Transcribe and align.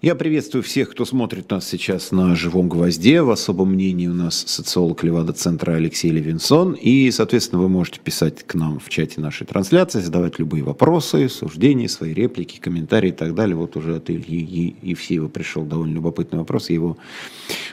Я 0.00 0.14
приветствую 0.14 0.62
всех, 0.62 0.90
кто 0.90 1.04
смотрит 1.04 1.50
нас 1.50 1.66
сейчас 1.66 2.12
на 2.12 2.36
«Живом 2.36 2.68
гвозде». 2.68 3.20
В 3.20 3.32
особом 3.32 3.72
мнении 3.72 4.06
у 4.06 4.14
нас 4.14 4.44
социолог 4.46 5.02
Левада-центра 5.02 5.72
Алексей 5.72 6.12
Левинсон. 6.12 6.74
И, 6.74 7.10
соответственно, 7.10 7.60
вы 7.60 7.68
можете 7.68 7.98
писать 7.98 8.44
к 8.44 8.54
нам 8.54 8.78
в 8.78 8.88
чате 8.90 9.20
нашей 9.20 9.44
трансляции, 9.44 9.98
задавать 9.98 10.38
любые 10.38 10.62
вопросы, 10.62 11.28
суждения, 11.28 11.88
свои 11.88 12.14
реплики, 12.14 12.60
комментарии 12.60 13.08
и 13.08 13.12
так 13.12 13.34
далее. 13.34 13.56
Вот 13.56 13.74
уже 13.74 13.96
от 13.96 14.08
Ильи 14.08 14.76
Евсеева 14.82 15.26
пришел 15.26 15.64
довольно 15.64 15.94
любопытный 15.94 16.38
вопрос. 16.38 16.68
Я 16.70 16.76
его 16.76 16.96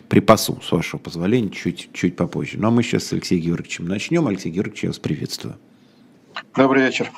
припасу, 0.09 0.59
с 0.63 0.71
вашего 0.71 0.99
позволения, 0.99 1.51
чуть, 1.51 1.89
чуть 1.93 2.15
попозже. 2.15 2.57
Ну, 2.57 2.69
а 2.69 2.71
мы 2.71 2.81
сейчас 2.81 3.03
с 3.03 3.13
Алексеем 3.13 3.43
Георгиевичем 3.43 3.87
начнем. 3.87 4.25
Алексей 4.25 4.51
Георгиевич, 4.51 4.83
я 4.83 4.89
вас 4.89 4.97
приветствую. 4.97 5.57
Добрый 6.55 6.83
вечер. 6.83 7.11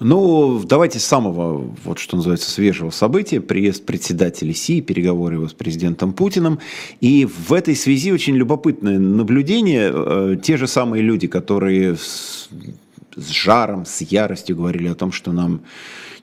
Ну, 0.00 0.60
давайте 0.64 0.98
с 0.98 1.04
самого, 1.04 1.58
вот 1.84 1.98
что 1.98 2.16
называется, 2.16 2.50
свежего 2.50 2.90
события. 2.90 3.40
Приезд 3.40 3.86
председателя 3.86 4.52
Си, 4.52 4.80
переговоры 4.80 5.36
его 5.36 5.48
с 5.48 5.52
президентом 5.52 6.12
Путиным. 6.12 6.58
И 7.00 7.24
в 7.26 7.52
этой 7.52 7.76
связи 7.76 8.12
очень 8.12 8.34
любопытное 8.34 8.98
наблюдение. 8.98 9.92
Э, 9.94 10.36
те 10.42 10.56
же 10.56 10.66
самые 10.66 11.02
люди, 11.02 11.28
которые 11.28 11.96
с, 13.16 13.28
жаром, 13.28 13.84
с 13.84 14.00
яростью 14.00 14.56
говорили 14.56 14.88
о 14.88 14.94
том, 14.94 15.12
что 15.12 15.32
нам 15.32 15.62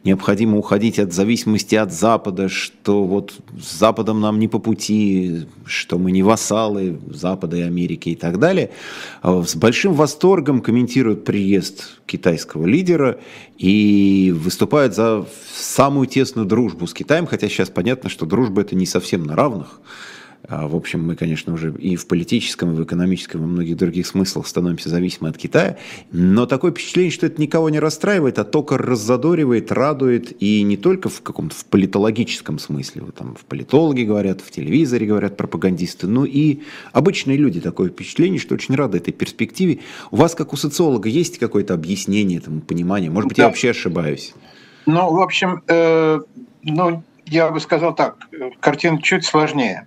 необходимо 0.04 0.58
уходить 0.58 0.98
от 0.98 1.12
зависимости 1.12 1.76
от 1.76 1.92
Запада, 1.92 2.48
что 2.48 3.04
вот 3.04 3.34
с 3.60 3.78
Западом 3.78 4.22
нам 4.22 4.40
не 4.40 4.48
по 4.48 4.60
пути, 4.60 5.46
что 5.66 5.98
мы 5.98 6.12
не 6.12 6.24
вассалы 6.24 7.00
Запада 7.10 7.58
и 7.58 7.62
Америки 7.62 8.10
и 8.10 8.16
так 8.16 8.40
далее, 8.40 8.72
а 9.22 9.44
с 9.44 9.56
большим 9.56 9.94
восторгом 9.94 10.62
комментируют 10.62 11.26
приезд 11.26 12.00
китайского 12.06 12.66
лидера 12.66 13.20
и 13.58 14.34
выступают 14.36 14.96
за 14.96 15.26
самую 15.54 16.08
тесную 16.08 16.48
дружбу 16.48 16.88
с 16.88 16.94
Китаем, 16.94 17.28
хотя 17.28 17.50
сейчас 17.50 17.70
понятно, 17.70 18.10
что 18.10 18.26
дружба 18.26 18.62
это 18.62 18.76
не 18.76 18.86
совсем 18.86 19.24
на 19.24 19.36
равных, 19.36 19.82
в 20.48 20.76
общем, 20.76 21.06
мы, 21.06 21.16
конечно, 21.16 21.54
уже 21.54 21.74
и 21.74 21.96
в 21.96 22.08
политическом, 22.08 22.72
и 22.72 22.76
в 22.76 22.84
экономическом, 22.84 23.42
и 23.42 23.44
в 23.44 23.48
многих 23.48 23.78
других 23.78 24.08
смыслах 24.08 24.48
становимся 24.48 24.90
зависимы 24.90 25.30
от 25.30 25.38
Китая. 25.38 25.78
Но 26.12 26.46
такое 26.46 26.72
впечатление, 26.72 27.12
что 27.12 27.26
это 27.26 27.42
никого 27.42 27.70
не 27.70 27.80
расстраивает, 27.80 28.40
а 28.40 28.46
только 28.46 28.78
раззадоривает, 28.78 29.72
радует. 29.72 30.42
И 30.42 30.64
не 30.64 30.78
только 30.78 31.10
в 31.10 31.22
каком-то 31.22 31.56
в 31.56 31.66
политологическом 31.66 32.58
смысле. 32.58 33.04
Вот 33.04 33.16
там 33.16 33.36
в 33.36 33.46
политологи 33.46 34.04
говорят, 34.04 34.42
в 34.42 34.50
телевизоре 34.50 35.06
говорят 35.06 35.36
пропагандисты. 35.38 36.08
Но 36.08 36.26
и 36.26 36.62
обычные 36.94 37.38
люди 37.38 37.60
такое 37.60 37.90
впечатление, 37.90 38.40
что 38.40 38.56
очень 38.56 38.76
рады 38.76 38.98
этой 38.98 39.12
перспективе. 39.12 39.80
У 40.10 40.16
вас, 40.16 40.36
как 40.36 40.54
у 40.54 40.56
социолога, 40.56 41.10
есть 41.10 41.38
какое-то 41.38 41.74
объяснение 41.74 42.40
этому, 42.40 42.62
понимание? 42.62 43.12
Может 43.12 43.28
быть, 43.28 43.38
я 43.38 43.46
вообще 43.46 43.72
ошибаюсь? 43.72 44.34
Ну, 44.86 45.14
в 45.14 45.22
общем, 45.22 45.62
э, 45.68 46.22
ну, 46.64 47.04
я 47.26 47.52
бы 47.52 47.60
сказал 47.60 47.94
так, 47.94 48.18
картина 48.60 49.02
чуть 49.02 49.26
сложнее. 49.26 49.86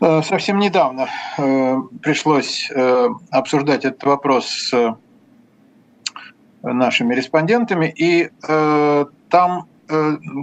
Э, 0.00 0.22
совсем 0.22 0.58
недавно 0.58 1.08
э, 1.38 1.76
пришлось 2.02 2.70
э, 2.70 3.08
обсуждать 3.30 3.84
этот 3.84 4.02
вопрос 4.04 4.46
с 4.46 4.96
нашими 6.62 7.14
респондентами, 7.14 7.92
и 7.96 8.30
там 9.30 9.68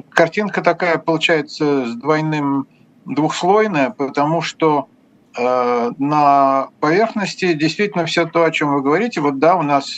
картинка 0.10 0.62
такая 0.62 0.98
получается 0.98 1.86
с 1.86 1.96
двойным 1.96 2.68
двухслойная, 3.04 3.90
потому 3.90 4.42
что 4.42 4.88
на 5.38 6.70
поверхности 6.80 7.52
действительно 7.52 8.06
все 8.06 8.26
то, 8.26 8.46
о 8.46 8.52
чем 8.52 8.74
вы 8.74 8.82
говорите. 8.82 9.20
Вот 9.20 9.40
да, 9.40 9.58
у 9.58 9.62
нас 9.62 9.92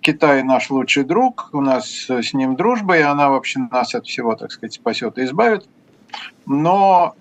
Китай 0.00 0.42
наш 0.42 0.68
лучший 0.68 1.04
друг, 1.04 1.50
у 1.52 1.60
нас 1.60 2.10
с 2.10 2.34
ним 2.34 2.56
дружба, 2.56 2.98
и 2.98 3.02
она 3.02 3.30
вообще 3.30 3.60
нас 3.70 3.94
от 3.94 4.04
всего, 4.06 4.34
так 4.34 4.50
сказать, 4.50 4.74
спасет 4.74 5.16
и 5.16 5.24
избавит. 5.24 5.68
Но 6.44 7.14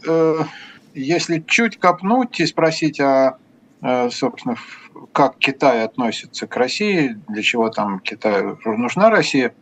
если 0.93 1.43
чуть 1.45 1.77
копнуть 1.77 2.39
и 2.39 2.45
спросить, 2.45 2.99
а, 2.99 3.37
э, 3.81 4.09
собственно, 4.09 4.55
как 5.13 5.37
Китай 5.37 5.83
относится 5.83 6.47
к 6.47 6.55
России, 6.57 7.17
для 7.27 7.41
чего 7.41 7.69
там 7.69 7.99
Китаю 7.99 8.57
нужна 8.65 9.09
Россия, 9.09 9.53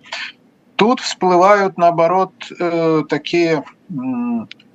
тут 0.75 0.99
всплывают, 0.99 1.77
наоборот, 1.77 2.33
э, 2.59 3.03
такие 3.07 3.63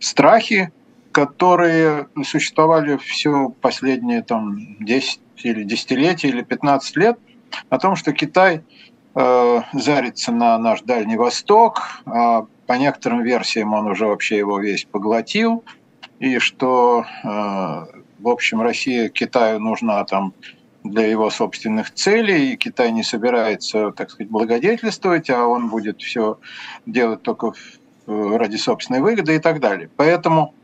страхи, 0.01 0.73
которые 1.13 2.09
существовали 2.25 2.97
все 2.97 3.51
последние 3.61 4.23
там, 4.23 4.59
10 4.81 5.21
или 5.43 5.63
десятилетия 5.63 6.29
или 6.29 6.43
15 6.43 6.97
лет, 6.97 7.19
о 7.69 7.79
том, 7.79 7.95
что 7.95 8.13
Китай 8.13 8.65
э, 9.15 9.61
зарится 9.73 10.33
на 10.33 10.59
наш 10.59 10.83
Дальний 10.83 11.17
Восток, 11.17 12.03
а 12.07 12.47
по 12.67 12.73
некоторым 12.73 13.23
версиям 13.23 13.75
он 13.75 13.87
уже 13.87 14.07
вообще 14.07 14.39
его 14.39 14.59
весь 14.59 14.85
поглотил– 14.85 15.65
и 16.19 16.39
что, 16.39 17.05
э, 17.23 17.27
в 17.27 18.29
общем, 18.29 18.63
Россия 18.63 19.09
Китаю 19.09 19.59
нужна 19.59 20.05
там 20.05 20.33
для 20.85 21.07
его 21.07 21.31
собственных 21.31 21.93
целей, 21.93 22.53
и 22.53 22.57
Китай 22.57 22.93
не 22.93 23.03
собирается, 23.03 23.91
так 23.91 24.11
сказать, 24.11 24.31
благодетельствовать, 24.31 25.31
а 25.31 25.47
он 25.47 25.71
будет 25.71 26.01
все 26.03 26.39
делать 26.87 27.23
только 27.23 27.53
ради 28.07 28.57
собственной 28.57 29.01
выгоды 29.01 29.35
и 29.35 29.39
так 29.39 29.61
далее. 29.61 29.89
Поэтому, 29.97 30.55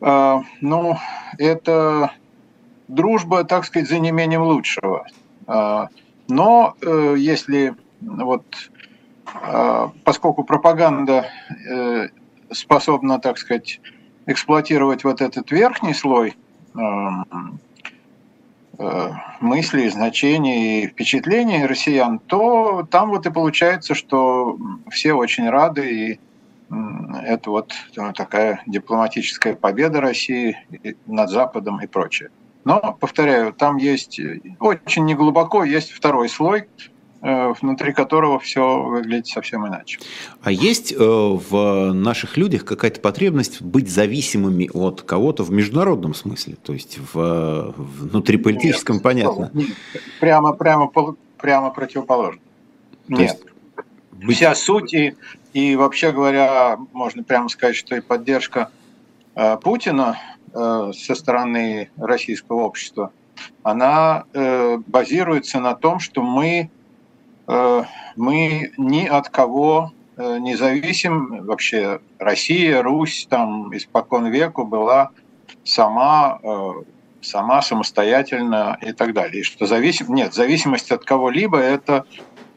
э, 0.00 0.36
ну, 0.60 0.96
это 1.38 2.12
дружба, 2.88 3.44
так 3.44 3.64
сказать, 3.64 3.88
за 3.88 4.00
неимением 4.00 4.42
лучшего. 4.42 5.06
Э, 5.46 5.86
но 6.28 6.76
если 7.16 7.74
вот 8.00 8.44
поскольку 10.04 10.44
пропаганда 10.44 11.28
способна, 12.52 13.18
так 13.20 13.38
сказать, 13.38 13.80
эксплуатировать 14.30 15.04
вот 15.04 15.20
этот 15.20 15.50
верхний 15.50 15.94
слой 15.94 16.36
эм, 16.74 17.60
э, 18.78 19.10
мыслей, 19.40 19.88
значений 19.90 20.86
впечатлений 20.88 21.66
россиян, 21.66 22.18
то 22.18 22.86
там 22.90 23.10
вот 23.10 23.26
и 23.26 23.30
получается, 23.30 23.94
что 23.94 24.58
все 24.90 25.12
очень 25.12 25.48
рады, 25.48 25.90
и 25.90 26.20
это 27.24 27.50
вот 27.50 27.72
ну, 27.96 28.12
такая 28.12 28.62
дипломатическая 28.66 29.56
победа 29.56 30.00
России 30.00 30.56
над 31.06 31.28
Западом 31.28 31.80
и 31.80 31.88
прочее. 31.88 32.30
Но, 32.64 32.96
повторяю, 33.00 33.52
там 33.52 33.76
есть 33.76 34.20
очень 34.60 35.04
неглубоко, 35.04 35.64
есть 35.64 35.90
второй 35.90 36.28
слой, 36.28 36.68
Э, 36.90 36.99
внутри 37.20 37.92
которого 37.92 38.38
все 38.38 38.82
выглядит 38.82 39.26
совсем 39.26 39.66
иначе. 39.66 39.98
А 40.42 40.50
есть 40.50 40.92
э, 40.92 40.96
в 40.98 41.92
наших 41.92 42.38
людях 42.38 42.64
какая-то 42.64 43.00
потребность 43.00 43.60
быть 43.60 43.90
зависимыми 43.90 44.70
от 44.72 45.02
кого-то 45.02 45.44
в 45.44 45.50
международном 45.50 46.14
смысле? 46.14 46.56
То 46.62 46.72
есть 46.72 46.98
в 47.12 47.74
внутриполитическом, 47.76 48.96
нет, 48.96 49.02
понятно? 49.02 49.50
Нет, 49.52 49.68
прямо, 50.18 50.52
прямо, 50.54 50.90
прямо 51.36 51.70
противоположно. 51.70 52.40
То 53.08 53.14
нет. 53.14 53.38
Есть... 54.18 54.36
Вся 54.36 54.54
суть 54.54 54.94
и, 54.94 55.14
и 55.52 55.76
вообще 55.76 56.12
говоря, 56.12 56.78
можно 56.92 57.22
прямо 57.22 57.48
сказать, 57.48 57.76
что 57.76 57.96
и 57.96 58.00
поддержка 58.00 58.70
э, 59.34 59.58
Путина 59.58 60.18
э, 60.54 60.92
со 60.94 61.14
стороны 61.14 61.90
российского 61.98 62.62
общества, 62.62 63.12
она 63.62 64.24
э, 64.32 64.78
базируется 64.86 65.60
на 65.60 65.74
том, 65.74 66.00
что 66.00 66.22
мы 66.22 66.70
Э, 66.70 66.79
мы 68.16 68.72
ни 68.76 69.06
от 69.06 69.28
кого 69.28 69.92
э, 70.16 70.38
не 70.38 70.56
зависим. 70.56 71.44
Вообще 71.46 72.00
Россия, 72.18 72.82
Русь 72.82 73.26
там 73.28 73.74
испокон 73.76 74.26
веку 74.26 74.64
была 74.64 75.10
сама, 75.64 76.38
э, 76.42 76.70
сама 77.22 77.62
самостоятельно 77.62 78.78
и 78.82 78.92
так 78.92 79.12
далее. 79.14 79.40
И 79.40 79.44
что 79.44 79.66
зависим... 79.66 80.14
Нет, 80.14 80.34
зависимость 80.34 80.90
от 80.92 81.04
кого-либо 81.04 81.58
это, 81.58 82.04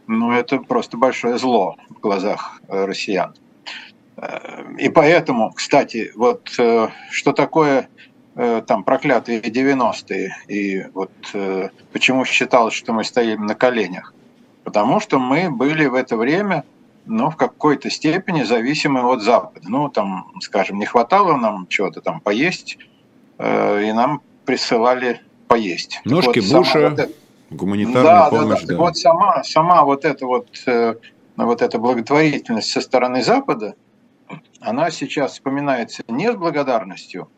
ну, 0.07 0.31
это 0.31 0.57
просто 0.59 0.97
большое 0.97 1.37
зло 1.37 1.77
в 1.89 1.99
глазах 1.99 2.61
россиян. 2.67 3.33
И 4.77 4.89
поэтому, 4.89 5.51
кстати, 5.51 6.11
вот 6.15 6.47
что 6.47 7.33
такое 7.35 7.89
там 8.35 8.83
проклятые 8.83 9.41
90-е, 9.41 10.35
и 10.47 10.85
вот 10.93 11.11
почему 11.91 12.23
считалось, 12.23 12.75
что 12.75 12.93
мы 12.93 13.03
стоим 13.03 13.47
на 13.47 13.55
коленях– 13.55 14.13
Потому 14.63 14.99
что 14.99 15.19
мы 15.19 15.49
были 15.49 15.85
в 15.85 15.95
это 15.95 16.15
время 16.17 16.63
ну, 17.05 17.29
в 17.29 17.35
какой-то 17.35 17.89
степени 17.89 18.43
зависимы 18.43 19.01
от 19.01 19.21
Запада. 19.21 19.67
Ну, 19.69 19.89
там, 19.89 20.31
скажем, 20.41 20.79
не 20.79 20.85
хватало 20.85 21.35
нам 21.35 21.67
чего-то 21.67 22.01
там 22.01 22.21
поесть, 22.21 22.77
э, 23.37 23.83
и 23.83 23.91
нам 23.91 24.21
присылали 24.45 25.21
поесть. 25.47 26.01
Ножки 26.05 26.39
вот 26.39 26.59
Буша, 26.59 26.89
вот 26.89 26.99
это... 26.99 27.13
гуманитарная 27.49 28.03
да, 28.03 28.29
помощь. 28.29 28.61
Да, 28.61 28.67
да. 28.67 28.73
да. 28.73 28.77
Вот 28.77 28.97
сама, 28.97 29.43
сама 29.43 29.83
вот 29.83 30.05
эта 30.05 30.25
вот, 30.25 30.47
э, 30.65 30.95
вот 31.35 31.61
эта 31.61 31.77
благотворительность 31.77 32.69
со 32.69 32.81
стороны 32.81 33.21
Запада, 33.21 33.75
она 34.61 34.89
сейчас 34.91 35.33
вспоминается 35.33 36.03
не 36.07 36.31
с 36.31 36.35
благодарностью, 36.35 37.29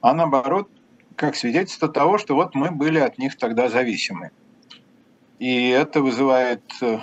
а 0.00 0.12
наоборот, 0.12 0.68
как 1.16 1.36
свидетельство 1.36 1.88
того, 1.88 2.18
что 2.18 2.34
вот 2.34 2.54
мы 2.54 2.70
были 2.70 2.98
от 2.98 3.18
них 3.18 3.38
тогда 3.38 3.68
зависимы. 3.68 4.30
И 5.38 5.68
это 5.68 6.00
вызывает, 6.00 6.62
э, 6.80 6.98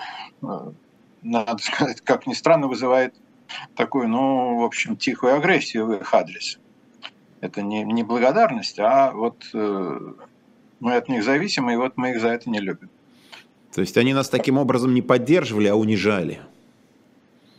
надо 1.21 1.63
сказать, 1.63 2.01
как 2.01 2.27
ни 2.27 2.33
странно, 2.33 2.67
вызывает 2.67 3.13
такую, 3.75 4.07
ну, 4.07 4.59
в 4.59 4.63
общем, 4.63 4.95
тихую 4.95 5.35
агрессию 5.35 5.85
в 5.85 5.93
их 5.93 6.13
адрес. 6.13 6.59
Это 7.41 7.61
не, 7.61 7.83
не 7.83 8.03
благодарность, 8.03 8.79
а 8.79 9.11
вот 9.11 9.43
э, 9.53 9.99
мы 10.79 10.95
от 10.95 11.09
них 11.09 11.23
зависимы, 11.23 11.73
и 11.73 11.77
вот 11.77 11.97
мы 11.97 12.11
их 12.11 12.21
за 12.21 12.29
это 12.29 12.49
не 12.49 12.59
любим. 12.59 12.89
То 13.73 13.81
есть 13.81 13.97
они 13.97 14.13
нас 14.13 14.29
таким 14.29 14.57
образом 14.57 14.93
не 14.93 15.01
поддерживали, 15.01 15.67
а 15.67 15.75
унижали? 15.75 16.41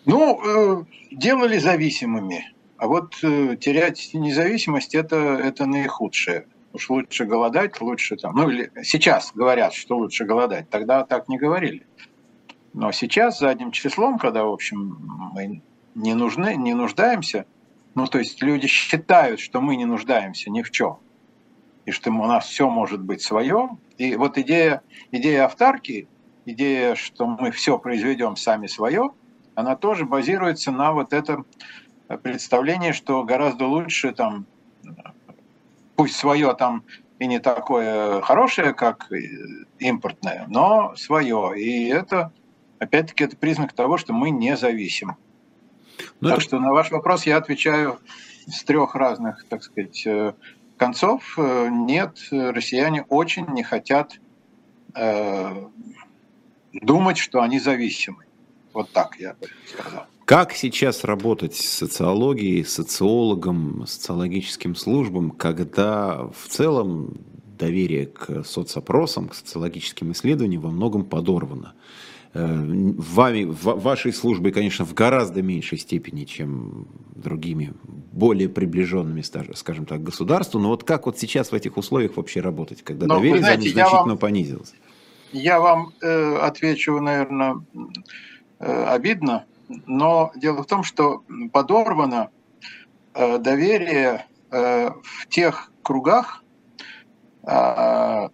Ну, 0.04 0.40
э, 0.44 0.84
делали 1.10 1.58
зависимыми. 1.58 2.52
А 2.76 2.86
вот 2.86 3.14
э, 3.22 3.56
терять 3.60 4.10
независимость 4.12 4.94
это, 4.94 5.16
это 5.16 5.66
наихудшее. 5.66 6.46
Уж 6.72 6.88
лучше 6.90 7.24
голодать, 7.24 7.80
лучше 7.80 8.16
там. 8.16 8.34
Ну, 8.34 8.48
или 8.48 8.70
сейчас 8.82 9.32
говорят, 9.34 9.74
что 9.74 9.98
лучше 9.98 10.24
голодать. 10.24 10.70
Тогда 10.70 11.04
так 11.04 11.28
не 11.28 11.38
говорили. 11.38 11.86
Но 12.72 12.92
сейчас 12.92 13.38
задним 13.38 13.70
числом, 13.70 14.19
когда, 14.19 14.44
в 14.44 14.52
общем, 14.52 14.96
мы 15.34 15.62
не 15.94 16.14
нужны, 16.14 16.56
не 16.56 16.74
нуждаемся, 16.74 17.44
ну, 17.94 18.06
то 18.06 18.19
есть 18.19 18.42
люди 18.42 18.66
считают, 18.66 19.40
что 19.40 19.60
мы 19.60 19.76
не 19.76 19.84
нуждаемся 19.84 20.50
ни 20.50 20.62
в 20.62 20.70
чем, 20.70 20.98
и 21.84 21.90
что 21.90 22.10
у 22.10 22.26
нас 22.26 22.46
все 22.46 22.70
может 22.70 23.02
быть 23.02 23.20
свое. 23.20 23.70
И 23.98 24.16
вот 24.16 24.38
идея, 24.38 24.82
идея 25.10 25.44
автарки, 25.44 26.08
идея, 26.46 26.94
что 26.94 27.26
мы 27.26 27.50
все 27.50 27.78
произведем 27.78 28.36
сами 28.36 28.66
свое, 28.66 29.10
она 29.54 29.76
тоже 29.76 30.06
базируется 30.06 30.70
на 30.70 30.92
вот 30.92 31.12
этом 31.12 31.44
представлении, 32.22 32.92
что 32.92 33.22
гораздо 33.25 33.66
лучше 33.66 34.12
там, 34.12 34.46
пусть 35.96 36.16
свое 36.16 36.54
там 36.54 36.84
и 37.18 37.26
не 37.26 37.38
такое 37.38 38.20
хорошее, 38.22 38.74
как 38.74 39.08
импортное, 39.78 40.46
но 40.48 40.94
свое. 40.96 41.54
И 41.56 41.88
это 41.88 42.32
опять-таки, 42.82 43.24
это 43.24 43.36
признак 43.36 43.72
того, 43.72 43.96
что 43.96 44.12
мы 44.12 44.30
независим. 44.30 45.16
Ну, 46.20 46.28
так 46.28 46.38
это... 46.38 46.40
что 46.40 46.58
на 46.58 46.72
ваш 46.72 46.90
вопрос 46.90 47.26
я 47.26 47.36
отвечаю 47.36 48.00
с 48.46 48.64
трех 48.64 48.94
разных, 48.94 49.44
так 49.48 49.62
сказать, 49.62 50.04
э, 50.06 50.34
концов. 50.76 51.34
Э, 51.38 51.68
нет, 51.70 52.18
россияне 52.30 53.02
очень 53.04 53.46
не 53.46 53.62
хотят 53.62 54.18
э, 54.94 55.68
думать, 56.72 57.18
что 57.18 57.40
они 57.40 57.60
зависимы. 57.60 58.24
Вот 58.72 58.90
так 58.90 59.16
я 59.20 59.34
бы 59.34 59.48
сказал. 59.68 60.06
Как 60.24 60.52
сейчас 60.52 61.04
работать 61.04 61.56
с 61.56 61.69
социологией, 61.69 62.64
социологом, 62.64 63.86
социологическим 63.86 64.76
службам, 64.76 65.30
когда 65.30 66.28
в 66.28 66.48
целом 66.48 67.19
доверие 67.58 68.06
к 68.06 68.44
соцопросам, 68.44 69.28
к 69.28 69.34
социологическим 69.34 70.12
исследованиям 70.12 70.62
во 70.62 70.70
многом 70.70 71.04
подорвано? 71.04 71.74
Э, 72.34 72.46
вами, 72.46 73.44
вашей 73.44 74.12
службой, 74.12 74.52
конечно, 74.52 74.86
в 74.86 74.94
гораздо 74.94 75.42
меньшей 75.42 75.78
степени, 75.78 76.25
чем 76.25 76.86
другими, 77.14 77.75
более 78.12 78.48
приближенными, 78.48 79.22
скажем 79.54 79.86
так, 79.86 80.02
государству. 80.02 80.58
Но 80.58 80.68
вот 80.68 80.84
как 80.84 81.06
вот 81.06 81.18
сейчас 81.18 81.52
в 81.52 81.54
этих 81.54 81.76
условиях 81.76 82.16
вообще 82.16 82.40
работать, 82.40 82.82
когда 82.82 83.06
но, 83.06 83.16
доверие 83.16 83.40
знаете, 83.40 83.70
значительно 83.70 84.04
вам, 84.04 84.18
понизилось? 84.18 84.72
Я 85.32 85.60
вам 85.60 85.92
э, 86.00 86.36
отвечу, 86.36 86.98
наверное, 87.00 87.56
э, 88.60 88.84
обидно, 88.84 89.44
но 89.86 90.32
дело 90.34 90.62
в 90.62 90.66
том, 90.66 90.82
что 90.82 91.22
подорвано 91.52 92.30
э, 93.14 93.38
доверие 93.38 94.26
э, 94.50 94.90
в 95.02 95.28
тех 95.28 95.72
кругах, 95.82 96.42
э, 97.42 98.28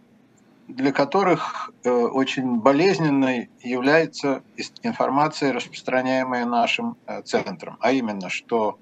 для 0.69 0.93
которых 0.93 1.71
очень 1.83 2.59
болезненной 2.61 3.49
является 3.63 4.43
информация, 4.83 5.55
распространяемая 5.55 6.45
нашим 6.45 6.99
центром, 7.25 7.79
а 7.81 7.91
именно, 7.93 8.29
что 8.29 8.79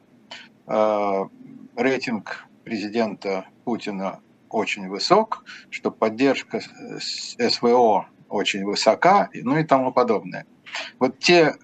рейтинг 1.76 2.48
президента 2.64 3.44
Путина 3.64 4.18
очень 4.50 4.88
высок, 4.88 5.44
что 5.70 5.92
поддержка 5.92 6.60
СВО 7.38 8.08
очень 8.28 8.64
высока, 8.64 9.28
ну 9.32 9.56
и 9.56 9.62
тому 9.62 9.92
подобное. 9.92 10.44
Вот 10.98 11.18
те, 11.18 11.54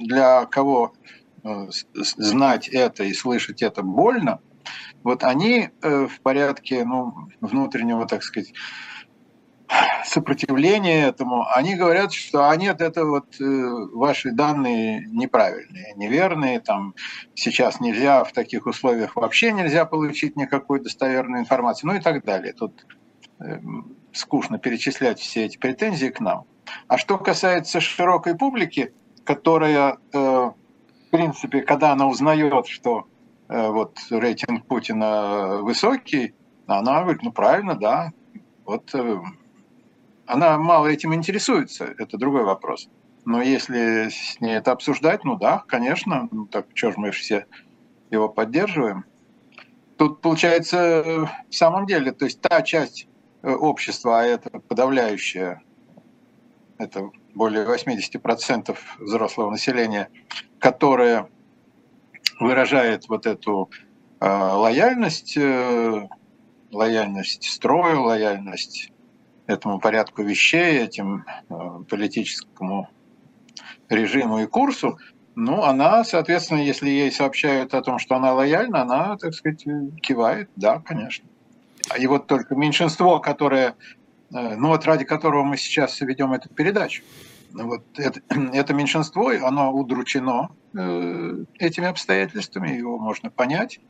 для 0.00 0.46
кого 0.46 0.94
знать 1.94 2.68
это 2.68 3.04
и 3.04 3.14
слышать 3.14 3.62
это 3.62 3.82
больно, 3.82 4.40
вот 5.02 5.24
они 5.24 5.70
в 5.80 6.20
порядке 6.22 6.84
ну, 6.84 7.14
внутреннего, 7.40 8.06
так 8.06 8.22
сказать, 8.22 8.52
сопротивление 10.04 11.06
этому, 11.06 11.46
они 11.54 11.76
говорят, 11.76 12.12
что 12.12 12.48
а 12.48 12.56
нет, 12.56 12.80
это 12.80 13.04
вот 13.04 13.40
э, 13.40 13.44
ваши 13.92 14.32
данные 14.32 15.06
неправильные, 15.06 15.94
неверные, 15.96 16.60
там 16.60 16.94
сейчас 17.34 17.80
нельзя 17.80 18.24
в 18.24 18.32
таких 18.32 18.66
условиях 18.66 19.16
вообще 19.16 19.52
нельзя 19.52 19.84
получить 19.84 20.36
никакой 20.36 20.80
достоверной 20.80 21.40
информации, 21.40 21.86
ну 21.86 21.94
и 21.94 22.00
так 22.00 22.24
далее. 22.24 22.52
Тут 22.52 22.86
э, 23.38 23.60
скучно 24.12 24.58
перечислять 24.58 25.20
все 25.20 25.44
эти 25.44 25.56
претензии 25.56 26.08
к 26.08 26.20
нам. 26.20 26.44
А 26.88 26.98
что 26.98 27.18
касается 27.18 27.80
широкой 27.80 28.36
публики, 28.36 28.92
которая, 29.34 29.98
э, 30.12 30.18
в 30.18 31.10
принципе, 31.10 31.62
когда 31.62 31.92
она 31.92 32.08
узнает, 32.08 32.66
что 32.66 33.06
вот 33.48 33.98
рейтинг 34.10 34.66
Путина 34.66 35.58
высокий, 35.62 36.34
она 36.66 37.02
говорит, 37.02 37.22
ну 37.24 37.32
правильно, 37.32 37.74
да, 37.74 38.12
вот 38.64 38.94
она 40.26 40.58
мало 40.58 40.86
этим 40.86 41.14
интересуется, 41.14 41.84
это 41.98 42.16
другой 42.16 42.44
вопрос. 42.44 42.88
Но 43.24 43.42
если 43.42 44.08
с 44.08 44.40
ней 44.40 44.56
это 44.56 44.72
обсуждать, 44.72 45.24
ну 45.24 45.36
да, 45.36 45.64
конечно, 45.66 46.28
ну 46.30 46.46
так 46.46 46.66
что 46.74 46.92
же 46.92 46.98
мы 46.98 47.10
все 47.10 47.46
его 48.10 48.28
поддерживаем. 48.28 49.04
Тут 49.96 50.20
получается 50.20 51.28
в 51.48 51.54
самом 51.54 51.86
деле, 51.86 52.12
то 52.12 52.24
есть 52.24 52.40
та 52.40 52.62
часть 52.62 53.08
э, 53.42 53.52
общества, 53.52 54.20
а 54.20 54.24
это 54.24 54.60
подавляющая, 54.60 55.62
это 56.80 57.10
более 57.34 57.64
80% 57.64 58.76
взрослого 58.98 59.50
населения, 59.50 60.08
которое 60.58 61.28
выражает 62.38 63.08
вот 63.08 63.26
эту 63.26 63.70
э, 64.20 64.26
лояльность, 64.26 65.36
э, 65.36 66.08
лояльность 66.72 67.44
строю, 67.44 68.02
лояльность 68.02 68.92
этому 69.46 69.78
порядку 69.80 70.22
вещей, 70.22 70.78
этим 70.78 71.24
э, 71.48 71.54
политическому 71.88 72.88
режиму 73.88 74.40
и 74.40 74.46
курсу, 74.46 74.98
ну, 75.34 75.62
она, 75.62 76.04
соответственно, 76.04 76.58
если 76.58 76.88
ей 76.88 77.12
сообщают 77.12 77.74
о 77.74 77.82
том, 77.82 77.98
что 77.98 78.16
она 78.16 78.32
лояльна, 78.34 78.82
она, 78.82 79.16
так 79.16 79.32
сказать, 79.32 79.64
кивает, 80.02 80.50
да, 80.56 80.80
конечно. 80.80 81.26
И 81.98 82.06
вот 82.06 82.26
только 82.26 82.54
меньшинство, 82.54 83.20
которое, 83.20 83.74
ну 84.30 84.68
вот 84.68 84.84
ради 84.86 85.04
которого 85.04 85.44
мы 85.44 85.56
сейчас 85.56 86.00
ведем 86.00 86.32
эту 86.32 86.48
передачу, 86.48 87.02
вот 87.52 87.84
это, 87.96 88.20
это 88.52 88.74
меньшинство, 88.74 89.30
оно 89.30 89.72
удручено 89.72 90.50
э, 90.74 91.44
этими 91.58 91.88
обстоятельствами, 91.88 92.70
его 92.76 92.98
можно 92.98 93.30
понять. 93.30 93.80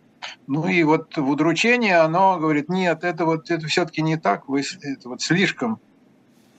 Ну 0.46 0.68
и 0.68 0.82
вот 0.82 1.16
в 1.16 1.28
удручении 1.30 1.92
оно 1.92 2.38
говорит, 2.38 2.68
нет, 2.68 3.04
это 3.04 3.24
вот 3.24 3.50
это 3.50 3.66
все-таки 3.66 4.02
не 4.02 4.18
так, 4.18 4.48
вы 4.48 4.62
это 4.82 5.08
вот 5.08 5.22
слишком, 5.22 5.80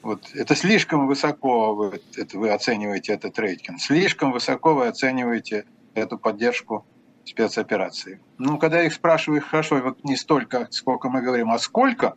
вот 0.02 0.32
это 0.34 0.56
слишком 0.56 1.06
высоко 1.08 1.76
вы, 1.76 2.02
это 2.16 2.40
вы 2.40 2.50
оцениваете 2.50 3.14
этот 3.14 3.38
рейтинг, 3.38 3.80
слишком 3.80 4.32
высоко 4.32 4.74
вы 4.74 4.88
оцениваете 4.88 5.66
эту 5.94 6.18
поддержку 6.18 6.86
спецоперации. 7.24 8.20
Ну, 8.40 8.58
когда 8.58 8.84
их 8.84 8.94
спрашивают, 8.94 9.44
хорошо, 9.44 9.80
вот 9.84 10.04
не 10.04 10.16
столько, 10.16 10.68
сколько 10.72 11.10
мы 11.10 11.22
говорим, 11.22 11.52
а 11.52 11.60
сколько, 11.60 12.16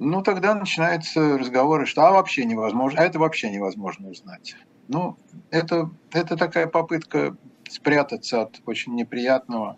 ну, 0.00 0.22
тогда 0.22 0.54
начинаются 0.54 1.36
разговоры, 1.36 1.84
что 1.84 2.06
а 2.06 2.10
вообще 2.10 2.46
невозможно, 2.46 3.00
а 3.00 3.04
это 3.04 3.18
вообще 3.18 3.50
невозможно 3.50 4.08
узнать. 4.08 4.56
Ну, 4.88 5.16
это, 5.50 5.90
это 6.10 6.36
такая 6.38 6.66
попытка 6.66 7.36
спрятаться 7.68 8.42
от 8.42 8.60
очень 8.64 8.94
неприятного 8.94 9.76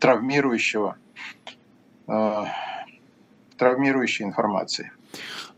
травмирующего, 0.00 0.96
э, 2.08 2.44
травмирующей 3.58 4.24
информации. 4.24 4.90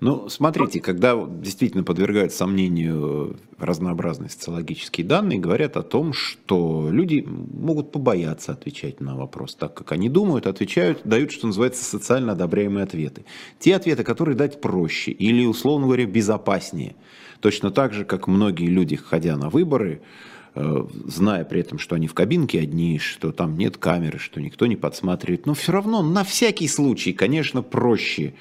Ну, 0.01 0.31
смотрите, 0.31 0.81
когда 0.81 1.15
действительно 1.15 1.85
подвергают 1.85 2.33
сомнению 2.33 3.37
разнообразные 3.59 4.31
социологические 4.31 5.07
данные, 5.07 5.39
говорят 5.39 5.77
о 5.77 5.83
том, 5.83 6.15
что 6.15 6.89
люди 6.91 7.23
могут 7.27 7.93
побояться 7.93 8.53
отвечать 8.53 9.01
на 9.01 9.15
вопрос 9.15 9.55
так, 9.55 9.75
как 9.75 9.93
они 9.93 10.09
думают, 10.09 10.47
отвечают, 10.47 11.03
дают, 11.05 11.33
что 11.33 11.49
называется, 11.49 11.85
социально 11.85 12.33
одобряемые 12.33 12.85
ответы. 12.85 13.27
Те 13.59 13.77
ответы, 13.77 14.03
которые 14.03 14.37
дать 14.37 14.61
проще 14.63 15.11
или, 15.11 15.45
условно 15.45 15.87
говоря, 15.87 16.07
безопаснее. 16.07 16.97
Точно 17.41 17.71
так 17.71 17.93
же, 17.93 18.05
как 18.05 18.27
многие 18.27 18.69
люди, 18.69 18.97
ходя 18.97 19.37
на 19.37 19.51
выборы, 19.51 20.01
Э, 20.01 20.30
зная 20.55 21.45
при 21.45 21.61
этом, 21.61 21.79
что 21.79 21.95
они 21.95 22.09
в 22.09 22.15
кабинке 22.15 22.61
одни, 22.61 22.99
что 22.99 23.33
там 23.33 23.57
нет 23.57 23.77
камеры, 23.77 24.19
что 24.19 24.41
никто 24.41 24.67
не 24.67 24.77
подсматривает. 24.77 25.47
Но 25.47 25.55
все 25.55 25.73
равно 25.73 26.03
на 26.03 26.25
всякий 26.25 26.69
случай, 26.69 27.13
конечно, 27.13 27.63
проще, 27.63 28.35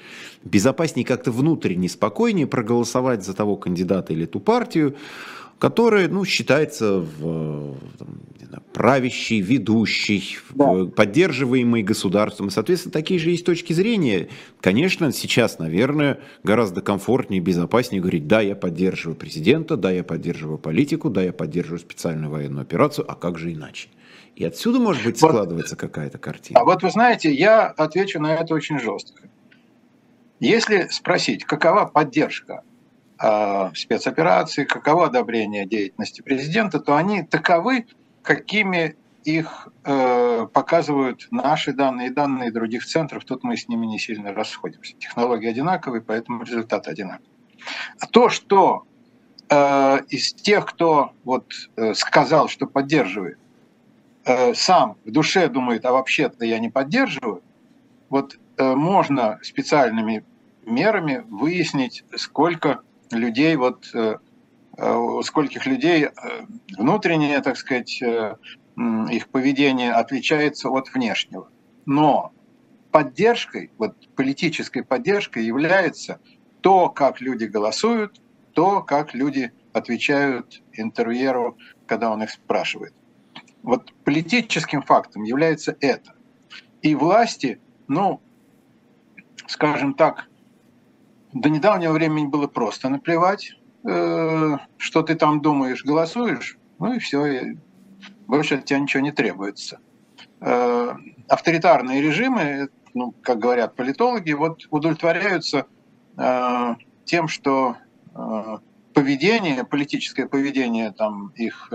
безопаснее 0.44 1.06
как-то 1.06 1.30
внутренне, 1.30 1.88
спокойнее 1.88 2.46
проголосовать 2.46 3.24
за 3.24 3.34
того 3.34 3.56
кандидата 3.56 4.12
или 4.12 4.26
ту 4.26 4.40
партию, 4.40 4.96
который 5.60 6.08
ну, 6.08 6.24
считается 6.24 6.98
в, 6.98 7.76
там, 7.98 8.20
знаю, 8.50 8.62
правящий, 8.72 9.40
ведущий, 9.40 10.38
да. 10.50 10.86
поддерживаемый 10.86 11.82
государством. 11.82 12.48
И, 12.48 12.50
соответственно, 12.50 12.92
такие 12.92 13.18
же 13.18 13.30
есть 13.30 13.46
точки 13.46 13.72
зрения. 13.72 14.28
Конечно, 14.60 15.12
сейчас, 15.12 15.58
наверное, 15.58 16.18
гораздо 16.42 16.82
комфортнее, 16.82 17.40
безопаснее 17.40 18.00
говорить, 18.00 18.26
да, 18.26 18.40
я 18.40 18.54
поддерживаю 18.54 19.16
президента, 19.16 19.76
да, 19.76 19.90
я 19.90 20.04
поддерживаю 20.04 20.58
политику, 20.58 21.10
да, 21.10 21.22
я 21.22 21.32
поддерживаю 21.32 21.78
специальную 21.78 22.30
военную 22.30 22.62
операцию, 22.62 23.10
а 23.10 23.14
как 23.14 23.38
же 23.38 23.52
иначе? 23.52 23.88
И 24.36 24.44
отсюда, 24.44 24.80
может 24.80 25.04
быть, 25.04 25.18
складывается 25.18 25.74
вот, 25.74 25.80
какая-то 25.80 26.18
картина. 26.18 26.60
А 26.60 26.64
вот 26.64 26.82
вы 26.82 26.90
знаете, 26.90 27.32
я 27.32 27.66
отвечу 27.66 28.20
на 28.20 28.34
это 28.34 28.54
очень 28.54 28.78
жестко. 28.78 29.28
Если 30.40 30.88
спросить, 30.90 31.44
какова 31.44 31.84
поддержка 31.84 32.62
э, 32.64 32.69
спецоперации, 33.74 34.64
каково 34.64 35.06
одобрение 35.06 35.66
деятельности 35.66 36.22
президента, 36.22 36.80
то 36.80 36.96
они 36.96 37.22
таковы, 37.22 37.86
какими 38.22 38.96
их 39.24 39.68
э, 39.84 40.46
показывают 40.52 41.28
наши 41.30 41.72
данные 41.72 42.08
и 42.08 42.12
данные 42.12 42.50
других 42.50 42.86
центров. 42.86 43.24
Тут 43.24 43.42
мы 43.42 43.56
с 43.56 43.68
ними 43.68 43.86
не 43.86 43.98
сильно 43.98 44.32
расходимся. 44.32 44.96
Технологии 44.96 45.48
одинаковые, 45.48 46.00
поэтому 46.00 46.42
результат 46.44 46.88
одинаковый. 46.88 47.28
А 47.98 48.06
то, 48.06 48.28
что 48.30 48.84
э, 49.48 49.98
из 50.08 50.32
тех, 50.32 50.64
кто 50.66 51.12
вот, 51.24 51.52
э, 51.76 51.94
сказал, 51.94 52.48
что 52.48 52.66
поддерживает, 52.66 53.38
э, 54.24 54.54
сам 54.54 54.96
в 55.04 55.10
душе 55.10 55.48
думает, 55.48 55.84
а 55.84 55.92
вообще-то 55.92 56.44
я 56.46 56.58
не 56.58 56.70
поддерживаю, 56.70 57.42
вот 58.08 58.38
э, 58.56 58.74
можно 58.74 59.38
специальными 59.42 60.24
мерами 60.64 61.24
выяснить, 61.28 62.04
сколько 62.16 62.80
людей, 63.10 63.56
вот, 63.56 63.90
э, 63.94 64.16
э, 64.76 64.94
у 64.94 65.22
скольких 65.22 65.66
людей 65.66 66.04
э, 66.04 66.10
внутреннее, 66.76 67.40
так 67.40 67.56
сказать, 67.56 68.02
их 69.10 69.28
поведение 69.28 69.92
отличается 69.92 70.70
от 70.70 70.94
внешнего. 70.94 71.48
Но 71.84 72.32
поддержкой, 72.90 73.70
вот 73.76 73.94
политической 74.16 74.82
поддержкой 74.82 75.44
является 75.44 76.18
то, 76.62 76.88
как 76.88 77.20
люди 77.20 77.44
голосуют, 77.44 78.22
то, 78.54 78.82
как 78.82 79.12
люди 79.12 79.52
отвечают 79.74 80.62
интервьюеру, 80.72 81.58
когда 81.86 82.10
он 82.10 82.22
их 82.22 82.30
спрашивает. 82.30 82.94
Вот 83.62 83.92
политическим 84.04 84.82
фактом 84.82 85.24
является 85.24 85.76
это. 85.80 86.14
И 86.80 86.94
власти, 86.94 87.60
ну, 87.86 88.22
скажем 89.46 89.92
так, 89.92 90.29
до 91.32 91.48
недавнего 91.48 91.92
времени 91.92 92.26
было 92.26 92.46
просто 92.46 92.88
наплевать, 92.88 93.52
э, 93.84 94.56
что 94.76 95.02
ты 95.02 95.14
там 95.14 95.40
думаешь, 95.40 95.84
голосуешь, 95.84 96.58
ну 96.78 96.94
и 96.94 96.98
все, 96.98 97.54
больше 98.26 98.56
от 98.56 98.64
тебя 98.64 98.80
ничего 98.80 99.02
не 99.02 99.12
требуется. 99.12 99.78
Э, 100.40 100.94
авторитарные 101.28 102.02
режимы, 102.02 102.68
ну, 102.94 103.12
как 103.22 103.38
говорят 103.38 103.76
политологи, 103.76 104.32
вот 104.32 104.66
удовлетворяются 104.70 105.66
э, 106.16 106.74
тем, 107.04 107.28
что 107.28 107.76
поведение, 108.92 109.64
политическое 109.64 110.26
поведение 110.26 110.90
там 110.90 111.28
их 111.36 111.72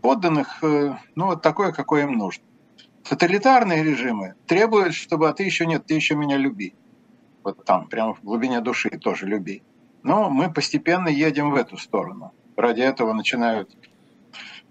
подданных, 0.00 0.62
ну 0.62 1.26
вот 1.26 1.42
такое, 1.42 1.72
какое 1.72 2.04
им 2.04 2.12
нужно. 2.12 2.44
Тоталитарные 3.02 3.82
режимы 3.82 4.34
требуют, 4.46 4.94
чтобы, 4.94 5.28
а 5.28 5.32
ты 5.32 5.42
еще 5.42 5.66
нет, 5.66 5.84
ты 5.86 5.94
еще 5.94 6.14
меня 6.14 6.36
люби 6.36 6.76
вот 7.46 7.64
там, 7.64 7.86
прямо 7.88 8.14
в 8.14 8.22
глубине 8.22 8.60
души 8.60 8.90
тоже 8.90 9.26
люби. 9.26 9.62
Но 10.02 10.28
мы 10.30 10.52
постепенно 10.52 11.08
едем 11.08 11.50
в 11.50 11.54
эту 11.54 11.76
сторону. 11.76 12.32
Ради 12.56 12.80
этого 12.80 13.12
начинают 13.12 13.76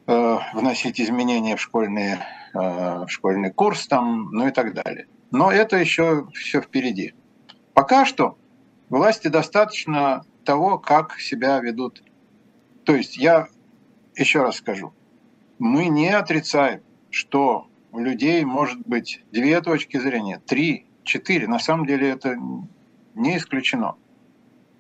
э, 0.08 0.38
вносить 0.54 1.00
изменения 1.00 1.56
в, 1.56 1.62
школьные, 1.62 2.20
э, 2.54 2.58
в 2.60 3.08
школьный 3.08 3.52
курс, 3.52 3.88
там, 3.88 4.30
ну 4.32 4.48
и 4.48 4.52
так 4.52 4.74
далее. 4.74 5.08
Но 5.32 5.52
это 5.52 5.78
еще 5.78 6.28
все 6.34 6.62
впереди. 6.62 7.14
Пока 7.74 8.06
что 8.06 8.38
власти 8.90 9.30
достаточно 9.30 10.24
того, 10.44 10.78
как 10.78 11.20
себя 11.20 11.60
ведут. 11.60 12.04
То 12.84 12.94
есть 12.94 13.18
я 13.18 13.48
еще 14.16 14.44
раз 14.44 14.58
скажу, 14.58 14.94
мы 15.60 15.88
не 15.88 16.10
отрицаем, 16.10 16.82
что 17.10 17.68
у 17.94 18.00
людей 18.00 18.44
может 18.44 18.86
быть 18.86 19.24
две 19.32 19.62
точки 19.62 19.98
зрения, 19.98 20.42
три, 20.46 20.86
четыре. 21.06 21.48
На 21.48 21.60
самом 21.60 21.86
деле 21.86 22.10
это 22.10 22.38
не 23.16 23.38
исключено. 23.38 23.96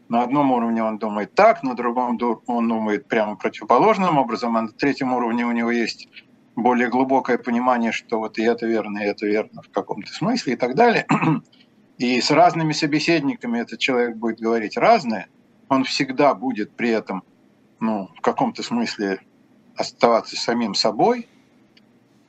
На 0.07 0.21
одном 0.21 0.51
уровне 0.51 0.83
он 0.83 0.97
думает 0.97 1.33
так, 1.33 1.63
на 1.63 1.75
другом 1.75 2.19
он 2.47 2.67
думает 2.67 3.07
прямо 3.07 3.35
противоположным 3.35 4.17
образом, 4.17 4.55
а 4.55 4.61
на 4.61 4.71
третьем 4.71 5.13
уровне 5.13 5.45
у 5.45 5.51
него 5.51 5.71
есть 5.71 6.07
более 6.55 6.89
глубокое 6.89 7.37
понимание, 7.37 7.91
что 7.91 8.19
вот 8.19 8.37
и 8.37 8.43
это 8.43 8.67
верно, 8.67 8.99
и 8.99 9.05
это 9.05 9.25
верно 9.25 9.61
в 9.61 9.69
каком-то 9.69 10.11
смысле 10.11 10.53
и 10.53 10.55
так 10.55 10.75
далее. 10.75 11.05
И 11.97 12.19
с 12.19 12.29
разными 12.29 12.73
собеседниками 12.73 13.59
этот 13.59 13.79
человек 13.79 14.17
будет 14.17 14.41
говорить 14.41 14.75
разное, 14.75 15.29
он 15.69 15.85
всегда 15.85 16.35
будет 16.35 16.71
при 16.71 16.89
этом 16.89 17.23
ну, 17.79 18.09
в 18.17 18.19
каком-то 18.19 18.63
смысле 18.63 19.21
оставаться 19.77 20.35
самим 20.35 20.73
собой, 20.73 21.29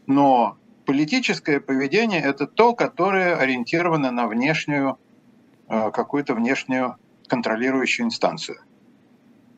но 0.06 0.56
политическое 0.86 1.60
поведение– 1.60 2.20
это 2.22 2.46
то, 2.46 2.74
которое 2.74 3.36
ориентировано 3.36 4.10
на 4.10 4.26
внешнюю, 4.26 4.98
э, 5.68 5.90
какую-то 5.90 6.34
внешнюю 6.34 6.96
контролирующую 7.26 8.06
инстанцию. 8.06 8.58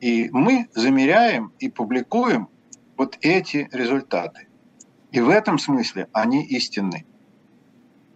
И 0.01 0.29
мы 0.31 0.67
замеряем 0.73 1.53
и 1.59 1.69
публикуем 1.69 2.49
вот 2.97 3.17
эти 3.21 3.69
результаты. 3.71 4.47
И 5.11 5.21
в 5.21 5.29
этом 5.29 5.57
смысле 5.57 6.07
они 6.11 6.43
истинны. 6.45 7.05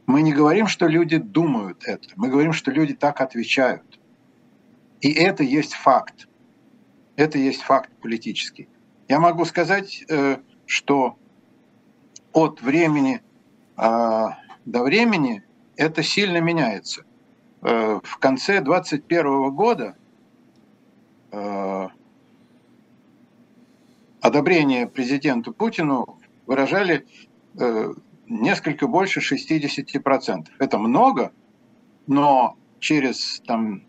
Мы 0.06 0.22
не 0.22 0.34
говорим, 0.34 0.68
что 0.68 0.88
люди 0.88 1.18
думают 1.18 1.84
это, 1.86 2.10
мы 2.16 2.30
говорим, 2.30 2.52
что 2.52 2.72
люди 2.72 2.94
так 2.94 3.22
отвечают. 3.22 4.00
И 5.02 5.12
это 5.12 5.44
есть 5.44 5.74
факт. 5.74 6.28
Это 7.16 7.38
есть 7.38 7.62
факт 7.62 7.92
политический. 8.02 8.68
Я 9.08 9.20
могу 9.20 9.46
сказать, 9.46 10.04
э, 10.10 10.38
что 10.66 11.18
от 12.34 12.62
времени 12.62 13.22
а, 13.76 14.38
до 14.66 14.84
времени 14.84 15.44
это 15.76 16.04
сильно 16.04 16.38
меняется. 16.38 17.04
Э, 17.62 18.00
в 18.04 18.18
конце 18.18 18.62
2021 18.62 19.52
года 19.52 19.96
э, 21.32 21.88
одобрение 24.22 24.88
президенту 24.88 25.54
Путину 25.54 26.20
выражали 26.46 27.06
э, 27.60 27.94
несколько 28.28 28.88
больше 28.88 29.22
60%. 29.22 30.48
Это 30.60 30.78
много, 30.78 31.32
но 32.08 32.58
через 32.80 33.42
там, 33.48 33.84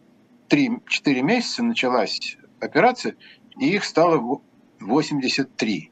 3-4 0.49 1.23
месяца 1.23 1.63
началась 1.63 2.37
операция, 2.61 3.17
и 3.59 3.75
их 3.75 3.85
стало 3.85 4.41
83. 4.81 5.91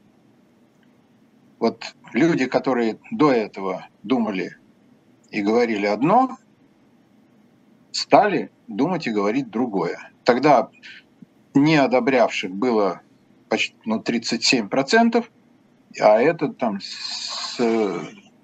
Вот 1.63 1.95
люди, 2.11 2.45
которые 2.45 2.99
до 3.09 3.31
этого 3.31 3.87
думали 4.03 4.57
и 5.31 5.41
говорили 5.41 5.85
одно, 5.85 6.37
стали 7.93 8.51
думать 8.67 9.07
и 9.07 9.11
говорить 9.11 9.49
другое. 9.49 10.11
Тогда 10.25 10.69
не 11.53 11.77
одобрявших 11.77 12.53
было 12.53 13.01
почти 13.47 13.77
ну, 13.85 14.01
37%, 14.01 15.25
а 16.01 16.19
это 16.19 16.49
там 16.49 16.81
с, 16.81 17.57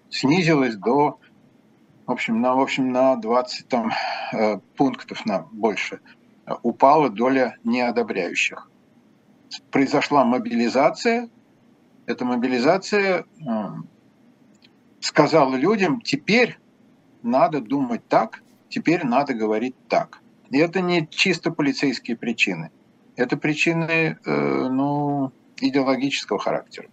снизилось 0.10 0.78
до, 0.78 1.20
в 2.06 2.12
общем, 2.14 2.40
на, 2.40 2.56
в 2.56 2.62
общем, 2.62 2.94
на 2.94 3.18
20 3.18 3.68
там, 3.68 3.92
э, 4.32 4.60
пунктов 4.78 5.26
на 5.26 5.40
больше 5.52 6.00
упала 6.64 7.10
доля 7.10 7.58
неодобряющих. 7.66 8.72
Произошла 9.72 10.24
мобилизация, 10.24 11.30
эта 12.10 12.26
мобилизация 12.26 13.26
сказала 15.00 15.56
людям, 15.56 16.02
теперь 16.02 16.58
надо 17.22 17.62
думать 17.62 18.02
так, 18.08 18.42
теперь 18.68 19.06
надо 19.06 19.34
говорить 19.34 19.76
так. 19.88 20.20
И 20.50 20.58
это 20.58 20.82
не 20.82 21.08
чисто 21.08 21.52
полицейские 21.52 22.18
причины. 22.18 22.72
Это 23.16 23.38
причины 23.38 24.18
э, 24.26 24.70
ну, 24.70 25.32
идеологического 25.62 26.40
характера. 26.40 26.88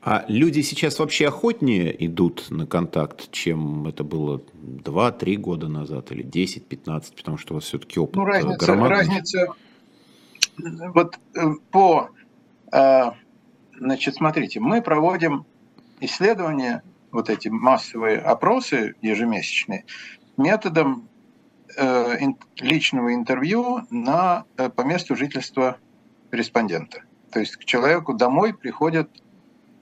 А 0.00 0.24
люди 0.28 0.60
сейчас 0.60 0.98
вообще 0.98 1.28
охотнее 1.28 2.06
идут 2.06 2.46
на 2.50 2.66
контакт, 2.66 3.30
чем 3.32 3.86
это 3.88 4.04
было 4.04 4.40
2-3 4.62 5.36
года 5.36 5.68
назад 5.68 6.12
или 6.12 6.24
10-15, 6.24 7.16
потому 7.16 7.38
что 7.38 7.54
у 7.54 7.56
вас 7.56 7.64
все-таки 7.64 7.98
опыт 7.98 8.16
ну, 8.16 8.24
разница, 8.24 8.66
громадный. 8.66 8.96
разница 8.96 9.46
вот 10.94 11.18
э, 11.34 11.40
по 11.70 12.10
э, 12.72 13.10
Значит, 13.82 14.14
смотрите, 14.14 14.60
мы 14.60 14.80
проводим 14.80 15.44
исследования, 15.98 16.84
вот 17.10 17.28
эти 17.28 17.48
массовые 17.48 18.18
опросы 18.18 18.94
ежемесячные, 19.02 19.86
методом 20.36 21.08
э, 21.76 22.16
личного 22.60 23.12
интервью 23.12 23.80
на, 23.90 24.44
э, 24.56 24.68
по 24.68 24.82
месту 24.82 25.16
жительства 25.16 25.78
респондента. 26.30 27.02
То 27.32 27.40
есть 27.40 27.56
к 27.56 27.64
человеку 27.64 28.14
домой 28.14 28.54
приходят 28.54 29.10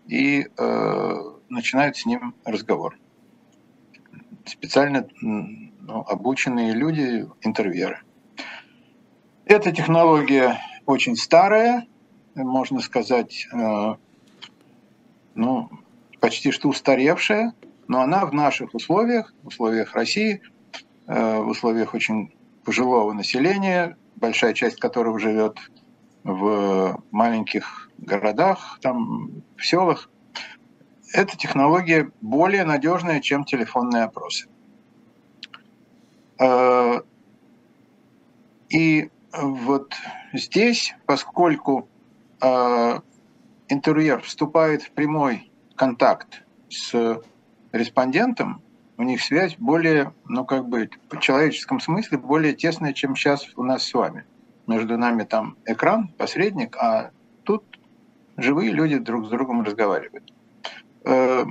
и 0.07 0.47
э, 0.47 1.14
начинают 1.50 1.99
с 1.99 2.07
ним 2.07 2.35
разговор. 2.47 2.97
Специально 4.47 5.07
ну, 5.21 6.00
обученные 6.09 6.73
люди, 6.73 7.28
интервьюеры. 7.42 8.00
Эта 9.45 9.73
технология 9.73 10.59
очень 10.87 11.16
старая, 11.16 11.87
можно 12.44 12.80
сказать, 12.80 13.47
э, 13.52 13.94
ну, 15.35 15.70
почти 16.20 16.50
что 16.50 16.68
устаревшая, 16.68 17.54
но 17.88 18.00
она 18.00 18.26
в 18.26 18.32
наших 18.32 18.75
условиях, 18.75 19.35
в 19.42 19.49
условиях 19.49 19.94
России, 19.94 20.42
э, 21.06 21.38
в 21.38 21.49
условиях 21.49 21.94
очень 21.94 22.32
пожилого 22.64 23.12
населения, 23.12 23.97
большая 24.16 24.52
часть 24.52 24.78
которого 24.78 25.18
живет 25.18 25.59
в 26.23 27.02
маленьких 27.11 27.90
городах, 27.99 28.78
там, 28.82 29.42
в 29.56 29.64
селах, 29.64 30.11
эта 31.12 31.37
технология 31.37 32.11
более 32.20 32.64
надежная, 32.64 33.20
чем 33.20 33.44
телефонные 33.44 34.04
опросы. 34.04 34.47
Э, 36.38 37.00
и 38.68 39.11
вот 39.32 39.94
здесь, 40.32 40.94
поскольку 41.06 41.88
интервьюер 42.42 44.20
вступает 44.23 44.82
в 44.82 44.90
прямой 44.92 45.50
контакт 45.76 46.42
с 46.68 47.20
респондентом, 47.73 48.62
у 49.00 49.02
них 49.02 49.23
связь 49.23 49.56
более, 49.56 50.12
ну 50.26 50.44
как 50.44 50.68
бы 50.68 50.90
в 51.11 51.18
человеческом 51.20 51.80
смысле 51.80 52.18
более 52.18 52.52
тесная, 52.52 52.92
чем 52.92 53.16
сейчас 53.16 53.49
у 53.56 53.62
нас 53.62 53.85
с 53.85 53.94
вами. 53.94 54.25
Между 54.66 54.99
нами 54.99 55.25
там 55.25 55.56
экран, 55.64 56.09
посредник, 56.09 56.76
а 56.76 57.11
тут 57.44 57.64
живые 58.37 58.73
люди 58.73 58.99
друг 58.99 59.26
с 59.26 59.30
другом 59.30 59.62
разговаривают. 59.62 60.30
Э, 61.04 61.44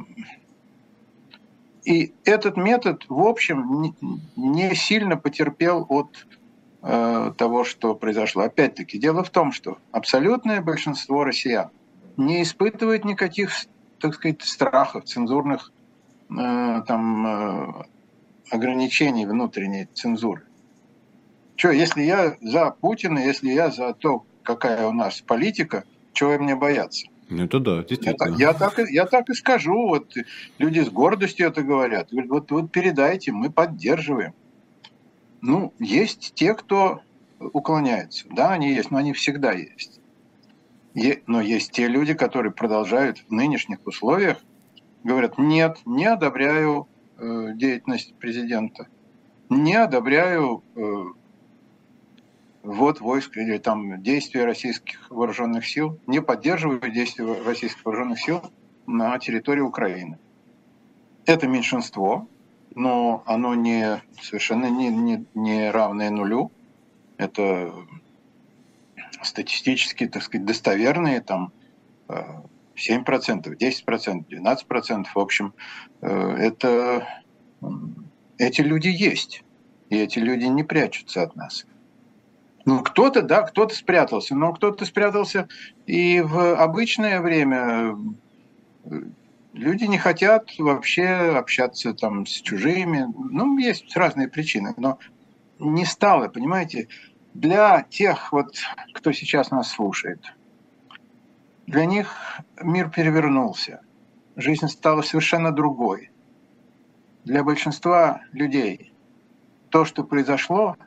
и 1.85 2.13
этот 2.23 2.55
метод, 2.55 3.03
в 3.09 3.19
общем, 3.19 3.95
не 4.35 4.75
сильно 4.75 5.17
потерпел 5.17 5.87
от 5.89 6.27
э, 6.29 6.35
того, 6.81 7.63
что 7.65 7.93
произошло. 7.93 8.43
Опять-таки, 8.43 8.97
дело 8.97 9.23
в 9.23 9.29
том, 9.29 9.51
что 9.51 9.79
абсолютное 9.91 10.61
большинство 10.61 11.25
россиян 11.25 11.71
не 12.19 12.43
испытывает 12.43 13.05
никаких, 13.05 13.51
так 13.99 14.13
сказать, 14.13 14.41
страхов, 14.41 15.05
цензурных 15.05 15.71
э, 16.29 16.81
там, 16.87 17.27
э, 17.27 17.83
ограничений 18.51 19.25
внутренней 19.25 19.87
цензуры. 19.93 20.43
Что, 21.55 21.71
если 21.71 22.03
я 22.03 22.37
за 22.41 22.71
Путина, 22.71 23.19
если 23.19 23.49
я 23.51 23.71
за 23.71 23.93
то, 23.93 24.25
какая 24.43 24.87
у 24.87 24.93
нас 24.93 25.21
политика, 25.21 25.83
чего 26.13 26.37
мне 26.37 26.55
бояться? 26.55 27.07
Ну, 27.29 27.43
это 27.43 27.59
да, 27.59 27.83
действительно. 27.83 28.35
Я, 28.37 28.47
я, 28.47 28.53
так, 28.53 28.79
я 28.89 29.05
так 29.05 29.29
и 29.29 29.33
скажу. 29.33 29.87
Вот 29.87 30.13
люди 30.57 30.79
с 30.79 30.89
гордостью 30.89 31.47
это 31.47 31.61
говорят. 31.61 32.09
Говорят, 32.11 32.29
вот, 32.29 32.51
вот 32.51 32.71
передайте, 32.71 33.31
мы 33.31 33.51
поддерживаем. 33.51 34.33
Ну, 35.41 35.73
есть 35.79 36.33
те, 36.35 36.53
кто 36.53 37.01
уклоняется. 37.39 38.25
Да, 38.29 38.51
они 38.51 38.73
есть, 38.73 38.91
но 38.91 38.97
они 38.97 39.13
всегда 39.13 39.51
есть. 39.53 39.99
Но 41.27 41.39
есть 41.39 41.71
те 41.71 41.87
люди, 41.87 42.13
которые 42.13 42.51
продолжают 42.51 43.19
в 43.19 43.31
нынешних 43.31 43.85
условиях, 43.85 44.37
говорят, 45.03 45.37
нет, 45.37 45.77
не 45.85 46.05
одобряю 46.05 46.87
э, 47.17 47.53
деятельность 47.53 48.15
президента, 48.15 48.87
не 49.49 49.75
одобряю 49.75 50.63
э, 50.75 51.03
ввод 52.63 52.99
войск 52.99 53.37
или 53.37 53.57
там 53.57 54.01
действия 54.01 54.45
российских 54.45 55.09
вооруженных 55.09 55.65
сил, 55.65 55.99
не 56.07 56.21
поддерживаю 56.21 56.91
действия 56.91 57.41
российских 57.43 57.85
вооруженных 57.85 58.19
сил 58.19 58.41
на 58.85 59.17
территории 59.19 59.61
Украины. 59.61 60.17
Это 61.25 61.47
меньшинство, 61.47 62.27
но 62.79 63.23
оно 63.25 63.55
не 63.55 64.01
совершенно 64.21 64.69
не, 64.69 64.87
не, 64.87 65.25
не 65.35 65.69
равное 65.69 66.09
нулю. 66.09 66.49
Это 67.17 67.73
статистически, 69.21 70.07
так 70.07 70.23
сказать, 70.23 70.45
достоверные 70.45 71.19
там 71.19 71.51
7%, 72.07 72.37
10%, 72.77 74.25
12%, 74.29 75.05
в 75.13 75.19
общем, 75.19 75.53
э, 76.01 76.07
это 76.07 77.05
эти 78.37 78.61
люди 78.61 78.87
есть, 78.87 79.43
и 79.89 79.97
эти 79.97 80.19
люди 80.19 80.45
не 80.45 80.63
прячутся 80.63 81.23
от 81.23 81.35
нас. 81.35 81.65
Ну, 82.63 82.81
кто-то, 82.81 83.21
да, 83.21 83.41
кто-то 83.41 83.75
спрятался, 83.75 84.35
но 84.35 84.53
кто-то 84.53 84.85
спрятался 84.85 85.49
и 85.85 86.21
в 86.21 86.55
обычное 86.55 87.19
время. 87.19 87.97
Люди 89.53 89.85
не 89.85 89.97
хотят 89.97 90.51
вообще 90.59 91.07
общаться 91.07 91.93
там 91.93 92.25
с 92.25 92.41
чужими. 92.41 93.07
Ну, 93.17 93.57
есть 93.57 93.95
разные 93.97 94.27
причины, 94.27 94.73
но 94.77 94.99
не 95.57 95.85
стало, 95.85 96.27
понимаете, 96.27 96.87
для 97.33 97.81
тех, 97.83 98.31
вот, 98.31 98.55
кто 98.93 99.11
сейчас 99.11 99.51
нас 99.51 99.71
слушает, 99.71 100.23
для 101.67 101.85
них 101.85 102.15
мир 102.61 102.89
перевернулся, 102.89 103.81
жизнь 104.35 104.67
стала 104.67 105.01
совершенно 105.01 105.51
другой. 105.51 106.11
Для 107.25 107.43
большинства 107.43 108.21
людей 108.31 108.93
то, 109.69 109.85
что 109.85 110.03
произошло, 110.03 110.77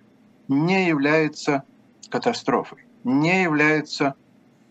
не 0.49 0.89
является 0.89 1.65
катастрофой, 2.09 2.87
не 3.05 3.43
является 3.43 4.15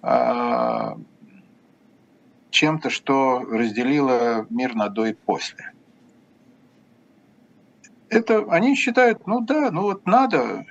э, 0.01 0.95
чем-то, 2.51 2.89
что 2.89 3.39
разделило 3.39 4.45
мир 4.49 4.75
на 4.75 4.89
до 4.89 5.07
и 5.07 5.13
после. 5.13 5.73
Это 8.09 8.45
они 8.49 8.75
считают, 8.75 9.25
ну 9.25 9.41
да, 9.41 9.71
ну 9.71 9.83
вот 9.83 10.05
надо, 10.05 10.65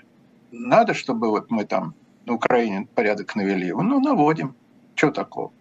надо, 0.52 0.94
чтобы 0.94 1.30
вот 1.30 1.50
мы 1.50 1.64
там 1.64 1.94
на 2.26 2.34
Украине 2.34 2.86
порядок 2.94 3.34
навели. 3.34 3.72
Ну, 3.72 4.00
наводим. 4.00 4.54
Что 4.94 5.10
такого? 5.10 5.52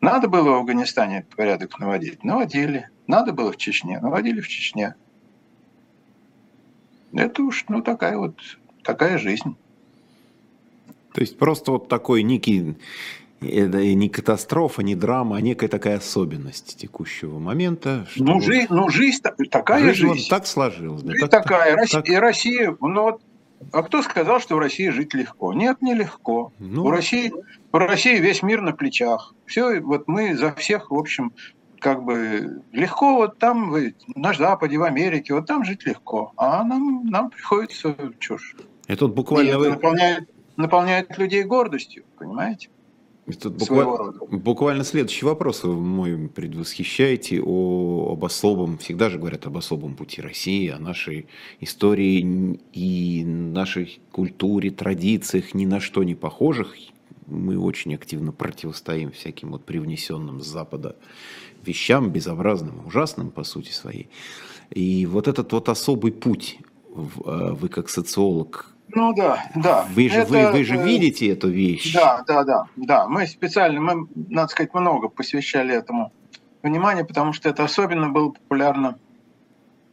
Надо 0.00 0.28
было 0.28 0.50
в 0.50 0.54
Афганистане 0.54 1.26
порядок 1.36 1.78
наводить. 1.78 2.24
Наводили. 2.24 2.88
Надо 3.06 3.32
было 3.32 3.52
в 3.52 3.56
Чечне. 3.56 4.00
Наводили 4.00 4.40
в 4.40 4.48
Чечне. 4.48 4.94
Это 7.12 7.42
уж, 7.42 7.64
ну, 7.68 7.82
такая 7.82 8.16
вот, 8.16 8.38
такая 8.82 9.18
жизнь. 9.18 9.56
То 11.12 11.20
есть 11.20 11.38
просто 11.38 11.72
вот 11.72 11.88
такой 11.88 12.22
некий, 12.22 12.76
это 13.42 13.84
не 13.84 14.08
катастрофа, 14.08 14.82
не 14.82 14.94
драма, 14.94 15.36
а 15.36 15.40
некая 15.40 15.68
такая 15.68 15.98
особенность 15.98 16.76
текущего 16.76 17.38
момента. 17.38 18.06
Что 18.10 18.24
ну, 18.24 18.40
жизнь, 18.40 18.66
ну, 18.70 18.88
жизнь 18.88 19.22
такая 19.50 19.82
жизнь. 19.94 20.08
жизнь. 20.08 20.24
Вот 20.24 20.28
так 20.28 20.46
сложилась. 20.46 21.02
Жизнь 21.02 21.26
так, 21.26 21.42
такая. 21.42 21.70
Так, 21.70 21.78
Россия, 21.78 22.02
так... 22.02 22.20
Россия, 22.20 22.76
ну 22.80 23.02
вот, 23.02 23.22
а 23.70 23.82
кто 23.82 24.02
сказал, 24.02 24.40
что 24.40 24.56
в 24.56 24.58
России 24.58 24.88
жить 24.88 25.14
легко? 25.14 25.52
Нет, 25.52 25.80
нелегко. 25.80 26.52
Ну... 26.58 26.84
У 26.84 26.90
России, 26.90 27.32
у 27.72 27.78
России 27.78 28.18
весь 28.18 28.42
мир 28.42 28.60
на 28.60 28.72
плечах. 28.72 29.34
Все, 29.46 29.80
вот 29.80 30.08
мы 30.08 30.36
за 30.36 30.52
всех, 30.54 30.90
в 30.90 30.94
общем, 30.94 31.32
как 31.78 32.02
бы 32.02 32.62
легко 32.72 33.16
вот 33.16 33.38
там, 33.38 33.70
вы, 33.70 33.94
на 34.14 34.32
Западе, 34.32 34.78
в 34.78 34.82
Америке, 34.82 35.34
вот 35.34 35.46
там 35.46 35.64
жить 35.64 35.84
легко. 35.84 36.32
А 36.36 36.64
нам, 36.64 37.06
нам 37.06 37.30
приходится 37.30 37.94
чушь. 38.18 38.56
Это 38.86 39.06
вот 39.06 39.14
буквально... 39.14 39.48
И 39.48 39.52
это 39.52 39.70
наполняет, 39.70 40.30
наполняет 40.56 41.18
людей 41.18 41.42
гордостью, 41.44 42.04
понимаете? 42.18 42.68
Тут 43.40 43.54
буквально, 43.54 44.12
буквально 44.30 44.84
следующий 44.84 45.24
вопрос 45.24 45.62
вы 45.62 45.74
мой 45.74 46.28
предвосхищаете 46.28 47.40
о, 47.40 48.12
об 48.12 48.24
особом, 48.24 48.78
всегда 48.78 49.10
же 49.10 49.18
говорят 49.18 49.46
об 49.46 49.56
особом 49.56 49.94
пути 49.94 50.20
России, 50.20 50.68
о 50.68 50.80
нашей 50.80 51.26
истории 51.60 52.58
и 52.72 53.24
нашей 53.24 54.00
культуре, 54.10 54.70
традициях, 54.72 55.54
ни 55.54 55.66
на 55.66 55.78
что 55.78 56.02
не 56.02 56.16
похожих. 56.16 56.74
Мы 57.26 57.56
очень 57.58 57.94
активно 57.94 58.32
противостоим 58.32 59.12
всяким 59.12 59.52
вот 59.52 59.64
привнесенным 59.64 60.40
с 60.40 60.46
Запада 60.46 60.96
вещам, 61.64 62.10
безобразным, 62.10 62.84
ужасным 62.86 63.30
по 63.30 63.44
сути 63.44 63.70
своей. 63.70 64.08
И 64.70 65.06
вот 65.06 65.28
этот 65.28 65.52
вот 65.52 65.68
особый 65.68 66.10
путь, 66.10 66.58
э, 66.88 67.52
вы 67.52 67.68
как 67.68 67.88
социолог 67.88 68.71
ну 68.94 69.12
да, 69.14 69.44
да. 69.54 69.86
Вы 69.90 70.08
же, 70.08 70.20
это, 70.20 70.30
вы, 70.30 70.52
вы 70.52 70.64
же 70.64 70.76
видите 70.76 71.28
эту 71.28 71.48
вещь. 71.48 71.92
Да, 71.94 72.22
да, 72.26 72.44
да, 72.44 72.66
да. 72.76 73.08
Мы 73.08 73.26
специально, 73.26 73.80
мы, 73.80 74.08
надо 74.14 74.48
сказать, 74.50 74.74
много 74.74 75.08
посвящали 75.08 75.74
этому 75.74 76.12
внимания, 76.62 77.04
потому 77.04 77.32
что 77.32 77.48
это 77.48 77.64
особенно 77.64 78.10
было 78.10 78.30
популярно, 78.30 78.98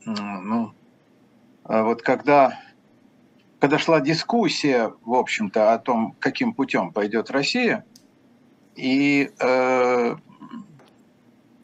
ну, 0.06 0.74
а 1.64 1.84
вот 1.84 2.02
когда, 2.02 2.60
когда 3.60 3.78
шла 3.78 4.02
дискуссия, 4.02 4.94
в 5.04 5.14
общем-то, 5.14 5.74
о 5.74 5.80
том, 5.80 6.16
каким 6.20 6.54
путем 6.54 6.92
пойдет 6.92 7.32
Россия, 7.32 7.86
и 8.76 9.32
э, 9.40 10.16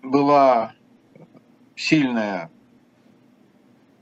была 0.04 0.74
сильная, 1.76 2.52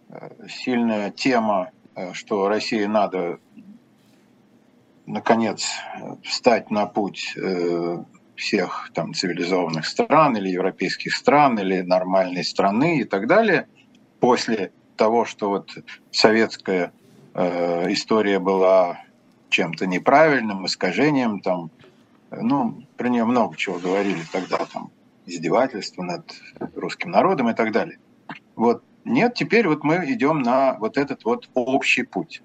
э, 0.10 0.48
сильная 0.48 1.12
тема 1.12 1.69
Э, 1.69 1.83
что 2.13 2.47
России 2.47 2.86
надо 2.86 3.39
наконец, 5.06 5.67
встать 6.23 6.71
на 6.71 6.86
путь 6.86 7.36
всех 8.36 8.89
там 8.93 9.13
цивилизованных 9.13 9.86
стран 9.86 10.38
или 10.38 10.49
европейских 10.49 11.15
стран 11.15 11.60
или 11.60 11.82
нормальной 11.82 12.43
страны 12.43 12.99
и 12.99 13.03
так 13.03 13.27
далее 13.27 13.67
после 14.19 14.71
того, 14.95 15.25
что 15.25 15.49
вот 15.49 15.71
советская 16.12 16.93
э, 17.34 17.91
история 17.91 18.39
была 18.39 19.01
чем-то 19.49 19.86
неправильным, 19.86 20.65
искажением, 20.65 21.39
там, 21.41 21.71
ну, 22.32 22.84
про 22.97 23.10
нее 23.10 23.25
много 23.25 23.56
чего 23.56 23.77
говорили 23.77 24.21
тогда, 24.32 24.65
там, 24.71 24.91
издевательство 25.25 26.03
над 26.03 26.34
русским 26.75 27.12
народом 27.12 27.49
и 27.49 27.53
так 27.53 27.71
далее. 27.71 27.99
Вот 28.56 28.84
нет, 29.06 29.34
теперь 29.36 29.68
вот 29.68 29.84
мы 29.84 30.06
идем 30.12 30.39
на 30.39 30.76
вот 30.80 30.98
этот 30.98 31.26
вот 31.26 31.50
общий 31.54 32.04
путь. 32.04 32.42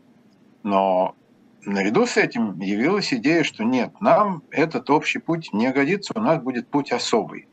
Но 0.62 1.14
наряду 1.64 2.06
с 2.06 2.16
этим 2.16 2.58
явилась 2.60 3.12
идея, 3.12 3.42
что 3.44 3.64
нет, 3.64 4.00
нам 4.00 4.42
этот 4.50 4.90
общий 4.90 5.18
путь 5.18 5.52
не 5.52 5.70
годится, 5.70 6.12
у 6.16 6.20
нас 6.20 6.42
будет 6.42 6.68
путь 6.68 6.92
особый. 6.92 7.46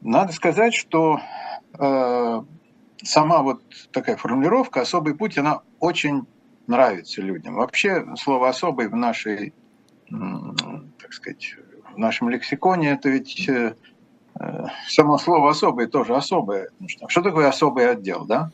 Надо 0.00 0.32
сказать, 0.32 0.74
что 0.74 1.20
э, 1.78 2.42
сама 3.02 3.42
вот 3.42 3.62
такая 3.92 4.16
формулировка 4.16 4.80
«особый 4.80 5.14
путь», 5.14 5.38
она 5.38 5.62
очень 5.80 6.26
нравится 6.66 7.20
людям. 7.20 7.54
Вообще 7.54 8.06
слово 8.16 8.48
«особый» 8.48 8.88
в 8.88 8.94
нашей, 8.94 9.52
так 10.08 11.12
сказать, 11.12 11.56
в 11.94 11.98
нашем 11.98 12.28
лексиконе 12.28 12.90
это 12.90 13.08
ведь 13.08 13.48
э, 13.48 13.74
само 14.88 15.18
слово 15.18 15.50
«особый» 15.50 15.86
тоже 15.86 16.14
особое. 16.14 16.68
Что 17.08 17.22
такое 17.22 17.48
особый 17.48 17.90
отдел, 17.90 18.24
да? 18.24 18.50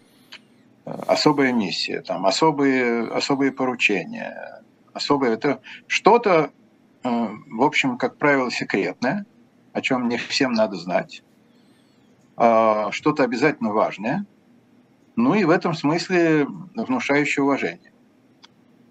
Особая 0.85 1.53
миссия, 1.53 2.03
там, 2.03 2.27
особые, 2.27 3.09
особые 3.09 3.53
поручения. 3.53 4.63
Особое 4.93 5.33
это 5.33 5.61
что-то, 5.87 6.51
э, 7.03 7.29
в 7.51 7.63
общем, 7.63 7.97
как 7.97 8.17
правило, 8.17 8.51
секретное, 8.51 9.25
о 9.73 9.81
чем 9.81 10.09
не 10.09 10.19
всем 10.19 10.53
надо 10.53 10.77
знать. 10.77 11.23
А, 12.37 12.93
что-то 12.93 13.25
обязательно 13.25 13.73
важное– 13.73 14.27
ну 15.17 15.35
и 15.35 15.45
в 15.45 15.51
этом 15.51 15.75
смысле 15.75 16.47
внушающее 16.75 17.43
уважение. 17.45 17.93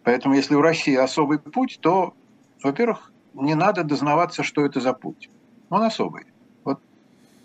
Поэтому 0.03 0.35
если 0.35 0.55
у 0.55 0.61
России 0.61 0.95
особый 0.95 1.39
путь, 1.39 1.79
то, 1.81 2.13
во-первых, 2.61 3.11
не 3.33 3.55
надо 3.55 3.83
дознаваться, 3.83 4.43
что 4.43 4.65
это 4.65 4.79
за 4.79 4.93
путь. 4.93 5.29
Он 5.69 5.83
особый. 5.83 6.25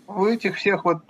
У 0.09 0.25
этих 0.25 0.57
всех 0.57 0.85
вот 0.85 1.03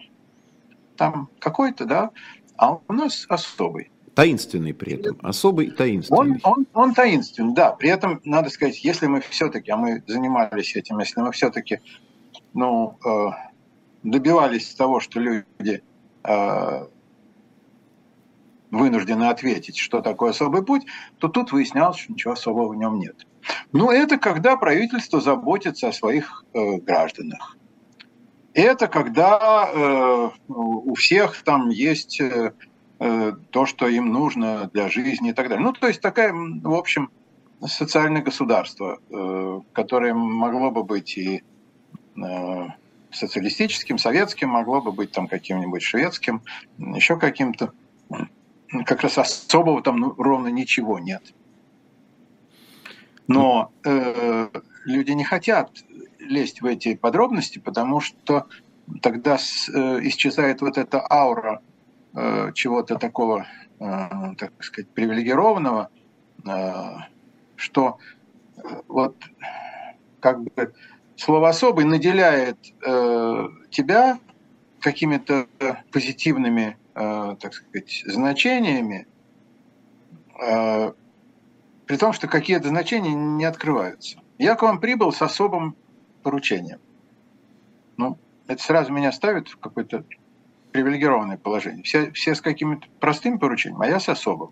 там 0.98 1.30
какой-то, 1.40 1.86
да, 1.86 2.12
а 2.58 2.74
у 2.74 2.94
нас 2.94 3.26
особый. 3.30 3.92
Таинственный 4.14 4.74
при 4.74 4.96
этом, 4.96 5.18
особый 5.24 5.72
таинственный. 5.72 6.20
Он, 6.20 6.40
он, 6.44 6.68
он 6.74 6.94
таинственный, 6.94 7.54
да. 7.54 7.72
При 7.72 7.90
этом, 7.90 8.20
надо 8.26 8.50
сказать, 8.50 8.84
если 8.84 9.08
мы 9.08 9.22
все-таки, 9.22 9.72
а 9.72 9.78
мы 9.78 10.04
занимались 10.08 10.76
этим, 10.76 11.00
если 11.00 11.22
мы 11.22 11.32
все-таки 11.32 11.80
ну, 12.54 12.98
э, 13.06 13.28
добивались 14.04 14.74
того, 14.76 15.00
что 15.00 15.22
люди 15.22 15.82
э, 16.26 16.86
вынуждены 18.72 19.30
ответить, 19.30 19.78
что 19.78 20.02
такое 20.02 20.32
особый 20.32 20.66
путь, 20.66 20.86
то 21.20 21.30
тут 21.30 21.54
выяснялось, 21.54 22.00
что 22.00 22.12
ничего 22.12 22.34
особого 22.34 22.74
в 22.74 22.76
нем 22.76 23.00
нет. 23.00 23.26
Но 23.72 23.92
это 23.92 24.18
когда 24.18 24.58
правительство 24.58 25.22
заботится 25.22 25.88
о 25.88 25.94
своих 25.94 26.44
э, 26.54 26.78
гражданах. 26.78 27.56
Это 28.54 28.88
когда 28.88 29.70
э, 29.72 30.30
у 30.48 30.94
всех 30.96 31.42
там 31.44 31.70
есть 31.70 32.20
э, 32.20 32.54
э, 33.00 33.34
то, 33.52 33.66
что 33.66 33.88
им 33.88 34.12
нужно 34.12 34.70
для 34.74 34.90
жизни 34.90 35.30
и 35.30 35.34
так 35.34 35.50
далее. 35.50 35.64
Ну, 35.64 35.74
то 35.74 35.88
есть 35.88 36.02
такая, 36.02 36.34
в 36.34 36.74
общем, 36.74 37.10
социальное 37.66 38.22
государство, 38.22 39.00
э, 39.10 39.62
которое 39.74 40.14
могло 40.14 40.72
бы 40.72 40.84
быть 40.84 41.18
и 41.18 41.44
э, 42.18 42.68
социалистическим, 43.12 43.98
советским, 43.98 44.50
могло 44.50 44.82
бы 44.82 44.92
быть 44.92 45.12
там 45.12 45.28
каким-нибудь 45.28 45.84
шведским, 45.84 46.42
еще 46.78 47.18
каким-то 47.18 47.74
как 48.86 49.02
раз 49.02 49.18
особого 49.18 49.82
там 49.82 49.98
ну, 49.98 50.14
ровно 50.18 50.48
ничего 50.48 51.00
нет. 51.00 51.34
Но 53.28 53.72
э, 53.86 54.50
люди 54.86 55.12
не 55.12 55.24
хотят 55.24 55.72
лезть 56.30 56.62
в 56.62 56.66
эти 56.66 56.96
подробности, 56.96 57.60
потому 57.60 58.00
что 58.00 58.48
тогда 59.02 59.36
э, 59.36 59.38
исчезает 60.04 60.62
вот 60.62 60.78
эта 60.78 61.06
аура 61.10 61.62
э, 62.14 62.52
чего-то 62.54 62.96
такого, 62.96 63.46
э, 63.80 63.86
так 64.38 64.52
сказать, 64.64 64.90
привилегированного, 64.92 65.90
что 67.58 67.98
вот 68.88 69.18
как 70.22 70.42
бы 70.42 70.74
слово 71.18 71.50
особый 71.50 71.84
наделяет 71.84 72.58
тебя 73.70 74.18
какими-то 74.80 75.48
позитивными 75.92 76.78
так 76.94 77.54
сказать, 77.54 78.04
значениями, 78.06 79.06
при 80.38 81.98
том, 81.98 82.14
что 82.14 82.28
какие-то 82.28 82.70
значения 82.70 83.14
не 83.14 83.44
открываются. 83.44 84.20
Я 84.38 84.56
к 84.56 84.62
вам 84.62 84.80
прибыл 84.80 85.12
с 85.12 85.22
особым 85.22 85.76
поручением. 86.22 86.80
Ну, 87.98 88.18
это 88.48 88.62
сразу 88.64 88.92
меня 88.92 89.12
ставит 89.12 89.50
в 89.50 89.58
какое-то 89.58 90.04
привилегированное 90.72 91.38
положение. 91.38 91.84
Все, 91.84 92.12
все 92.12 92.36
с 92.36 92.42
каким-то 92.42 92.88
простым 93.00 93.40
поручением, 93.40 93.82
а 93.82 93.88
я 93.88 94.00
с 94.00 94.10
особым. 94.10 94.52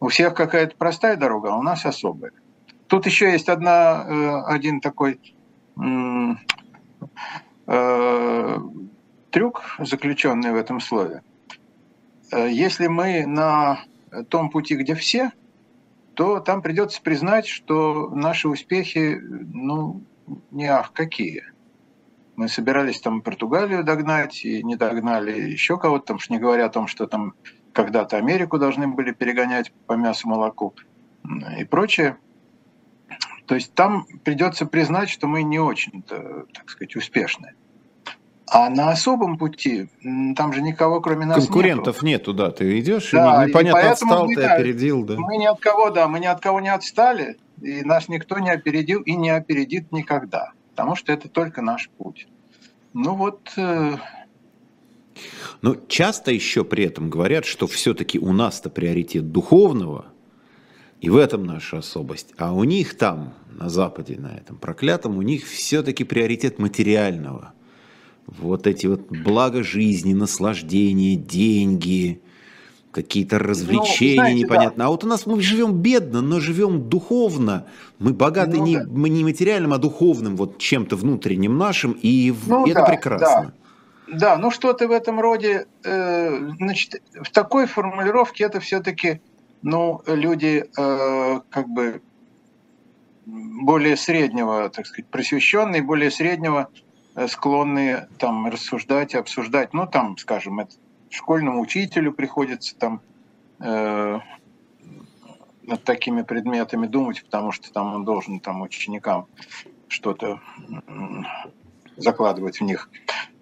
У 0.00 0.08
всех 0.08 0.34
какая-то 0.34 0.76
простая 0.76 1.16
дорога, 1.16 1.52
а 1.52 1.56
у 1.56 1.62
нас 1.62 1.86
особая. 1.86 2.32
Тут 2.88 3.06
еще 3.06 3.30
есть 3.30 3.48
одна, 3.48 4.04
э, 4.06 4.42
один 4.46 4.80
такой 4.80 5.20
трюк, 9.30 9.62
заключенный 9.78 10.52
в 10.52 10.56
этом 10.56 10.80
слове. 10.80 11.22
Э, 12.30 12.50
если 12.50 12.86
мы 12.88 13.26
на 13.26 13.80
том 14.28 14.50
пути, 14.50 14.76
где 14.76 14.94
все, 14.94 15.32
то 16.14 16.40
там 16.40 16.60
придется 16.60 17.00
признать, 17.00 17.46
что 17.46 18.10
наши 18.10 18.48
успехи, 18.48 19.18
ну, 19.22 20.02
не 20.50 20.66
ах, 20.66 20.92
какие. 20.92 21.44
Мы 22.36 22.48
собирались 22.48 23.00
там 23.00 23.20
Португалию 23.20 23.84
догнать 23.84 24.44
и 24.44 24.62
не 24.62 24.76
догнали 24.76 25.32
еще 25.32 25.78
кого-то, 25.78 26.06
там, 26.06 26.18
не 26.28 26.38
говоря 26.38 26.66
о 26.66 26.70
том, 26.70 26.86
что 26.86 27.06
там 27.06 27.34
когда-то 27.72 28.16
Америку 28.16 28.58
должны 28.58 28.88
были 28.88 29.12
перегонять 29.12 29.72
по 29.86 29.94
мясу, 29.94 30.28
молоку 30.28 30.74
и 31.58 31.64
прочее. 31.64 32.16
То 33.46 33.54
есть 33.54 33.74
там 33.74 34.06
придется 34.24 34.66
признать, 34.66 35.10
что 35.10 35.26
мы 35.26 35.42
не 35.42 35.58
очень-то, 35.58 36.46
так 36.52 36.70
сказать, 36.70 36.96
успешны. 36.96 37.52
А 38.46 38.68
на 38.68 38.90
особом 38.90 39.38
пути 39.38 39.88
там 40.36 40.52
же 40.52 40.60
никого, 40.60 41.00
кроме 41.00 41.24
нас, 41.24 41.46
Конкурентов 41.46 42.02
нету, 42.02 42.32
нету 42.32 42.34
да. 42.34 42.50
Ты 42.50 42.78
идешь, 42.80 43.10
да, 43.10 43.44
и 43.44 43.48
непонятно, 43.48 43.78
и 43.78 43.90
отстал 43.90 44.26
мы, 44.26 44.34
ты, 44.34 44.44
опередил, 44.44 45.04
да. 45.04 45.14
Мы 45.16 45.38
ни 45.38 45.46
от 45.46 45.58
кого, 45.58 45.90
да, 45.90 46.06
мы 46.06 46.20
ни 46.20 46.26
от 46.26 46.40
кого 46.40 46.60
не 46.60 46.68
отстали, 46.68 47.38
и 47.62 47.82
нас 47.82 48.08
никто 48.08 48.38
не 48.38 48.50
опередил 48.50 49.02
и 49.02 49.14
не 49.14 49.30
опередит 49.30 49.92
никогда, 49.92 50.52
потому 50.70 50.96
что 50.96 51.12
это 51.12 51.28
только 51.28 51.62
наш 51.62 51.88
путь. 51.90 52.26
Ну 52.92 53.14
вот... 53.14 53.52
Э... 53.56 53.96
Но 55.60 55.76
часто 55.88 56.32
еще 56.32 56.64
при 56.64 56.84
этом 56.84 57.10
говорят, 57.10 57.44
что 57.44 57.66
все-таки 57.66 58.18
у 58.18 58.32
нас-то 58.32 58.70
приоритет 58.70 59.30
духовного, 59.30 60.06
и 61.00 61.10
в 61.10 61.16
этом 61.16 61.44
наша 61.44 61.78
особость. 61.78 62.32
А 62.38 62.52
у 62.52 62.64
них 62.64 62.96
там, 62.96 63.34
на 63.50 63.68
Западе, 63.68 64.16
на 64.18 64.36
этом 64.36 64.56
проклятом, 64.56 65.18
у 65.18 65.22
них 65.22 65.46
все-таки 65.46 66.04
приоритет 66.04 66.58
материального– 66.58 67.54
вот 68.26 68.66
эти 68.66 68.86
вот 68.86 69.08
блага 69.08 69.62
жизни, 69.62 70.14
наслаждения, 70.14 71.16
деньги, 71.16 72.22
какие-то 72.92 73.38
ну, 73.38 73.44
развлечения 73.44 74.16
ну, 74.16 74.22
знаете, 74.22 74.40
непонятно. 74.40 74.78
Да. 74.78 74.86
А 74.86 74.88
вот 74.90 75.04
у 75.04 75.06
нас 75.06 75.26
мы 75.26 75.40
живем 75.40 75.72
бедно, 75.72 76.20
но 76.20 76.40
живем 76.40 76.88
духовно. 76.88 77.66
Мы 77.98 78.12
богаты 78.12 78.58
ну, 78.58 78.64
не, 78.64 78.76
да. 78.78 78.84
мы 78.88 79.08
не 79.08 79.24
материальным, 79.24 79.72
а 79.72 79.78
духовным, 79.78 80.36
вот 80.36 80.58
чем-то 80.58 80.96
внутренним 80.96 81.58
нашим, 81.58 81.92
и, 81.92 82.32
ну, 82.46 82.66
это 82.66 82.80
да, 82.80 82.86
прекрасно. 82.86 83.54
Да. 84.06 84.18
да, 84.18 84.38
ну 84.38 84.50
что-то 84.50 84.88
в 84.88 84.92
этом 84.92 85.20
роде, 85.20 85.66
э, 85.84 86.50
значит, 86.58 87.02
в 87.20 87.30
такой 87.30 87.66
формулировке 87.66 88.44
это 88.44 88.60
все-таки, 88.60 89.20
ну, 89.62 90.02
люди 90.06 90.64
э, 90.76 91.40
как 91.50 91.68
бы 91.68 92.02
более 93.24 93.96
среднего, 93.96 94.68
так 94.68 94.86
сказать, 94.86 95.06
просвещенные, 95.06 95.82
более 95.82 96.10
среднего 96.10 96.68
Э, 97.14 97.28
склонны 97.28 98.06
там 98.18 98.46
рассуждать, 98.46 99.14
обсуждать. 99.14 99.74
Ну, 99.74 99.86
там, 99.86 100.16
скажем, 100.16 100.60
это 100.60 100.74
школьному 101.14 101.60
учителю 101.60 102.12
приходится 102.12 102.76
там 102.76 103.00
э, 103.60 104.18
над 105.62 105.84
такими 105.84 106.22
предметами 106.22 106.86
думать, 106.86 107.24
потому 107.24 107.52
что 107.52 107.72
там 107.72 107.94
он 107.94 108.04
должен 108.04 108.40
там 108.40 108.62
ученикам 108.62 109.26
что-то 109.88 110.40
закладывать 111.96 112.60
в 112.60 112.64
них. 112.64 112.90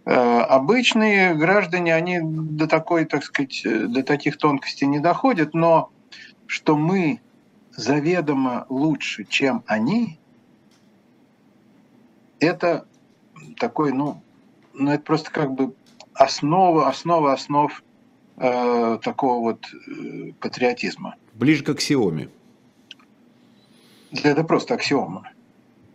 Э, 0.04 0.40
обычные 0.40 1.34
граждане, 1.34 1.94
они 1.94 2.20
до 2.22 2.66
такой, 2.66 3.04
так 3.04 3.24
сказать, 3.24 3.62
до 3.64 4.02
таких 4.02 4.38
тонкостей 4.38 4.86
не 4.86 4.98
доходят, 4.98 5.54
но 5.54 5.90
что 6.46 6.76
мы 6.76 7.20
заведомо 7.70 8.66
лучше, 8.68 9.24
чем 9.24 9.62
они, 9.66 10.18
это 12.40 12.86
такой, 13.58 13.92
ну, 13.92 14.22
ну 14.72 14.90
это 14.90 15.02
просто 15.02 15.30
как 15.30 15.52
бы 15.52 15.74
основа, 16.14 16.88
основа 16.88 17.32
основ 17.32 17.82
э, 18.36 18.98
такого 19.02 19.40
вот 19.40 19.66
э, 19.66 20.32
патриотизма. 20.40 21.16
Ближе 21.34 21.64
к 21.64 21.68
аксиоме. 21.68 22.28
Это 24.12 24.44
просто 24.44 24.74
аксиома. 24.74 25.30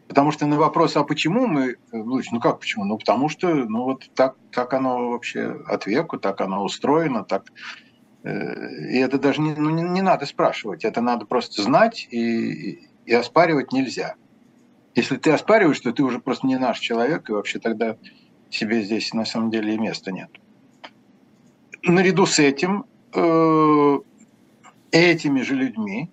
Потому 0.08 0.32
что 0.32 0.46
на 0.46 0.58
вопрос, 0.58 0.96
а 0.96 1.04
почему 1.04 1.48
мы, 1.48 1.78
ну 1.92 2.40
как 2.40 2.60
почему? 2.60 2.86
Ну 2.86 2.98
потому 2.98 3.28
что, 3.28 3.54
ну 3.54 3.84
вот 3.84 4.10
так, 4.14 4.36
так 4.52 4.74
оно 4.74 5.10
вообще 5.10 5.62
от 5.66 5.88
веку, 5.88 6.18
так 6.20 6.42
оно 6.42 6.64
устроено, 6.64 7.24
так. 7.24 7.52
Э, 8.24 8.92
и 8.92 8.98
это 9.00 9.18
даже 9.18 9.42
не, 9.42 9.56
ну, 9.56 9.70
не, 9.72 9.82
не 9.82 10.02
надо 10.02 10.26
спрашивать, 10.26 10.86
это 10.86 11.02
надо 11.02 11.26
просто 11.26 11.64
знать 11.64 12.08
и, 12.12 12.88
и 13.06 13.14
оспаривать 13.14 13.72
нельзя. 13.72 14.16
Если 14.94 15.18
ты 15.18 15.32
оспариваешь, 15.32 15.80
то 15.80 15.92
ты 15.92 16.04
уже 16.04 16.20
просто 16.20 16.48
не 16.48 16.58
наш 16.58 16.80
человек, 16.80 17.30
и 17.30 17.34
вообще 17.34 17.60
тогда 17.60 17.98
себе 18.56 18.84
здесь 18.84 19.14
на 19.14 19.26
самом 19.26 19.52
деле 19.52 19.76
и 19.76 19.78
места 19.78 20.12
нет. 20.12 20.30
Наряду 21.84 22.26
с 22.26 22.40
этим, 22.40 22.86
э, 23.14 24.00
этими 24.92 25.42
же 25.42 25.56
людьми, 25.56 26.10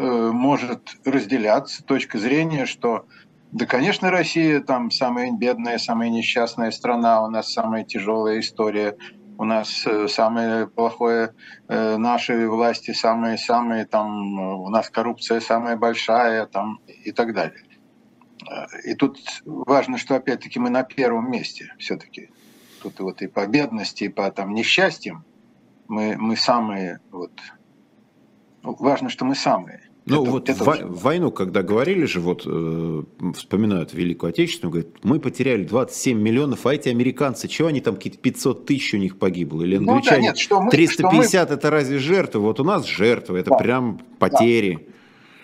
Э, 0.00 0.30
может 0.32 0.96
разделяться 1.04 1.84
точка 1.84 2.16
зрения, 2.16 2.64
что 2.64 3.04
да, 3.52 3.66
конечно, 3.66 4.10
Россия 4.10 4.60
там 4.60 4.90
самая 4.90 5.30
бедная, 5.30 5.76
самая 5.76 6.08
несчастная 6.08 6.70
страна, 6.70 7.22
у 7.22 7.28
нас 7.28 7.52
самая 7.52 7.84
тяжелая 7.84 8.40
история, 8.40 8.96
у 9.36 9.44
нас 9.44 9.86
э, 9.86 10.08
самое 10.08 10.66
плохое, 10.66 11.34
э, 11.68 11.98
наши 11.98 12.48
власти 12.48 12.92
самые-самые, 12.92 13.84
там, 13.84 14.38
у 14.40 14.70
нас 14.70 14.88
коррупция 14.88 15.38
самая 15.40 15.76
большая, 15.76 16.46
там, 16.46 16.80
и 16.86 17.12
так 17.12 17.34
далее. 17.34 17.60
И 18.84 18.94
тут 18.94 19.18
важно, 19.44 19.98
что 19.98 20.14
опять-таки 20.14 20.58
мы 20.58 20.70
на 20.70 20.82
первом 20.82 21.30
месте 21.30 21.74
все-таки. 21.78 22.30
Тут 22.82 23.00
вот 23.00 23.22
и 23.22 23.26
по 23.26 23.46
бедности, 23.46 24.04
и 24.04 24.08
по 24.08 24.30
там 24.30 24.54
несчастьям 24.54 25.24
мы, 25.88 26.16
мы 26.16 26.36
самые, 26.36 27.00
вот, 27.10 27.32
важно, 28.62 29.10
что 29.10 29.24
мы 29.24 29.34
самые. 29.34 29.90
Ну 30.06 30.22
это, 30.22 30.30
вот 30.30 30.48
это 30.48 30.64
в, 30.64 31.02
войну, 31.02 31.30
когда 31.30 31.62
говорили 31.62 32.04
же, 32.06 32.20
вот 32.20 32.44
э, 32.46 33.02
вспоминают 33.36 33.92
Великую 33.92 34.30
Отечественную, 34.30 34.72
говорят, 34.72 35.04
мы 35.04 35.20
потеряли 35.20 35.64
27 35.64 36.18
миллионов, 36.18 36.66
а 36.66 36.74
эти 36.74 36.88
американцы, 36.88 37.48
чего 37.48 37.68
они 37.68 37.80
там 37.80 37.96
какие-то 37.96 38.18
500 38.18 38.66
тысяч 38.66 38.94
у 38.94 38.96
них 38.96 39.18
погибло? 39.18 39.62
Или 39.62 39.76
англичане, 39.76 40.00
ну, 40.00 40.06
да, 40.06 40.18
нет, 40.20 40.38
что 40.38 40.62
мы, 40.62 40.70
350 40.70 41.28
что 41.28 41.46
мы... 41.46 41.58
это 41.58 41.70
разве 41.70 41.98
жертвы? 41.98 42.40
Вот 42.40 42.60
у 42.60 42.64
нас 42.64 42.86
жертвы, 42.86 43.38
это 43.38 43.50
да. 43.50 43.56
прям 43.56 44.00
потери. 44.18 44.88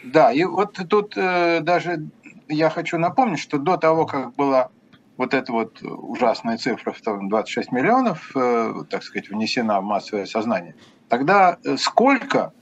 Да. 0.03 0.29
да, 0.29 0.33
и 0.33 0.45
вот 0.45 0.79
тут 0.89 1.17
э, 1.17 1.61
даже 1.61 2.09
я 2.49 2.71
хочу 2.71 2.99
напомнить, 2.99 3.39
что 3.39 3.59
до 3.59 3.77
того, 3.77 4.07
как 4.07 4.35
была 4.35 4.71
вот 5.17 5.35
эта 5.35 5.53
вот 5.53 5.83
ужасная 5.83 6.59
цифра 6.59 6.93
в 6.93 7.29
26 7.29 7.73
миллионов, 7.73 8.31
э, 8.35 8.85
так 8.91 9.03
сказать, 9.03 9.31
внесена 9.31 9.81
в 9.81 9.85
массовое 9.85 10.27
сознание, 10.27 10.75
тогда 11.09 11.59
э, 11.65 11.77
сколько 11.77 12.53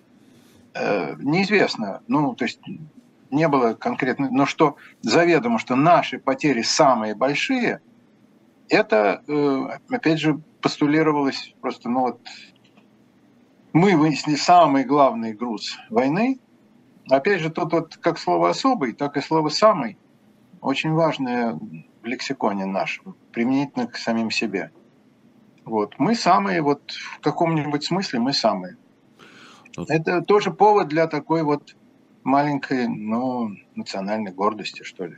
Э, 0.75 1.15
неизвестно. 1.19 2.03
Ну, 2.09 2.35
то 2.35 2.45
есть 2.45 2.61
не 3.31 3.47
было 3.49 3.75
конкретно, 3.75 4.29
но 4.31 4.45
что 4.45 4.77
заведомо, 5.03 5.59
что 5.59 5.77
наши 5.77 6.19
потери 6.19 6.63
самые 6.63 7.15
большие, 7.15 7.81
это, 8.69 9.23
опять 9.91 10.19
же, 10.19 10.41
постулировалось 10.61 11.55
просто, 11.61 11.89
ну 11.89 12.01
вот, 12.01 12.21
мы 13.73 13.97
вынесли 13.97 14.37
самый 14.37 14.85
главный 14.85 15.33
груз 15.33 15.77
войны. 15.91 16.39
Опять 17.11 17.41
же, 17.41 17.51
тут 17.51 17.73
вот 17.73 17.97
как 17.97 18.19
слово 18.19 18.51
«особый», 18.51 18.93
так 18.93 19.17
и 19.17 19.21
слово 19.21 19.49
«самый» 19.49 19.99
очень 20.61 20.93
важное 20.93 21.59
в 22.03 22.07
лексиконе 22.07 22.65
нашем, 22.65 23.15
применительно 23.33 23.87
к 23.87 23.97
самим 23.97 24.31
себе. 24.31 24.71
Вот. 25.65 25.95
Мы 25.99 26.15
самые, 26.15 26.63
вот 26.63 26.91
в 26.91 27.21
каком-нибудь 27.21 27.85
смысле 27.85 28.21
мы 28.21 28.33
самые. 28.33 28.77
Это 29.89 30.23
тоже 30.23 30.53
повод 30.53 30.89
для 30.89 31.07
такой 31.07 31.43
вот 31.43 31.77
маленькой, 32.23 32.89
ну, 32.89 33.51
национальной 33.75 34.33
гордости, 34.33 34.83
что 34.83 35.07
ли. 35.07 35.17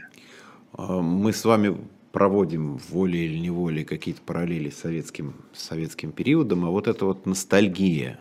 А, 0.72 1.01
мы 1.01 1.33
с 1.33 1.44
вами 1.44 1.77
проводим 2.11 2.79
волей 2.88 3.27
или 3.27 3.38
неволей 3.38 3.85
какие-то 3.85 4.22
параллели 4.22 4.70
с 4.70 4.79
советским, 4.79 5.35
с 5.53 5.62
советским 5.62 6.12
периодом, 6.12 6.64
а 6.64 6.70
вот 6.70 6.88
эта 6.88 7.05
вот 7.05 7.27
ностальгия 7.27 8.18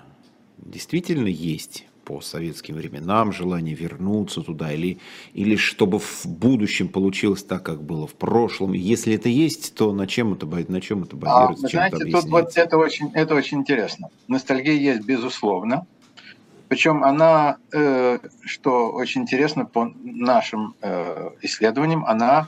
действительно 0.58 1.28
есть 1.28 1.88
по 2.06 2.22
советским 2.22 2.76
временам, 2.76 3.34
желание 3.34 3.76
вернуться 3.76 4.42
туда, 4.42 4.72
или, 4.72 5.00
или 5.34 5.56
чтобы 5.56 6.00
в 6.00 6.26
будущем 6.26 6.88
получилось 6.88 7.44
так, 7.44 7.64
как 7.64 7.84
было 7.84 8.08
в 8.08 8.14
прошлом. 8.14 8.74
Если 8.74 9.16
это 9.16 9.28
есть, 9.28 9.76
то 9.76 9.92
на 9.92 10.08
чем 10.08 10.34
это, 10.34 10.46
на 10.46 10.82
чем 10.82 11.04
это 11.04 11.16
базируется? 11.16 11.66
А, 11.66 11.70
знаете, 11.70 12.06
тут 12.06 12.26
вот 12.26 12.56
это 12.56 12.78
очень, 12.78 13.12
это 13.14 13.36
очень 13.36 13.60
интересно. 13.60 14.10
Ностальгия 14.28 14.76
есть, 14.76 15.04
безусловно. 15.06 15.86
Причем 16.68 17.04
она, 17.04 17.58
э, 17.72 18.20
что 18.44 18.92
очень 18.92 19.22
интересно 19.22 19.66
по 19.66 19.92
нашим 20.04 20.76
э, 20.82 21.30
исследованиям, 21.42 22.06
она 22.06 22.48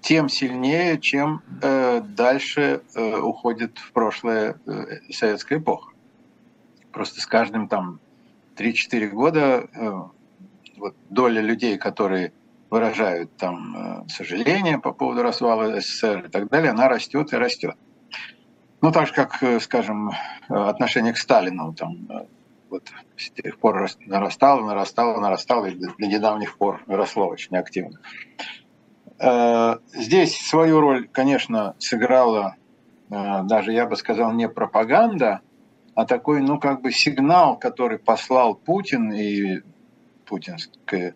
тем 0.00 0.28
сильнее, 0.28 0.98
чем 0.98 1.42
э, 1.60 2.00
дальше 2.00 2.80
уходит 2.94 3.78
в 3.78 3.92
прошлое 3.92 4.58
советская 5.10 5.58
эпоха. 5.58 5.90
Просто 6.92 7.20
с 7.20 7.26
каждым 7.26 7.68
там 7.68 8.00
3-4 8.60 9.08
года 9.08 9.68
вот 10.76 10.94
доля 11.08 11.40
людей, 11.40 11.78
которые 11.78 12.32
выражают 12.70 13.36
там 13.36 14.06
сожаление 14.08 14.78
по 14.78 14.92
поводу 14.92 15.22
развала 15.22 15.80
СССР 15.80 16.26
и 16.26 16.28
так 16.28 16.48
далее, 16.48 16.70
она 16.70 16.88
растет 16.88 17.32
и 17.32 17.36
растет. 17.36 17.76
Ну, 18.80 18.92
так 18.92 19.08
же, 19.08 19.12
как, 19.12 19.42
скажем, 19.60 20.10
отношение 20.48 21.12
к 21.12 21.18
Сталину 21.18 21.74
там, 21.74 22.08
вот 22.70 22.84
с 23.16 23.30
тех 23.30 23.58
пор 23.58 23.88
нарастало, 24.06 24.64
нарастало, 24.64 25.20
нарастало, 25.20 25.66
и 25.66 25.74
до 25.74 26.06
недавних 26.06 26.56
пор 26.56 26.82
росло 26.86 27.26
очень 27.26 27.56
активно. 27.56 27.98
Э, 29.18 29.76
здесь 29.92 30.38
свою 30.38 30.80
роль, 30.80 31.08
конечно, 31.08 31.74
сыграла 31.78 32.56
э, 33.10 33.42
даже, 33.44 33.72
я 33.72 33.86
бы 33.86 33.96
сказал, 33.96 34.32
не 34.32 34.48
пропаганда, 34.48 35.40
а 36.00 36.06
такой, 36.06 36.40
ну, 36.40 36.58
как 36.58 36.80
бы 36.80 36.92
сигнал, 36.92 37.58
который 37.58 37.98
послал 37.98 38.54
Путин 38.54 39.12
и 39.12 39.60
путинская 40.24 41.14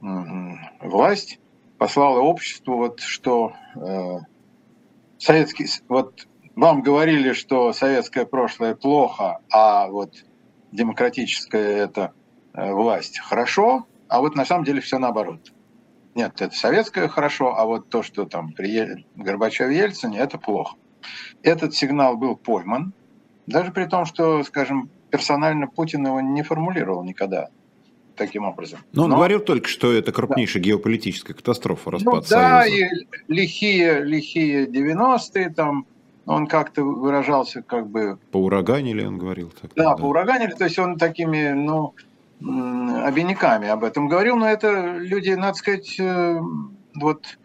власть, 0.00 1.40
послала 1.78 2.20
обществу, 2.20 2.76
вот, 2.76 3.00
что 3.00 3.54
э, 3.74 4.18
советский, 5.18 5.66
вот 5.88 6.28
вам 6.54 6.82
говорили, 6.82 7.32
что 7.32 7.72
советское 7.72 8.24
прошлое 8.24 8.76
плохо, 8.76 9.40
а 9.50 9.88
вот 9.88 10.14
демократическая 10.70 11.78
эта 11.78 12.12
э, 12.54 12.72
власть 12.72 13.18
хорошо, 13.18 13.88
а 14.06 14.20
вот 14.20 14.36
на 14.36 14.44
самом 14.44 14.64
деле 14.64 14.80
все 14.80 14.98
наоборот. 14.98 15.52
Нет, 16.14 16.40
это 16.40 16.54
советское 16.54 17.08
хорошо, 17.08 17.56
а 17.56 17.64
вот 17.64 17.88
то, 17.88 18.04
что 18.04 18.26
там 18.26 18.52
при 18.52 19.04
Горбачеве 19.16 19.76
Ельцине, 19.76 20.20
это 20.20 20.38
плохо. 20.38 20.76
Этот 21.42 21.74
сигнал 21.74 22.16
был 22.16 22.36
пойман, 22.36 22.94
даже 23.50 23.72
при 23.72 23.84
том, 23.84 24.06
что, 24.06 24.42
скажем, 24.44 24.88
персонально 25.10 25.66
Путин 25.66 26.06
его 26.06 26.20
не 26.20 26.42
формулировал 26.42 27.04
никогда 27.04 27.48
таким 28.16 28.44
образом. 28.44 28.80
Но 28.92 29.04
он 29.04 29.10
Но... 29.10 29.16
говорил 29.16 29.40
только, 29.40 29.68
что 29.68 29.92
это 29.92 30.12
крупнейшая 30.12 30.62
да. 30.62 30.68
геополитическая 30.68 31.34
катастрофа, 31.34 31.90
распад 31.90 32.14
ну, 32.14 32.20
да, 32.28 32.62
Союза. 32.62 32.76
и 32.76 33.06
лихие, 33.28 34.04
лихие 34.04 34.66
90-е, 34.66 35.50
там, 35.50 35.86
он 36.26 36.46
как-то 36.46 36.82
выражался 36.84 37.62
как 37.62 37.88
бы... 37.88 38.18
По 38.30 38.36
ураганили, 38.38 39.04
он 39.04 39.18
говорил. 39.18 39.50
Так, 39.60 39.72
да, 39.74 39.90
да, 39.90 39.96
по 39.96 40.04
ураганили, 40.04 40.52
то 40.52 40.64
есть 40.64 40.78
он 40.78 40.98
такими, 40.98 41.48
ну, 41.50 41.94
обиняками 42.40 43.68
об 43.68 43.84
этом 43.84 44.08
говорил, 44.08 44.36
но 44.36 44.48
это 44.48 44.96
люди, 44.98 45.30
надо 45.30 45.54
сказать, 45.54 45.98
э, 45.98 46.40
вот, 46.94 47.38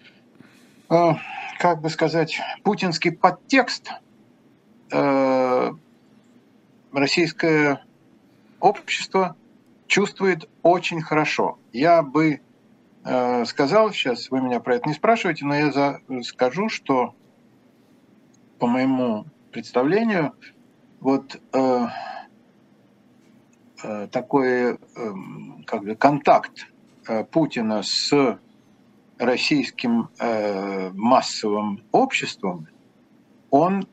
э, 0.90 1.12
как 1.60 1.82
бы 1.82 1.90
сказать, 1.90 2.40
путинский 2.64 3.12
подтекст 3.12 3.90
э, 4.92 5.72
российское 6.98 7.84
общество 8.60 9.36
чувствует 9.88 10.50
очень 10.64 11.02
хорошо. 11.02 11.60
Я 11.72 12.02
бы 12.02 12.42
сказал 13.46 13.92
сейчас, 13.92 14.32
вы 14.32 14.42
меня 14.42 14.60
про 14.60 14.78
это 14.78 14.90
не 14.90 14.96
спрашиваете, 14.96 15.46
но 15.46 15.56
я 15.56 15.72
за, 15.72 16.00
скажу, 16.24 16.70
что 16.70 17.14
по 18.60 18.68
моему 18.68 19.26
представлению, 19.52 20.34
вот 21.00 21.40
э, 21.54 21.88
э, 23.84 24.08
такой 24.08 24.74
э, 24.74 24.78
как 25.66 25.84
бы 25.84 25.96
контакт 25.96 26.68
э, 27.08 27.24
Путина 27.26 27.84
с 27.84 28.40
российским 29.18 30.10
э, 30.20 30.90
массовым 30.94 31.84
обществом, 31.92 32.68
он 33.50 33.88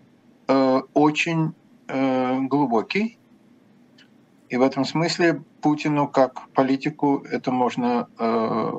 э, 0.48 0.80
очень 0.94 1.54
э, 1.88 2.40
глубокий. 2.42 3.18
И 4.48 4.56
в 4.56 4.62
этом 4.62 4.84
смысле 4.84 5.42
Путину 5.60 6.08
как 6.08 6.48
политику 6.50 7.24
это 7.30 7.50
можно 7.50 8.08
э, 8.18 8.72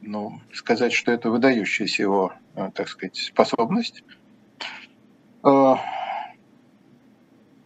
ну, 0.00 0.40
сказать, 0.52 0.92
что 0.92 1.12
это 1.12 1.30
выдающаяся 1.30 2.02
его, 2.02 2.32
э, 2.54 2.70
так 2.74 2.88
сказать, 2.88 3.16
способность. 3.16 4.02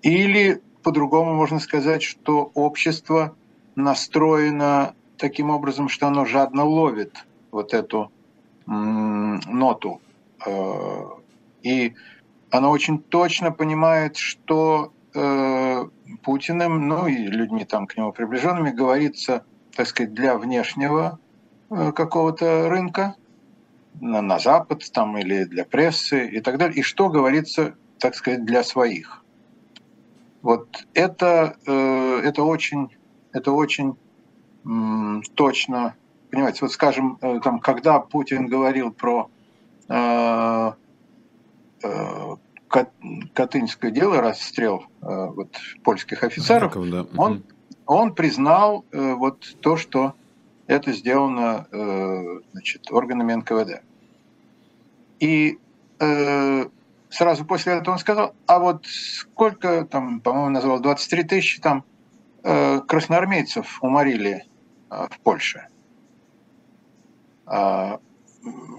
Или 0.02 0.62
по-другому 0.83 1.35
можно 1.35 1.61
сказать, 1.61 2.02
что 2.02 2.50
общество 2.54 3.37
настроено 3.76 4.96
таким 5.16 5.50
образом, 5.50 5.88
что 5.88 6.09
оно 6.09 6.24
жадно 6.24 6.64
ловит 6.64 7.24
вот 7.52 7.72
эту 7.72 8.11
ноту. 8.66 10.00
И 11.62 11.94
оно 12.50 12.70
очень 12.70 13.02
точно 13.02 13.50
понимает, 13.52 14.16
что 14.16 14.92
э, 15.14 15.84
Путиным, 16.22 16.88
ну 16.88 17.06
и 17.06 17.16
людьми 17.16 17.64
там 17.64 17.87
к 17.87 17.96
нему 17.96 18.12
приближенными, 18.12 18.70
говорится, 18.70 19.44
так 19.74 19.87
сказать, 19.87 20.14
для 20.14 20.37
внешнего 20.37 21.18
э, 21.70 21.92
какого-то 21.92 22.68
рынка, 22.68 23.14
на, 24.00 24.22
на 24.22 24.38
Запад 24.38 24.84
там 24.92 25.18
или 25.18 25.44
для 25.44 25.64
прессы 25.64 26.28
и 26.28 26.40
так 26.40 26.58
далее, 26.58 26.78
и 26.78 26.82
что 26.82 27.08
говорится, 27.08 27.74
так 27.98 28.14
сказать, 28.14 28.44
для 28.44 28.62
своих. 28.62 29.24
Вот 30.42 30.87
это, 30.94 31.56
это 31.66 32.44
очень, 32.44 32.96
это 33.32 33.50
очень 33.50 33.96
точно 35.34 35.96
понимаете, 36.30 36.58
вот 36.62 36.72
скажем, 36.72 37.18
э, 37.20 37.40
там, 37.42 37.61
когда 37.61 38.00
Путин 38.00 38.46
говорил 38.46 38.92
про 38.92 39.30
э, 39.88 39.94
э, 39.94 40.72
Катынское 42.69 43.91
дело, 43.91 44.21
расстрел 44.21 44.85
э, 45.01 45.07
вот, 45.07 45.57
польских 45.83 46.23
офицеров, 46.23 46.75
Раков, 46.75 46.91
да. 46.91 47.07
он, 47.17 47.43
он 47.87 48.14
признал 48.14 48.85
э, 48.93 49.14
вот 49.14 49.57
то, 49.61 49.77
что 49.79 50.14
это 50.67 50.93
сделано 50.93 51.67
э, 51.73 52.41
значит, 52.53 52.93
органами 52.93 53.33
НКВД. 53.33 53.83
И 55.19 55.59
э, 55.99 56.67
сразу 57.09 57.45
после 57.47 57.75
этого 57.75 57.95
он 57.95 57.99
сказал, 57.99 58.35
а 58.47 58.59
вот 58.59 58.85
сколько, 58.87 59.87
там, 59.87 60.21
по-моему, 60.21 60.51
назвал 60.51 60.81
23 60.81 61.25
тысячи 61.25 61.61
там 61.61 61.85
э, 62.45 62.81
красноармейцев 62.81 63.83
уморили 63.83 64.45
э, 64.91 65.07
в 65.11 65.19
Польше. 65.21 65.69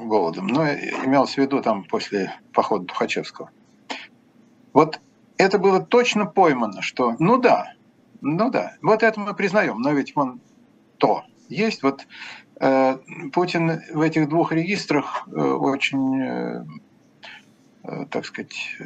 Голодом. 0.07 0.47
Но 0.47 0.67
имелось 0.67 1.35
в 1.35 1.37
виду 1.37 1.61
там 1.61 1.83
после 1.83 2.33
похода 2.53 2.85
Тухачевского. 2.85 3.49
Вот 4.73 4.99
это 5.37 5.57
было 5.57 5.79
точно 5.81 6.25
поймано, 6.25 6.81
что 6.81 7.15
ну 7.19 7.37
да, 7.37 7.73
ну 8.21 8.49
да, 8.49 8.73
вот 8.81 9.03
это 9.03 9.19
мы 9.19 9.33
признаем, 9.33 9.79
но 9.79 9.91
ведь 9.91 10.13
он 10.15 10.39
то 10.97 11.23
есть. 11.47 11.81
Вот 11.81 12.05
э, 12.59 12.97
Путин 13.33 13.81
в 13.93 14.01
этих 14.01 14.29
двух 14.29 14.51
регистрах 14.51 15.27
э, 15.27 15.31
очень, 15.31 16.21
э, 16.21 16.65
э, 17.83 18.05
так 18.11 18.25
сказать, 18.25 18.77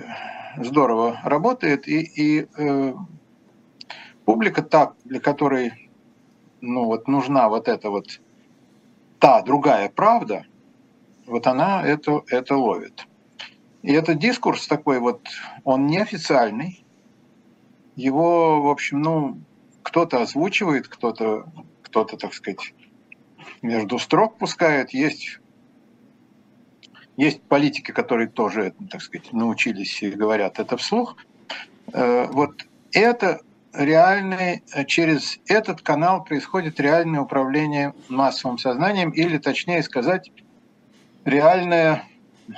здорово 0.57 1.19
работает, 1.23 1.87
и, 1.87 2.01
и 2.01 2.47
э, 2.57 2.93
публика 4.25 4.61
та, 4.61 4.93
для 5.03 5.19
которой 5.19 5.89
ну, 6.61 6.85
вот 6.85 7.07
нужна 7.07 7.49
вот 7.49 7.67
эта 7.67 7.89
вот 7.89 8.21
та 9.19 9.41
другая 9.41 9.89
правда, 9.89 10.45
вот 11.25 11.47
она 11.47 11.85
это, 11.85 12.23
это 12.27 12.55
ловит. 12.55 13.07
И 13.81 13.91
этот 13.91 14.19
дискурс 14.19 14.67
такой 14.67 14.99
вот, 14.99 15.27
он 15.63 15.87
неофициальный. 15.87 16.85
Его, 17.95 18.61
в 18.61 18.69
общем, 18.69 19.01
ну, 19.01 19.41
кто-то 19.83 20.21
озвучивает, 20.21 20.87
кто-то, 20.87 21.45
кто-то, 21.83 22.17
так 22.17 22.33
сказать, 22.33 22.73
между 23.61 23.99
строк 23.99 24.37
пускает. 24.37 24.91
Есть, 24.91 25.39
есть 27.17 27.41
политики, 27.43 27.91
которые 27.91 28.29
тоже, 28.29 28.73
так 28.89 29.01
сказать, 29.01 29.33
научились 29.33 30.01
и 30.01 30.11
говорят 30.11 30.59
это 30.59 30.77
вслух. 30.77 31.17
Э, 31.91 32.27
вот 32.31 32.65
это 32.93 33.41
реальный, 33.73 34.63
через 34.87 35.39
этот 35.47 35.81
канал 35.81 36.23
происходит 36.23 36.79
реальное 36.79 37.21
управление 37.21 37.93
массовым 38.07 38.57
сознанием, 38.57 39.09
или 39.09 39.37
точнее 39.37 39.83
сказать, 39.83 40.31
реальная, 41.25 42.03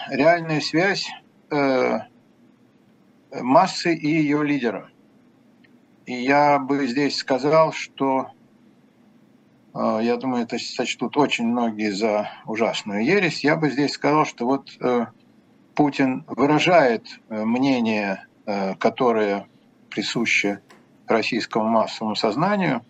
реальная 0.09 0.61
связь 0.61 1.09
э, 1.51 1.99
массы 3.41 3.95
и 3.95 4.07
ее 4.07 4.43
лидера. 4.43 4.89
И 6.05 6.13
я 6.13 6.59
бы 6.59 6.87
здесь 6.87 7.17
сказал, 7.17 7.71
что 7.71 8.29
э, 9.73 9.99
я 10.03 10.17
думаю, 10.17 10.43
это 10.43 10.57
сочтут 10.59 11.17
очень 11.17 11.47
многие 11.47 11.91
за 11.91 12.29
ужасную 12.45 13.03
ересь. 13.03 13.43
Я 13.43 13.55
бы 13.55 13.69
здесь 13.69 13.93
сказал, 13.93 14.25
что 14.25 14.45
вот 14.45 14.69
э, 14.79 15.07
Путин 15.73 16.23
выражает 16.27 17.07
э, 17.29 17.43
мнение, 17.43 18.25
э, 18.45 18.75
которое 18.75 19.47
присуще 19.89 20.61
российскому 21.07 21.69
массовому 21.69 22.15
сознанию, 22.15 22.81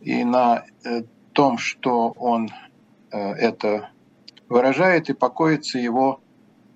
и 0.00 0.24
на 0.24 0.64
э, 0.84 1.02
том, 1.32 1.58
что 1.58 2.10
он 2.10 2.50
э, 3.10 3.18
это 3.18 3.90
выражает, 4.50 5.08
и 5.08 5.14
покоится 5.14 5.78
его 5.78 6.20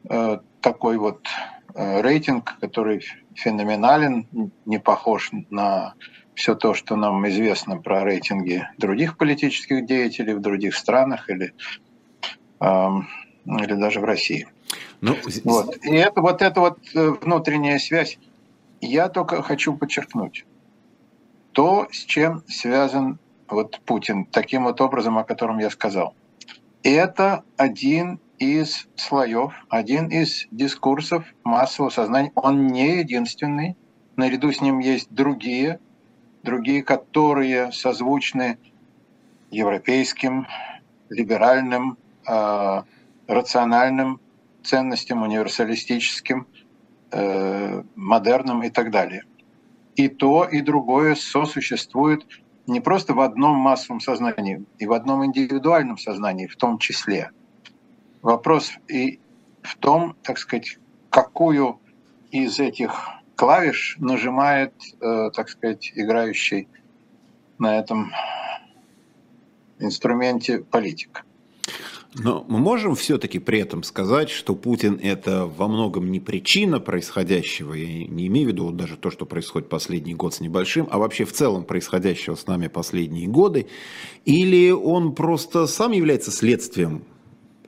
э, 0.08 0.38
такой 0.62 0.96
вот 0.96 1.26
рейтинг, 1.74 2.56
который 2.60 3.04
феноменален, 3.34 4.28
не 4.64 4.78
похож 4.78 5.30
на 5.50 5.94
все 6.34 6.54
то, 6.54 6.72
что 6.72 6.94
нам 6.96 7.28
известно 7.28 7.76
про 7.78 8.04
рейтинги 8.04 8.66
других 8.78 9.18
политических 9.18 9.84
деятелей 9.84 10.34
в 10.34 10.40
других 10.40 10.76
странах 10.76 11.28
или, 11.28 11.52
или 12.60 13.74
даже 13.74 13.98
в 13.98 14.04
России. 14.04 14.46
Ну, 15.00 15.16
вот. 15.42 15.76
И 15.84 15.96
это 15.96 16.20
вот 16.20 16.42
эта 16.42 16.60
вот 16.60 16.78
внутренняя 16.94 17.78
связь, 17.78 18.18
я 18.80 19.08
только 19.08 19.42
хочу 19.42 19.76
подчеркнуть 19.76 20.44
то, 21.54 21.88
с 21.90 22.04
чем 22.04 22.42
связан 22.48 23.18
вот 23.48 23.80
Путин, 23.84 24.26
таким 24.26 24.64
вот 24.64 24.80
образом, 24.80 25.18
о 25.18 25.24
котором 25.24 25.58
я 25.58 25.70
сказал. 25.70 26.14
Это 26.84 27.44
один 27.56 28.20
из 28.38 28.86
слоев, 28.94 29.52
один 29.68 30.08
из 30.08 30.46
дискурсов 30.50 31.24
массового 31.42 31.90
сознания. 31.90 32.30
Он 32.34 32.66
не 32.66 32.98
единственный. 32.98 33.76
Наряду 34.16 34.52
с 34.52 34.60
ним 34.60 34.78
есть 34.78 35.08
другие, 35.10 35.80
другие, 36.42 36.82
которые 36.82 37.72
созвучны 37.72 38.58
европейским, 39.50 40.46
либеральным, 41.08 41.96
э, 42.28 42.82
рациональным 43.28 44.20
ценностям, 44.62 45.22
универсалистическим, 45.22 46.46
э, 47.10 47.82
модерным 47.96 48.62
и 48.62 48.70
так 48.70 48.90
далее 48.90 49.24
и 49.96 50.08
то, 50.08 50.44
и 50.44 50.60
другое 50.60 51.14
сосуществует 51.14 52.26
не 52.66 52.80
просто 52.80 53.14
в 53.14 53.20
одном 53.20 53.56
массовом 53.56 54.00
сознании, 54.00 54.64
и 54.78 54.86
в 54.86 54.92
одном 54.92 55.24
индивидуальном 55.24 55.98
сознании 55.98 56.46
в 56.46 56.56
том 56.56 56.78
числе. 56.78 57.30
Вопрос 58.22 58.72
и 58.88 59.20
в 59.62 59.76
том, 59.76 60.16
так 60.22 60.38
сказать, 60.38 60.78
какую 61.10 61.80
из 62.30 62.58
этих 62.58 63.08
клавиш 63.36 63.96
нажимает, 63.98 64.74
э, 65.00 65.30
так 65.34 65.48
сказать, 65.48 65.92
играющий 65.94 66.68
на 67.58 67.78
этом 67.78 68.12
инструменте 69.78 70.58
политик. 70.58 71.24
Но 72.14 72.44
мы 72.48 72.58
можем 72.58 72.94
все-таки 72.94 73.38
при 73.38 73.58
этом 73.58 73.82
сказать, 73.82 74.30
что 74.30 74.54
Путин 74.54 75.00
это 75.02 75.46
во 75.46 75.66
многом 75.66 76.10
не 76.10 76.20
причина 76.20 76.78
происходящего, 76.78 77.74
я 77.74 78.06
не 78.06 78.28
имею 78.28 78.46
в 78.46 78.52
виду 78.52 78.70
даже 78.70 78.96
то, 78.96 79.10
что 79.10 79.26
происходит 79.26 79.68
последний 79.68 80.14
год 80.14 80.34
с 80.34 80.40
небольшим, 80.40 80.86
а 80.90 80.98
вообще 80.98 81.24
в 81.24 81.32
целом 81.32 81.64
происходящего 81.64 82.36
с 82.36 82.46
нами 82.46 82.68
последние 82.68 83.26
годы, 83.26 83.66
или 84.24 84.70
он 84.70 85.14
просто 85.14 85.66
сам 85.66 85.92
является 85.92 86.30
следствием 86.30 87.02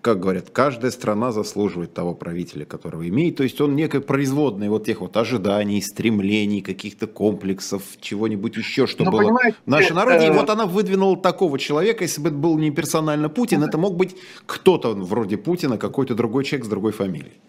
как 0.07 0.21
говорят, 0.21 0.51
каждая 0.51 0.93
страна 0.93 1.33
заслуживает 1.33 1.93
того 1.93 2.15
правителя, 2.15 2.65
которого 2.65 3.09
имеет. 3.09 3.35
То 3.35 3.43
есть 3.43 3.61
он 3.61 3.75
некое 3.75 4.01
производное 4.01 4.71
вот 4.71 4.85
тех 4.85 5.01
вот 5.01 5.17
ожиданий, 5.17 5.83
стремлений, 5.83 6.63
каких-то 6.63 7.09
комплексов, 7.09 7.83
чего-нибудь 8.01 8.57
еще, 8.57 8.87
что 8.87 9.03
Но 9.03 9.11
ну, 9.11 9.19
было 9.19 9.33
в 9.67 9.69
нашем 9.69 9.97
народе. 9.97 10.29
И 10.29 10.31
вот 10.31 10.49
она 10.49 10.67
выдвинула 10.67 11.17
такого 11.17 11.59
человека, 11.59 12.05
если 12.05 12.21
бы 12.21 12.29
это 12.29 12.37
был 12.37 12.57
не 12.57 12.71
персонально 12.71 13.29
Путин, 13.29 13.65
это 13.65 13.79
мог 13.79 13.97
быть 13.97 14.15
кто-то 14.47 14.95
вроде 14.95 15.39
Путина, 15.39 15.77
какой-то 15.77 16.15
другой 16.15 16.45
человек 16.45 16.67
с 16.67 16.69
другой 16.69 16.93
фамилией. 16.93 17.41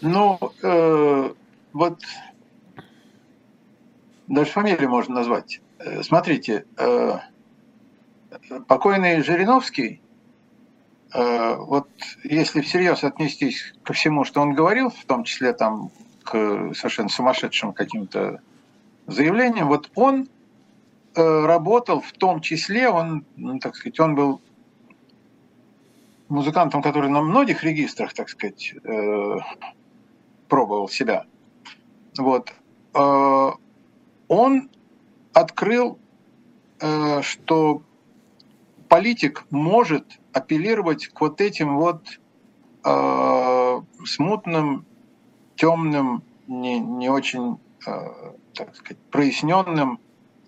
Ну, 0.00 0.38
э, 0.62 1.30
вот 1.74 1.98
даже 4.26 4.50
фамилию 4.50 4.88
можно 4.88 5.16
назвать. 5.16 5.60
Э, 5.78 6.02
смотрите, 6.02 6.64
э, 6.78 7.18
покойный 8.66 9.22
Жириновский 9.22 10.00
Э, 10.00 10.09
вот 11.12 11.88
если 12.22 12.60
всерьез 12.60 13.02
отнестись 13.02 13.74
ко 13.82 13.92
всему, 13.92 14.24
что 14.24 14.40
он 14.40 14.54
говорил, 14.54 14.90
в 14.90 15.04
том 15.06 15.24
числе 15.24 15.52
там 15.52 15.90
к 16.22 16.72
совершенно 16.74 17.08
сумасшедшим 17.08 17.72
каким-то 17.72 18.40
заявлениям, 19.06 19.68
вот 19.68 19.90
он 19.94 20.28
э, 21.14 21.46
работал 21.46 22.00
в 22.00 22.12
том 22.12 22.40
числе, 22.40 22.88
он, 22.88 23.24
ну, 23.36 23.58
так 23.58 23.74
сказать, 23.74 23.98
он 24.00 24.14
был 24.14 24.40
музыкантом, 26.28 26.82
который 26.82 27.10
на 27.10 27.20
многих 27.20 27.64
регистрах, 27.64 28.14
так 28.14 28.28
сказать, 28.28 28.74
э, 28.84 29.36
пробовал 30.48 30.88
себя. 30.88 31.26
Вот. 32.16 32.52
Э, 32.94 33.50
он 34.28 34.70
открыл, 35.32 35.98
э, 36.80 37.22
что 37.22 37.82
политик 38.88 39.44
может 39.50 40.19
апеллировать 40.32 41.08
к 41.08 41.20
вот 41.20 41.40
этим 41.40 41.76
вот 41.76 42.06
э, 42.84 43.80
смутным, 44.04 44.86
темным, 45.56 46.22
не, 46.46 46.78
не 46.78 47.08
очень, 47.08 47.58
э, 47.86 48.08
так 48.54 48.74
сказать, 48.76 48.98
проясненным 49.10 50.00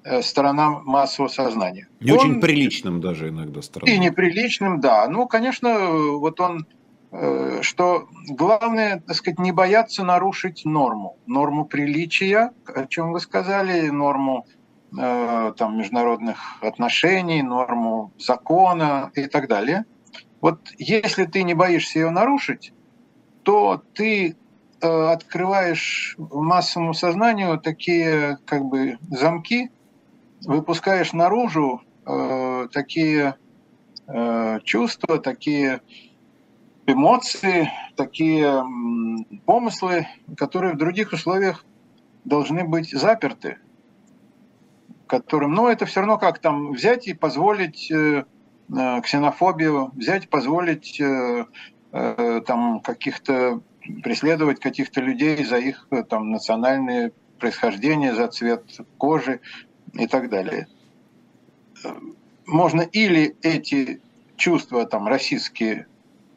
Э, 0.05 0.21
сторонам 0.21 0.83
массового 0.85 1.31
сознания. 1.31 1.87
Не 2.01 2.11
он, 2.11 2.19
очень 2.19 2.41
приличным 2.41 3.01
даже 3.01 3.29
иногда 3.29 3.63
сторонам. 3.63 3.95
И 3.95 3.99
неприличным, 3.99 4.81
да. 4.81 5.07
Ну, 5.09 5.29
конечно, 5.29 5.93
вот 6.19 6.41
он, 6.41 6.67
э, 7.13 7.61
что 7.63 8.09
главное, 8.29 9.01
так 9.07 9.15
сказать, 9.15 9.39
не 9.39 9.53
бояться 9.53 10.03
нарушить 10.03 10.65
норму. 10.65 11.19
Норму 11.27 11.67
приличия, 11.67 12.51
о 12.67 12.87
чем 12.87 13.13
вы 13.13 13.21
сказали, 13.21 13.91
норму 13.91 14.45
э, 14.99 15.53
там, 15.57 15.79
международных 15.79 16.63
отношений, 16.63 17.43
норму 17.43 18.13
закона 18.19 19.11
и 19.15 19.27
так 19.27 19.49
далее. 19.49 19.85
Вот 20.41 20.61
если 20.79 21.25
ты 21.25 21.43
не 21.45 21.55
боишься 21.55 22.01
ее 22.01 22.11
нарушить, 22.11 22.73
то 23.45 23.83
ты 23.95 24.37
открываешь 24.81 26.17
массовому 26.19 26.93
сознанию 26.93 27.61
такие 27.61 28.39
как 28.47 28.65
бы 28.65 28.99
замки, 29.11 29.71
выпускаешь 30.45 31.13
наружу 31.13 31.83
э, 32.07 32.69
такие 32.73 33.37
э, 34.09 34.59
чувства, 34.65 35.19
такие 35.19 35.81
эмоции, 36.87 37.71
такие 37.97 38.45
э, 38.45 39.39
помыслы, 39.47 40.09
которые 40.37 40.75
в 40.75 40.79
других 40.79 41.13
условиях 41.13 41.65
должны 42.25 42.65
быть 42.65 42.91
заперты, 42.91 43.59
которым, 45.13 45.53
ну, 45.53 45.69
это 45.69 45.85
все 45.85 46.01
равно 46.01 46.17
как 46.17 46.39
там 46.39 46.73
взять 46.73 47.07
и 47.07 47.13
позволить 47.13 47.91
э, 47.91 48.25
э, 48.75 49.01
ксенофобию, 49.03 49.91
взять 49.95 50.31
позволить 50.31 50.99
э, 50.99 51.45
э, 51.93 52.41
там 52.47 52.81
каких-то 52.81 53.61
преследовать 54.03 54.59
каких-то 54.59 55.03
людей 55.03 55.45
за 55.45 55.59
их 55.59 55.87
э, 55.91 56.03
там 56.03 56.31
национальное 56.31 57.13
происхождение, 57.39 58.15
за 58.15 58.29
цвет 58.29 58.65
кожи, 58.97 59.41
и 59.93 60.07
так 60.07 60.31
далее. 60.31 60.67
Можно 62.47 62.81
или 62.81 63.37
эти 63.43 64.01
чувства 64.37 64.87
там 64.87 65.09
российские 65.09 65.87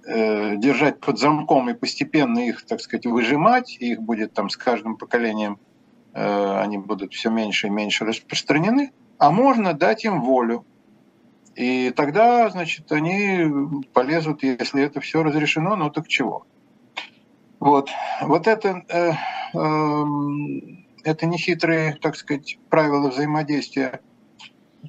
э, 0.06 0.58
держать 0.58 1.00
под 1.00 1.18
замком 1.18 1.70
и 1.70 1.74
постепенно 1.74 2.40
их, 2.40 2.66
так 2.66 2.82
сказать, 2.82 3.06
выжимать, 3.06 3.78
и 3.80 3.94
их 3.94 4.02
будет 4.02 4.34
там 4.34 4.50
с 4.50 4.58
каждым 4.58 4.98
поколением, 4.98 5.54
э, 5.54 5.75
они 6.16 6.78
будут 6.78 7.14
все 7.14 7.30
меньше 7.30 7.68
и 7.68 7.70
меньше 7.70 8.06
распространены, 8.06 8.92
а 9.18 9.32
можно 9.32 9.74
дать 9.74 10.06
им 10.06 10.22
волю. 10.22 10.66
И 11.56 11.92
тогда, 11.92 12.50
значит, 12.50 12.92
они 12.92 13.50
полезут, 13.94 14.44
если 14.44 14.84
это 14.84 15.00
все 15.00 15.24
разрешено, 15.24 15.76
ну 15.76 15.90
так 15.90 16.08
чего? 16.08 16.46
Вот, 17.60 17.90
вот 18.22 18.48
это 18.48 18.84
э, 18.90 19.14
э, 19.54 20.04
это 21.04 21.26
не 21.26 21.38
хитрые, 21.38 21.98
так 22.02 22.18
сказать, 22.18 22.60
правила 22.70 23.10
взаимодействия, 23.10 24.02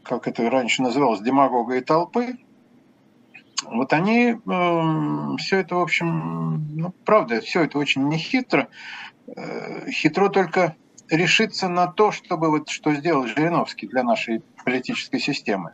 как 0.02 0.26
это 0.26 0.50
раньше 0.50 0.82
называлось, 0.82 1.20
демагога 1.20 1.76
и 1.76 1.80
толпы. 1.80 2.38
Вот 3.64 3.92
они, 3.92 4.34
э, 4.34 5.36
все 5.38 5.58
это, 5.58 5.76
в 5.76 5.80
общем, 5.80 6.66
ну, 6.74 6.92
правда, 7.04 7.40
все 7.40 7.62
это 7.62 7.78
очень 7.78 8.08
нехитро. 8.08 8.68
Э, 9.28 9.88
хитро 9.90 10.28
только 10.28 10.74
решиться 11.10 11.68
на 11.68 11.86
то, 11.86 12.10
чтобы 12.10 12.50
вот 12.50 12.68
что 12.68 12.92
сделал 12.94 13.26
Жириновский 13.26 13.86
для 13.86 14.02
нашей 14.02 14.42
политической 14.64 15.18
системы. 15.18 15.72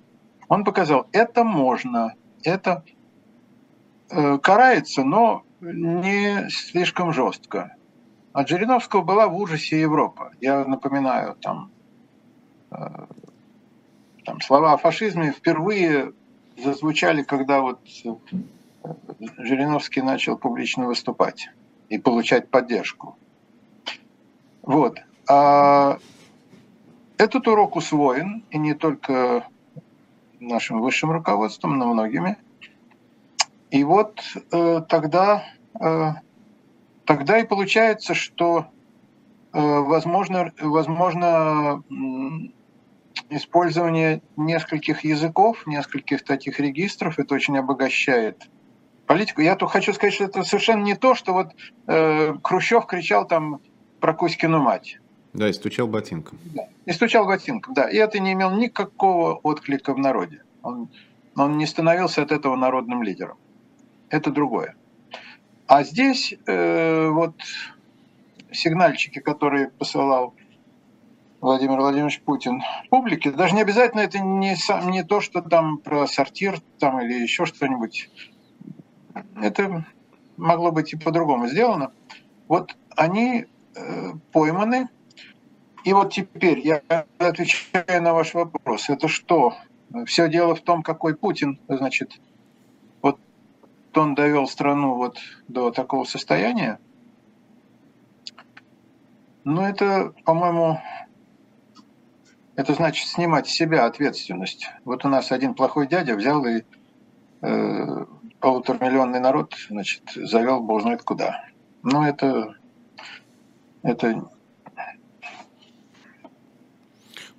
Он 0.48 0.64
показал, 0.64 1.06
это 1.12 1.44
можно, 1.44 2.14
это 2.42 2.84
э, 4.10 4.38
карается, 4.38 5.04
но 5.04 5.44
не 5.60 6.50
слишком 6.50 7.12
жестко. 7.12 7.74
От 8.32 8.48
Жириновского 8.48 9.02
была 9.02 9.28
в 9.28 9.36
ужасе 9.36 9.80
Европа. 9.80 10.32
Я 10.40 10.64
напоминаю, 10.64 11.36
там, 11.36 11.70
э, 12.70 12.76
там 14.24 14.40
слова 14.40 14.72
о 14.72 14.76
фашизме 14.76 15.32
впервые 15.32 16.12
зазвучали, 16.62 17.22
когда 17.22 17.60
вот 17.60 17.80
э, 18.04 18.10
Жириновский 19.38 20.02
начал 20.02 20.36
публично 20.36 20.86
выступать 20.86 21.48
и 21.88 21.98
получать 21.98 22.50
поддержку. 22.50 23.16
Вот. 24.62 25.00
А 25.28 25.98
этот 27.18 27.46
урок 27.46 27.76
усвоен, 27.76 28.44
и 28.50 28.58
не 28.58 28.74
только 28.74 29.46
нашим 30.40 30.80
высшим 30.80 31.10
руководством, 31.12 31.78
но 31.78 31.92
многими. 31.92 32.36
И 33.70 33.84
вот 33.84 34.20
э, 34.52 34.82
тогда 34.88 35.44
э, 35.80 36.12
тогда 37.04 37.38
и 37.38 37.46
получается, 37.46 38.14
что 38.14 38.66
э, 39.52 39.60
возможно, 39.60 40.52
возможно 40.60 41.82
использование 43.30 44.22
нескольких 44.36 45.04
языков, 45.04 45.66
нескольких 45.66 46.24
таких 46.24 46.60
регистров, 46.60 47.18
это 47.18 47.34
очень 47.34 47.58
обогащает 47.58 48.48
политику. 49.06 49.40
Я 49.40 49.56
тут 49.56 49.70
хочу 49.70 49.92
сказать, 49.92 50.14
что 50.14 50.24
это 50.24 50.42
совершенно 50.42 50.82
не 50.82 50.94
то, 50.94 51.14
что 51.14 51.32
вот 51.32 51.52
э, 51.86 52.34
Хрущев 52.42 52.86
кричал 52.86 53.26
там 53.26 53.60
про 54.00 54.14
Кузькину 54.14 54.60
мать. 54.60 54.98
Да, 55.32 55.48
и 55.48 55.52
стучал 55.52 55.86
ботинком. 55.86 56.38
Да, 56.44 56.68
и 56.84 56.92
стучал 56.92 57.26
ботинком, 57.26 57.74
да. 57.74 57.88
И 57.88 57.96
это 57.96 58.18
не 58.18 58.32
имел 58.32 58.50
никакого 58.50 59.34
отклика 59.34 59.94
в 59.94 59.98
народе. 59.98 60.42
Он, 60.62 60.88
он 61.36 61.56
не 61.56 61.66
становился 61.66 62.22
от 62.22 62.32
этого 62.32 62.54
народным 62.56 63.02
лидером. 63.02 63.38
Это 64.10 64.30
другое. 64.30 64.76
А 65.66 65.84
здесь 65.84 66.34
э, 66.46 67.08
вот 67.08 67.34
сигнальчики, 68.50 69.20
которые 69.20 69.70
посылал 69.70 70.34
Владимир 71.40 71.78
Владимирович 71.80 72.20
Путин 72.20 72.62
публике, 72.90 73.30
даже 73.30 73.54
не 73.54 73.62
обязательно 73.62 74.02
это 74.02 74.18
не, 74.18 74.54
сам, 74.54 74.90
не 74.90 75.02
то, 75.02 75.20
что 75.20 75.40
там 75.40 75.78
про 75.78 76.06
сортир 76.06 76.60
там, 76.78 77.00
или 77.00 77.14
еще 77.14 77.46
что-нибудь. 77.46 78.10
Это 79.40 79.84
могло 80.36 80.72
быть 80.72 80.92
и 80.92 80.96
по-другому 80.96 81.48
сделано. 81.48 81.90
Вот 82.48 82.76
они 82.96 83.46
э, 83.74 84.12
пойманы. 84.32 84.88
И 85.84 85.92
вот 85.92 86.12
теперь 86.12 86.60
я 86.60 86.82
отвечаю 87.18 88.02
на 88.02 88.12
ваш 88.12 88.34
вопрос. 88.34 88.88
Это 88.88 89.08
что? 89.08 89.54
Все 90.06 90.28
дело 90.28 90.54
в 90.54 90.60
том, 90.60 90.82
какой 90.82 91.14
Путин, 91.16 91.60
значит, 91.68 92.18
он 93.96 94.14
довел 94.14 94.46
страну 94.46 94.94
вот 94.94 95.18
до 95.48 95.70
такого 95.70 96.04
состояния, 96.04 96.78
ну, 99.44 99.62
это, 99.62 100.14
по-моему, 100.24 100.80
это 102.54 102.74
значит 102.74 103.08
снимать 103.08 103.48
с 103.48 103.52
себя 103.52 103.86
ответственность. 103.86 104.68
Вот 104.84 105.04
у 105.04 105.08
нас 105.08 105.32
один 105.32 105.54
плохой 105.54 105.88
дядя 105.88 106.14
взял 106.14 106.44
и 106.44 106.62
э, 107.40 108.06
полуторамиллионный 108.38 109.18
народ, 109.18 109.56
значит, 109.68 110.02
завел 110.14 110.60
бог 110.60 110.82
знает 110.82 111.02
куда. 111.02 111.44
Ну, 111.82 112.04
это, 112.04 112.54
это 113.82 114.30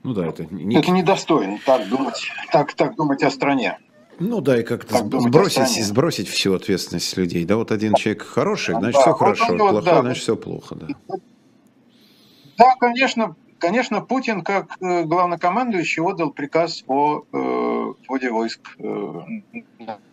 ну 0.03 0.13
да, 0.13 0.27
это, 0.27 0.45
не... 0.53 0.75
это 0.75 0.91
недостойно 0.91 1.59
так 1.65 1.87
думать, 1.87 2.29
так, 2.51 2.73
так 2.73 2.95
думать 2.95 3.23
о 3.23 3.31
стране. 3.31 3.79
Ну 4.19 4.41
да, 4.41 4.59
и 4.59 4.63
как-то 4.63 4.97
сбросить, 4.97 5.83
сбросить 5.83 6.27
всю 6.27 6.53
ответственность 6.53 7.09
с 7.09 7.17
людей. 7.17 7.45
Да, 7.45 7.55
вот 7.55 7.71
один 7.71 7.95
человек 7.95 8.23
хороший, 8.23 8.75
значит 8.75 8.95
да, 8.95 9.01
все 9.01 9.13
хорошо, 9.13 9.45
вот, 9.49 9.57
плохой, 9.57 9.83
да. 9.83 10.01
значит 10.01 10.23
все 10.23 10.35
плохо. 10.35 10.75
Да. 10.75 10.87
да, 12.57 12.75
конечно, 12.79 13.35
конечно, 13.57 14.01
Путин 14.01 14.41
как 14.43 14.77
э, 14.81 15.03
главнокомандующий 15.03 16.03
отдал 16.03 16.31
приказ 16.31 16.83
о 16.87 17.23
э, 17.31 17.93
вводе 18.07 18.29
войск 18.29 18.75
э, 18.77 19.21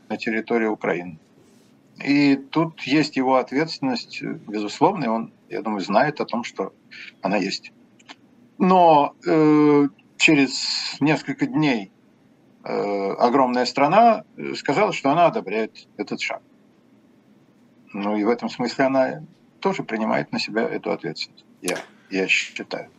на 0.09 0.16
территории 0.16 0.66
Украины. 0.66 1.18
И 2.03 2.36
тут 2.36 2.80
есть 2.82 3.16
его 3.16 3.36
ответственность, 3.36 4.22
безусловно, 4.22 5.05
и 5.05 5.09
он, 5.09 5.32
я 5.51 5.61
думаю, 5.61 5.80
знает 5.82 6.20
о 6.20 6.24
том, 6.24 6.45
что 6.45 6.72
она 7.20 7.36
есть. 7.36 7.72
Но 8.61 9.16
э, 9.26 9.88
через 10.16 10.96
несколько 11.00 11.46
дней 11.46 11.90
Э, 12.62 13.12
огромная 13.18 13.64
страна 13.64 14.24
э, 14.36 14.54
сказала, 14.54 14.92
что 14.92 15.11
она 15.11 15.26
одобряет 15.26 15.88
этот 15.96 16.20
шаг. 16.20 16.42
Ну 17.94 18.16
и 18.16 18.24
в 18.24 18.28
этом 18.28 18.50
смысле 18.50 18.84
она 18.84 19.22
тоже 19.61 19.82
принимает 19.82 20.30
на 20.30 20.38
себя 20.38 20.62
эту 20.68 20.92
ответственность. 20.92 21.44
Я. 21.62 21.78
я 22.11 22.28
считаю. 22.28 22.90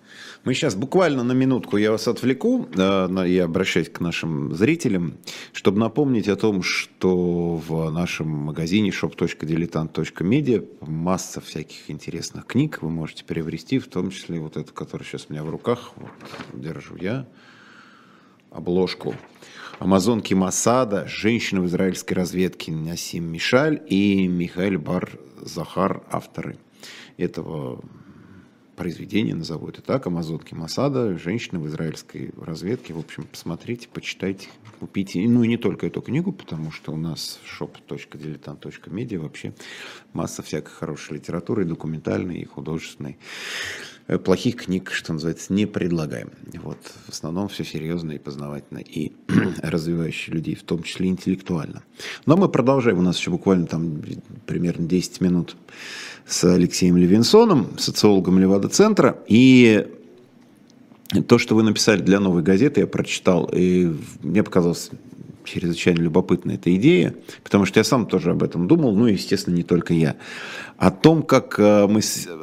Мы 0.44 0.54
сейчас 0.54 0.76
буквально 0.76 1.24
на 1.24 1.34
минутку 1.34 1.78
я 1.78 1.92
вас 1.92 2.08
отвлеку, 2.08 2.68
я 2.76 3.44
обращаюсь 3.44 3.90
к 3.90 4.00
нашим 4.00 4.56
зрителям, 4.56 5.18
чтобы 5.54 5.80
напомнить 5.80 6.28
о 6.28 6.36
том, 6.36 6.64
что 6.64 7.56
в 7.56 7.90
нашем 7.92 8.28
магазине 8.28 8.90
shop.diletant.media 8.90 10.68
масса 10.82 11.42
всяких 11.42 11.90
интересных 11.90 12.46
книг 12.46 12.80
вы 12.82 12.90
можете 12.90 13.24
приобрести, 13.24 13.80
в 13.80 13.88
том 13.88 14.10
числе 14.10 14.40
вот 14.40 14.58
эту, 14.58 14.74
которая 14.74 15.08
сейчас 15.08 15.28
у 15.30 15.34
меня 15.34 15.44
в 15.44 15.50
руках, 15.50 15.92
вот, 15.96 16.12
держу 16.54 16.96
я, 16.96 17.28
обложку. 18.50 19.16
Амазонки 19.80 20.34
Масада, 20.36 21.08
женщина 21.08 21.62
в 21.62 21.66
израильской 21.66 22.16
разведке 22.16 22.72
Насим 22.72 23.24
Мишаль 23.26 23.82
и 23.88 24.28
Михаил 24.28 24.80
Бар 24.80 25.18
Захар, 25.42 26.04
авторы 26.12 26.58
этого 27.18 27.84
произведение, 28.82 29.36
назову 29.36 29.68
это 29.68 29.84
так, 29.84 30.08
Амазонки 30.08 30.56
Масада, 30.56 31.16
женщина 31.16 31.60
в 31.60 31.68
израильской 31.68 32.32
разведке. 32.36 32.96
В 32.96 32.98
общем, 32.98 33.26
посмотрите, 33.26 33.88
почитайте, 33.88 34.48
купите. 34.80 35.22
Ну 35.28 35.44
и 35.44 35.48
не 35.48 35.58
только 35.58 35.86
эту 35.86 36.02
книгу, 36.02 36.32
потому 36.32 36.72
что 36.72 36.92
у 36.92 36.98
нас 36.98 37.40
shop.diletant.media 37.60 39.20
вообще 39.20 39.54
масса 40.14 40.42
всякой 40.42 40.72
хорошей 40.72 41.18
литературы, 41.18 41.62
и 41.62 41.68
документальной, 41.68 42.40
и 42.40 42.46
художественной. 42.46 43.20
Э, 44.08 44.18
плохих 44.18 44.66
книг, 44.66 44.90
что 44.92 45.14
называется, 45.14 45.54
не 45.54 45.68
предлагаем. 45.68 46.32
Вот. 46.64 46.80
В 47.06 47.10
основном 47.10 47.50
все 47.50 47.64
серьезно 47.64 48.14
и 48.14 48.18
познавательно, 48.18 48.80
и 48.80 49.14
развивающие 49.62 50.34
людей, 50.34 50.56
в 50.56 50.64
том 50.64 50.82
числе 50.82 51.08
интеллектуально. 51.08 51.84
Но 52.26 52.36
мы 52.36 52.50
продолжаем, 52.50 52.98
у 52.98 53.04
нас 53.04 53.20
еще 53.20 53.30
буквально 53.30 53.68
там 53.68 54.02
примерно 54.48 54.88
10 54.88 55.22
минут 55.22 55.56
с 56.32 56.46
Алексеем 56.46 56.96
Левинсоном, 56.96 57.78
социологом 57.78 58.40
Левада-центра. 58.40 59.18
И 59.28 59.86
то, 61.28 61.38
что 61.38 61.56
вы 61.56 61.64
написали 61.64 62.02
для 62.02 62.22
«Новой 62.22 62.42
газеты», 62.42 62.80
я 62.80 62.88
прочитал, 62.88 63.50
и 63.54 63.94
мне 64.22 64.42
показалось 64.42 64.92
чрезвычайно 65.44 66.00
любопытна 66.00 66.52
эта 66.52 66.74
идея, 66.76 67.16
потому 67.44 67.66
что 67.66 67.80
я 67.80 67.84
сам 67.84 68.06
тоже 68.06 68.32
об 68.32 68.44
этом 68.44 68.68
думал, 68.68 68.96
ну, 68.96 69.08
естественно, 69.08 69.56
не 69.56 69.64
только 69.64 69.94
я. 69.94 70.16
О 70.78 70.90
том, 70.92 71.24
как 71.24 71.60
э, 71.60 71.88
мы, 71.88 72.00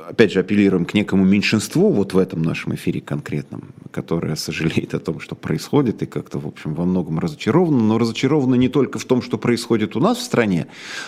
опять 0.08 0.32
же, 0.32 0.40
апеллируем 0.40 0.84
к 0.84 0.92
некому 0.92 1.24
меньшинству, 1.24 1.90
вот 1.90 2.12
в 2.12 2.18
этом 2.18 2.42
нашем 2.42 2.74
эфире 2.74 3.00
конкретном, 3.00 3.72
которое 3.90 4.36
сожалеет 4.36 4.92
о 4.92 4.98
том, 4.98 5.20
что 5.20 5.34
происходит, 5.34 6.02
и 6.02 6.06
как-то, 6.06 6.38
в 6.38 6.46
общем, 6.46 6.74
во 6.74 6.84
многом 6.84 7.20
разочаровано, 7.20 7.78
но 7.78 7.96
разочаровано 7.96 8.56
не 8.56 8.68
только 8.68 8.98
в 8.98 9.04
том, 9.06 9.22
что 9.22 9.38
происходит 9.38 9.96
у 9.96 10.00
нас 10.00 10.18
в 10.18 10.22
стране, 10.22 10.66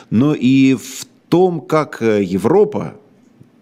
но 0.08 0.32
и 0.32 0.74
в 0.74 1.06
том, 1.30 1.60
как 1.60 2.02
э, 2.02 2.22
Европа, 2.22 2.96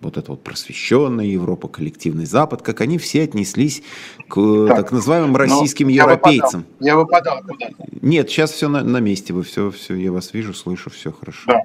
вот 0.00 0.16
эта 0.16 0.30
вот 0.30 0.42
просвещенная 0.42 1.26
Европа, 1.26 1.68
коллективный 1.68 2.24
Запад, 2.24 2.62
как 2.62 2.80
они 2.80 2.98
все 2.98 3.22
отнеслись 3.22 3.82
к 4.28 4.38
э, 4.38 4.66
так, 4.68 4.76
так 4.78 4.92
называемым 4.92 5.32
ну, 5.32 5.38
российским 5.38 5.88
я 5.88 6.02
европейцам. 6.02 6.60
Выпадал. 6.60 6.86
Я 6.86 6.96
выпадал 6.96 7.42
куда-то. 7.42 7.74
Нет, 8.00 8.30
сейчас 8.30 8.52
все 8.52 8.68
на, 8.68 8.82
на 8.82 8.98
месте, 8.98 9.32
вы 9.32 9.42
все, 9.42 9.70
все, 9.70 9.94
я 9.94 10.10
вас 10.10 10.32
вижу, 10.32 10.54
слышу, 10.54 10.90
все 10.90 11.12
хорошо. 11.12 11.42
Да. 11.46 11.60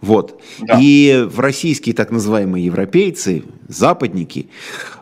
Вот. 0.00 0.40
Да. 0.60 0.78
И 0.80 1.26
в 1.30 1.38
российские 1.40 1.94
так 1.94 2.10
называемые 2.10 2.64
европейцы, 2.64 3.44
западники, 3.68 4.48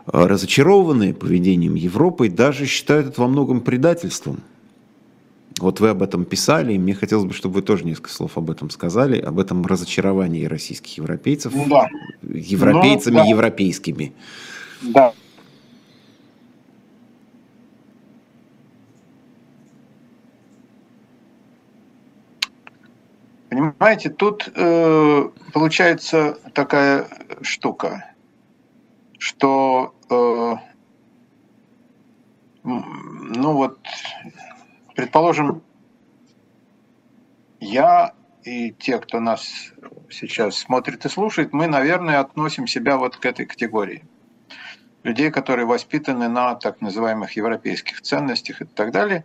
э, 0.05 0.25
разочарованные 0.25 1.13
поведением 1.13 1.75
Европы, 1.75 2.29
даже 2.29 2.65
считают 2.65 3.07
это 3.07 3.21
во 3.21 3.27
многом 3.29 3.61
предательством. 3.61 4.41
Вот 5.59 5.79
вы 5.79 5.89
об 5.89 6.01
этом 6.01 6.25
писали, 6.25 6.73
и 6.73 6.77
мне 6.77 6.93
хотелось 6.93 7.25
бы, 7.25 7.33
чтобы 7.33 7.55
вы 7.55 7.61
тоже 7.61 7.85
несколько 7.85 8.09
слов 8.09 8.37
об 8.37 8.49
этом 8.49 8.69
сказали, 8.69 9.19
об 9.19 9.39
этом 9.39 9.65
разочаровании 9.65 10.45
российских 10.45 10.97
европейцев, 10.97 11.53
ну, 11.53 11.65
да. 11.67 11.87
европейцами 12.21 13.15
ну, 13.15 13.23
да. 13.23 13.29
европейскими. 13.29 14.13
Да. 14.81 15.13
Понимаете, 23.49 24.09
тут 24.09 24.47
э, 24.55 25.29
получается 25.53 26.37
такая 26.53 27.07
штука, 27.41 28.05
что 29.17 29.93
э, 30.09 30.55
ну 32.63 33.53
вот 33.53 33.79
Предположим, 34.99 35.63
я 37.61 38.11
и 38.43 38.71
те, 38.71 38.99
кто 38.99 39.21
нас 39.21 39.71
сейчас 40.09 40.57
смотрит 40.57 41.05
и 41.05 41.07
слушает, 41.07 41.53
мы, 41.53 41.67
наверное, 41.67 42.19
относим 42.19 42.67
себя 42.67 42.97
вот 42.97 43.15
к 43.15 43.25
этой 43.25 43.45
категории. 43.45 44.03
Людей, 45.03 45.31
которые 45.31 45.65
воспитаны 45.65 46.27
на 46.27 46.53
так 46.55 46.81
называемых 46.81 47.31
европейских 47.37 48.01
ценностях 48.01 48.61
и 48.61 48.65
так 48.65 48.91
далее. 48.91 49.23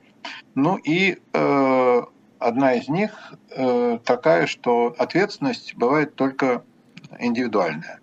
Ну 0.54 0.76
и 0.76 1.18
э, 1.32 2.02
одна 2.38 2.74
из 2.74 2.86
них 2.88 3.34
э, 3.50 3.98
такая, 4.04 4.46
что 4.46 4.94
ответственность 4.96 5.74
бывает 5.74 6.14
только 6.14 6.62
индивидуальная, 7.18 7.98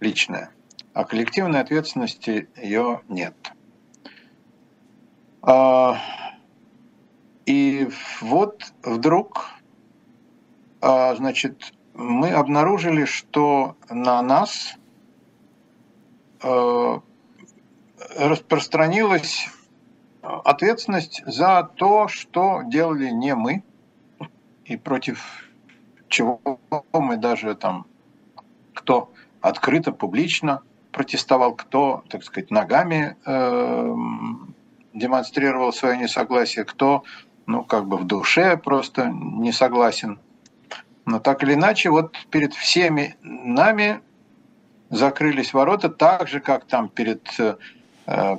личная, 0.00 0.50
а 0.94 1.04
коллективной 1.04 1.60
ответственности 1.60 2.48
ее 2.56 3.02
нет. 3.08 3.36
А, 5.42 5.96
и 7.46 7.88
вот 8.20 8.72
вдруг, 8.82 9.46
а, 10.80 11.14
значит, 11.14 11.72
мы 11.94 12.30
обнаружили, 12.30 13.04
что 13.04 13.76
на 13.90 14.22
нас 14.22 14.76
а, 16.42 17.00
распространилась 18.16 19.48
ответственность 20.22 21.22
за 21.26 21.68
то, 21.74 22.08
что 22.08 22.62
делали 22.62 23.10
не 23.10 23.34
мы, 23.34 23.62
и 24.64 24.76
против 24.76 25.48
чего 26.08 26.40
мы 26.92 27.16
даже 27.16 27.54
там, 27.54 27.86
кто 28.74 29.10
открыто, 29.40 29.92
публично 29.92 30.62
протестовал, 30.92 31.54
кто, 31.54 32.04
так 32.08 32.22
сказать, 32.22 32.50
ногами 32.50 33.16
э, 33.24 33.94
демонстрировал 34.92 35.72
свое 35.72 35.96
несогласие, 35.96 36.64
кто 36.64 37.02
ну, 37.52 37.64
как 37.64 37.86
бы 37.86 37.98
в 37.98 38.04
душе 38.06 38.56
просто 38.56 39.10
не 39.12 39.52
согласен. 39.52 40.18
Но 41.04 41.20
так 41.20 41.42
или 41.42 41.52
иначе, 41.52 41.90
вот 41.90 42.16
перед 42.30 42.54
всеми 42.54 43.16
нами 43.22 44.00
закрылись 44.88 45.52
ворота, 45.52 45.90
так 45.90 46.28
же, 46.28 46.40
как 46.40 46.64
там 46.64 46.88
перед 46.88 47.22
э, 47.38 47.56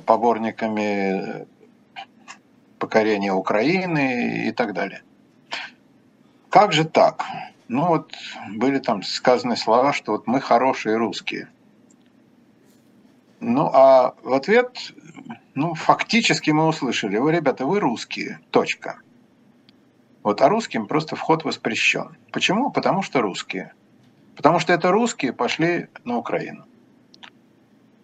поборниками 0.04 1.46
покорения 2.80 3.32
Украины 3.32 4.48
и 4.48 4.50
так 4.50 4.72
далее. 4.72 5.02
Как 6.50 6.72
же 6.72 6.84
так? 6.84 7.24
Ну 7.68 7.86
вот 7.86 8.12
были 8.50 8.80
там 8.80 9.04
сказаны 9.04 9.56
слова, 9.56 9.92
что 9.92 10.12
вот 10.12 10.26
мы 10.26 10.40
хорошие 10.40 10.96
русские. 10.96 11.48
Ну 13.38 13.70
а 13.72 14.14
в 14.24 14.32
ответ 14.32 14.92
ну, 15.54 15.74
фактически 15.74 16.50
мы 16.50 16.66
услышали, 16.66 17.16
вы, 17.16 17.32
ребята, 17.32 17.64
вы 17.64 17.78
русские, 17.78 18.40
точка. 18.50 18.98
Вот, 20.24 20.40
а 20.40 20.48
русским 20.48 20.86
просто 20.86 21.16
вход 21.16 21.44
воспрещен. 21.44 22.16
Почему? 22.32 22.70
Потому 22.70 23.02
что 23.02 23.20
русские. 23.20 23.74
Потому 24.34 24.58
что 24.58 24.72
это 24.72 24.90
русские 24.90 25.34
пошли 25.34 25.88
на 26.04 26.16
Украину. 26.16 26.64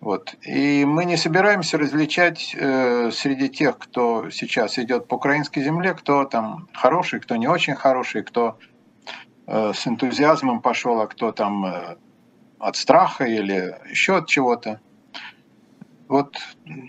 Вот. 0.00 0.34
И 0.42 0.84
мы 0.84 1.06
не 1.06 1.16
собираемся 1.16 1.78
различать 1.78 2.54
э, 2.54 3.10
среди 3.10 3.48
тех, 3.48 3.78
кто 3.78 4.28
сейчас 4.30 4.78
идет 4.78 5.08
по 5.08 5.14
украинской 5.14 5.62
земле, 5.62 5.94
кто 5.94 6.24
там 6.26 6.68
хороший, 6.74 7.20
кто 7.20 7.36
не 7.36 7.48
очень 7.48 7.74
хороший, 7.74 8.22
кто 8.22 8.58
э, 9.46 9.72
с 9.74 9.86
энтузиазмом 9.86 10.60
пошел, 10.60 11.00
а 11.00 11.06
кто 11.06 11.32
там 11.32 11.64
э, 11.64 11.96
от 12.58 12.76
страха 12.76 13.24
или 13.24 13.78
еще 13.88 14.18
от 14.18 14.28
чего-то. 14.28 14.80
Вот 16.06 16.36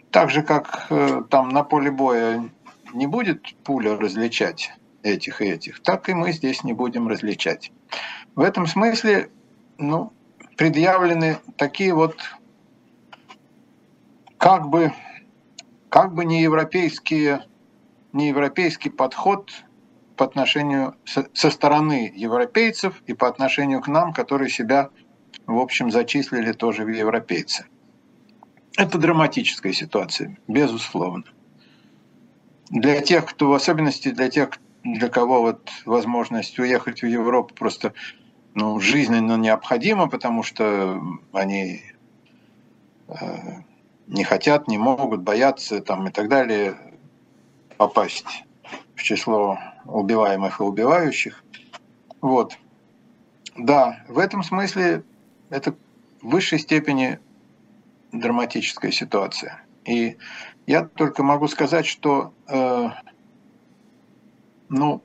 так 0.10 0.30
же, 0.30 0.44
как 0.44 0.88
э, 0.90 1.22
там 1.30 1.50
на 1.50 1.64
поле 1.64 1.90
боя 1.90 2.50
не 2.94 3.08
будет 3.08 3.56
пуля 3.64 3.98
различать 3.98 4.74
этих 5.04 5.41
и 5.41 5.45
этих, 5.45 5.82
так 5.82 6.10
и 6.10 6.14
мы 6.14 6.32
здесь 6.32 6.64
не 6.64 6.74
будем 6.74 7.08
различать. 7.08 7.72
В 8.36 8.41
этом 8.41 8.68
смысле 8.68 9.30
ну, 9.78 10.14
предъявлены 10.58 11.39
такие 11.58 11.93
вот 11.93 12.18
как 14.38 14.70
бы, 14.70 14.91
как 15.89 16.14
бы 16.14 16.26
не 16.26 16.41
европейские, 16.41 17.45
не 18.14 18.30
европейский 18.30 18.89
подход 18.89 19.52
по 20.16 20.26
отношению 20.26 20.95
со, 21.06 21.52
стороны 21.52 22.12
европейцев 22.16 23.02
и 23.08 23.14
по 23.14 23.28
отношению 23.28 23.82
к 23.82 23.88
нам, 23.88 24.14
которые 24.14 24.49
себя, 24.49 24.89
в 25.45 25.58
общем, 25.58 25.91
зачислили 25.91 26.52
тоже 26.54 26.86
в 26.86 26.89
европейцы. 26.89 27.66
Это 28.78 28.97
драматическая 28.97 29.74
ситуация, 29.74 30.38
безусловно. 30.47 31.24
Для 32.70 33.02
тех, 33.02 33.26
кто, 33.26 33.49
в 33.49 33.54
особенности 33.54 34.10
для 34.10 34.30
тех, 34.30 34.49
для 34.84 35.10
кого 35.10 35.42
вот 35.42 35.70
возможность 35.86 36.58
уехать 36.60 37.02
в 37.02 37.06
Европу 37.08 37.54
просто 37.54 37.94
ну, 38.54 38.80
жизненно 38.80 39.38
необходима, 39.38 40.10
потому 40.10 40.44
что 40.44 41.02
они 41.32 41.82
не 44.08 44.24
хотят, 44.24 44.68
не 44.68 44.78
могут, 44.78 45.22
боятся 45.22 45.82
там 45.82 46.08
и 46.08 46.12
так 46.12 46.28
далее 46.30 46.78
попасть 47.78 48.44
в 48.96 49.04
число 49.04 49.58
убиваемых 49.86 50.60
и 50.60 50.64
убивающих. 50.64 51.44
Вот. 52.20 52.58
Да, 53.58 54.04
в 54.08 54.20
этом 54.20 54.44
смысле 54.44 55.04
это 55.50 55.76
в 56.22 56.30
высшей 56.30 56.60
степени 56.60 57.20
драматическая 58.12 58.92
ситуация. 58.92 59.64
И 59.86 60.18
я 60.68 60.86
только 60.86 61.24
могу 61.24 61.48
сказать, 61.48 61.86
что 61.86 62.34
э, 62.48 62.90
ну, 64.72 65.04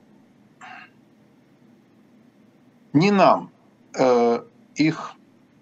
не 2.93 3.11
нам 3.11 3.51
э, 3.99 4.41
их 4.75 5.13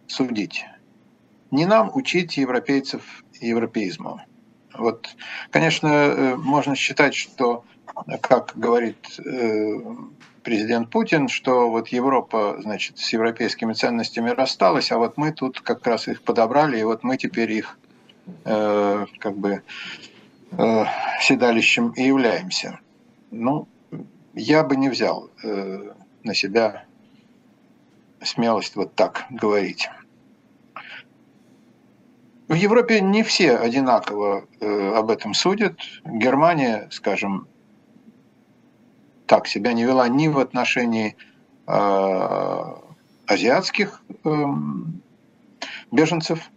судить, 0.08 0.66
не 1.52 1.66
нам 1.66 1.90
учить 1.94 2.38
европейцев 2.38 3.24
европеизму. 3.42 4.22
Вот, 4.78 5.10
конечно, 5.50 5.88
э, 5.88 6.36
можно 6.36 6.76
считать, 6.76 7.16
что, 7.16 7.66
как 8.22 8.54
говорит 8.56 9.20
э, 9.20 9.80
президент 10.44 10.92
Путин, 10.92 11.28
что 11.28 11.72
вот 11.72 11.88
Европа, 11.88 12.58
значит, 12.62 13.00
с 13.00 13.12
европейскими 13.12 13.74
ценностями 13.74 14.30
рассталась, 14.30 14.92
а 14.92 15.00
вот 15.00 15.18
мы 15.18 15.32
тут 15.32 15.62
как 15.62 15.86
раз 15.88 16.08
их 16.08 16.22
подобрали, 16.22 16.80
и 16.80 16.84
вот 16.84 17.04
мы 17.04 17.18
теперь 17.18 17.52
их 17.52 17.80
э, 18.46 19.06
как 19.18 19.36
бы 19.36 19.64
седалищем 21.22 21.90
и 21.90 22.04
являемся. 22.04 22.80
Ну, 23.32 23.68
я 24.36 24.64
бы 24.64 24.76
не 24.76 24.90
взял 24.90 25.30
э, 25.44 25.94
на 26.24 26.34
себя 26.34 26.86
смелость 28.22 28.76
вот 28.76 28.94
так 28.96 29.26
говорить. 29.30 29.90
В 32.48 32.54
Европе 32.54 33.02
не 33.02 33.24
все 33.24 33.56
одинаково 33.56 34.46
э, 34.60 34.94
об 34.94 35.10
этом 35.10 35.34
судят. 35.34 35.80
Германия, 36.06 36.88
скажем, 36.92 37.48
так 39.26 39.48
себя 39.48 39.74
не 39.74 39.84
вела 39.84 40.08
ни 40.08 40.28
в 40.28 40.38
отношении 40.38 41.16
э, 41.66 42.64
азиатских 43.26 44.04
э, 44.24 44.46
беженцев, 45.92 46.52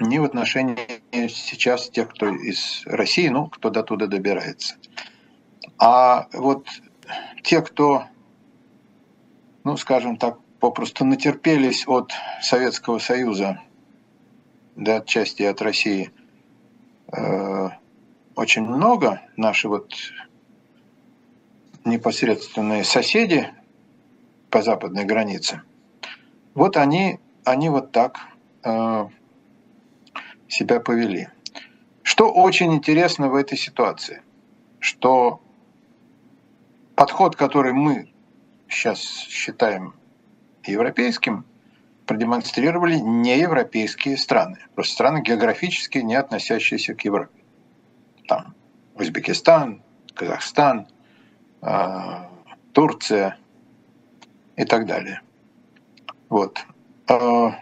ни 0.00 0.18
в 0.18 0.24
отношении 0.24 1.02
сейчас 1.28 1.90
тех, 1.90 2.08
кто 2.10 2.28
из 2.28 2.82
России, 2.86 3.28
ну, 3.28 3.48
кто 3.48 3.68
до 3.70 3.82
туда 3.82 4.06
добирается. 4.06 4.76
А 5.78 6.28
вот 6.32 6.68
те, 7.42 7.60
кто, 7.60 8.04
ну, 9.64 9.76
скажем 9.76 10.16
так, 10.16 10.38
попросту 10.60 11.04
натерпелись 11.04 11.86
от 11.86 12.12
Советского 12.40 12.98
Союза, 12.98 13.60
да, 14.74 14.96
отчасти 14.96 15.42
от 15.42 15.60
России, 15.60 16.10
э, 17.12 17.68
очень 18.34 18.62
много, 18.62 19.22
наши 19.36 19.68
вот 19.68 19.94
непосредственные 21.84 22.84
соседи 22.84 23.52
по 24.50 24.62
западной 24.62 25.04
границе, 25.04 25.62
вот 26.54 26.76
они, 26.76 27.20
они 27.44 27.68
вот 27.68 27.92
так 27.92 28.20
э, 28.64 29.08
себя 30.48 30.80
повели. 30.80 31.28
Что 32.02 32.30
очень 32.32 32.72
интересно 32.74 33.28
в 33.28 33.34
этой 33.34 33.58
ситуации, 33.58 34.22
что 34.80 35.42
подход, 36.96 37.36
который 37.36 37.72
мы 37.72 38.08
сейчас 38.68 38.98
считаем 38.98 39.94
европейским, 40.64 41.44
продемонстрировали 42.06 42.96
неевропейские 42.96 44.16
страны, 44.16 44.58
просто 44.74 44.94
страны 44.94 45.22
географически 45.22 45.98
не 45.98 46.14
относящиеся 46.14 46.94
к 46.94 47.02
Европе. 47.02 47.44
Там 48.26 48.54
Узбекистан, 48.94 49.82
Казахстан, 50.14 50.88
а, 51.60 52.30
Турция 52.72 53.36
и 54.56 54.64
так 54.64 54.86
далее. 54.86 55.20
Вот. 56.28 56.64
А, 57.08 57.58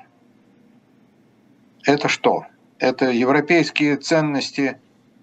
это 1.83 2.09
что? 2.09 2.47
Это 2.79 3.11
европейские 3.11 3.97
ценности 3.97 4.79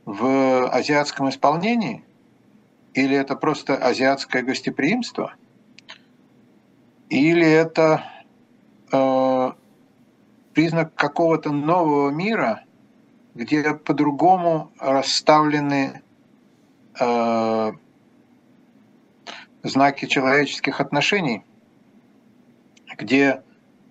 в 0.05 0.69
азиатском 0.69 1.29
исполнении– 1.29 2.03
или 2.93 3.15
это 3.15 3.35
просто 3.35 3.75
азиатское 3.75 4.41
гостеприимство? 4.43 5.33
Или 7.09 7.45
это 7.45 8.03
э, 8.91 9.51
признак 10.53 10.93
какого-то 10.95 11.51
нового 11.51 12.09
мира, 12.09 12.63
где 13.35 13.73
по-другому 13.73 14.71
расставлены 14.79 16.01
э, 16.99 17.71
знаки 19.63 20.05
человеческих 20.05 20.81
отношений, 20.81 21.43
где, 22.97 23.41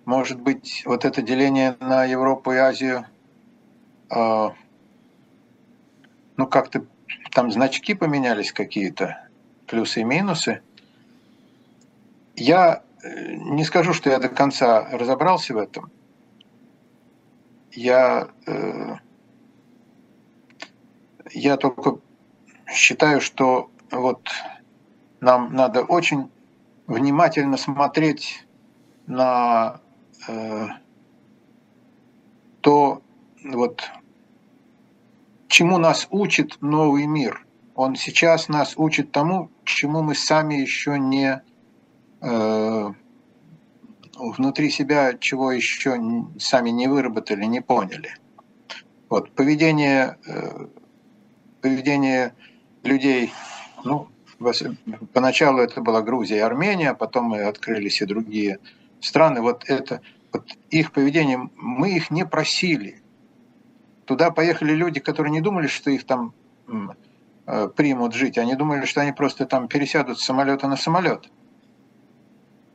может 0.05 0.39
быть, 0.39 0.83
вот 0.85 1.05
это 1.05 1.21
деление 1.21 1.75
на 1.79 2.05
Европу 2.05 2.51
и 2.51 2.57
Азию, 2.57 3.05
э, 4.09 4.49
ну 6.37 6.47
как-то 6.47 6.85
там 7.31 7.51
значки 7.51 7.93
поменялись 7.93 8.51
какие-то, 8.51 9.27
плюсы 9.67 10.01
и 10.01 10.03
минусы. 10.03 10.61
Я 12.35 12.83
э, 13.03 13.35
не 13.35 13.63
скажу, 13.63 13.93
что 13.93 14.09
я 14.09 14.19
до 14.19 14.29
конца 14.29 14.87
разобрался 14.91 15.53
в 15.53 15.57
этом. 15.57 15.91
Я, 17.71 18.27
э, 18.45 18.95
я 21.31 21.57
только 21.57 21.99
считаю, 22.67 23.21
что 23.21 23.69
вот 23.91 24.29
нам 25.21 25.53
надо 25.53 25.83
очень 25.83 26.29
внимательно 26.87 27.57
смотреть 27.57 28.45
на 29.07 29.79
э, 30.27 30.67
то, 32.59 33.01
вот 33.43 33.89
чему 35.51 35.77
нас 35.77 36.07
учит 36.09 36.57
новый 36.61 37.05
мир. 37.05 37.45
Он 37.75 37.95
сейчас 37.95 38.47
нас 38.47 38.73
учит 38.77 39.11
тому, 39.11 39.51
чему 39.65 40.01
мы 40.01 40.15
сами 40.15 40.55
еще 40.55 40.97
не 40.97 41.41
э, 42.21 42.93
внутри 44.17 44.69
себя, 44.69 45.13
чего 45.19 45.51
еще 45.51 45.99
сами 46.39 46.69
не 46.69 46.87
выработали, 46.87 47.45
не 47.45 47.61
поняли. 47.61 48.15
Вот 49.09 49.31
поведение, 49.31 50.17
э, 50.25 50.67
поведение 51.61 52.33
людей, 52.83 53.33
ну, 53.83 54.07
поначалу 55.13 55.59
это 55.59 55.81
была 55.81 56.01
Грузия 56.01 56.37
и 56.37 56.39
Армения, 56.39 56.93
потом 56.93 57.25
мы 57.25 57.41
открылись 57.43 58.01
и 58.01 58.05
другие 58.05 58.59
страны. 59.01 59.41
Вот 59.41 59.65
это, 59.67 60.01
вот 60.31 60.47
их 60.69 60.93
поведение, 60.93 61.49
мы 61.57 61.93
их 61.93 62.09
не 62.09 62.25
просили. 62.25 63.00
Туда 64.11 64.29
поехали 64.29 64.73
люди, 64.73 64.99
которые 64.99 65.31
не 65.31 65.39
думали, 65.39 65.67
что 65.67 65.89
их 65.89 66.05
там 66.05 66.33
э, 67.47 67.69
примут 67.69 68.13
жить, 68.13 68.37
они 68.37 68.55
думали, 68.55 68.85
что 68.85 68.99
они 68.99 69.13
просто 69.13 69.45
там 69.45 69.69
пересядут 69.69 70.19
с 70.19 70.23
самолета 70.25 70.67
на 70.67 70.75
самолет. 70.75 71.31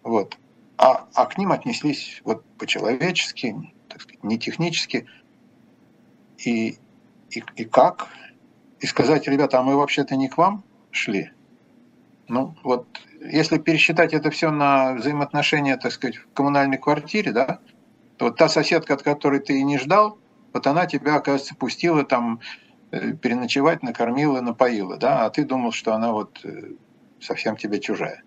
Вот. 0.03 0.39
А, 0.79 1.07
а 1.13 1.27
к 1.27 1.37
ним 1.37 1.53
отнеслись 1.53 2.23
вот 2.25 2.43
по-человечески, 2.57 3.55
так 3.87 4.01
сказать, 4.01 4.25
не 4.25 4.39
технически. 4.39 5.09
И, 6.39 6.79
и, 7.29 7.45
и 7.55 7.65
как? 7.67 8.09
И 8.81 8.87
сказать, 8.87 9.29
ребята, 9.29 9.59
а 9.59 9.63
мы 9.63 9.77
вообще-то 9.77 10.17
не 10.17 10.31
к 10.31 10.39
вам 10.39 10.65
шли? 10.91 11.33
Ну, 12.29 12.57
вот 12.65 12.87
если 13.21 13.59
пересчитать 13.59 14.15
это 14.15 14.31
все 14.31 14.51
на 14.51 14.95
взаимоотношения, 14.95 15.77
так 15.77 15.93
сказать, 15.93 16.17
в 16.17 16.33
коммунальной 16.33 16.79
квартире, 16.79 17.33
да, 17.33 17.59
то 18.17 18.25
вот 18.25 18.39
та 18.39 18.49
соседка, 18.49 18.95
от 18.95 19.03
которой 19.03 19.41
ты 19.41 19.59
и 19.59 19.63
не 19.63 19.77
ждал, 19.77 20.19
вот 20.57 20.67
она 20.67 20.87
тебя, 20.87 21.17
оказывается, 21.17 21.55
пустила 21.55 22.03
там 22.03 22.41
э, 22.91 23.13
переночевать, 23.13 23.83
накормила, 23.83 24.41
напоила, 24.41 24.97
да, 24.97 25.27
а 25.27 25.31
ты 25.31 25.45
думал, 25.45 25.71
что 25.71 25.95
она 25.95 26.13
вот 26.13 26.41
э, 26.45 26.73
совсем 27.21 27.57
тебе 27.57 27.79
чужая. 27.79 28.23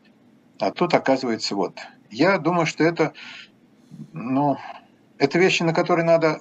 А 0.59 0.69
тут 0.69 0.93
оказывается 0.93 1.55
вот. 1.55 1.79
Я 2.11 2.37
думаю, 2.37 2.67
что 2.67 2.83
это, 2.83 3.13
ну, 4.13 4.57
это 5.17 5.39
вещи, 5.39 5.63
на 5.63 5.73
которые 5.73 6.05
надо 6.05 6.39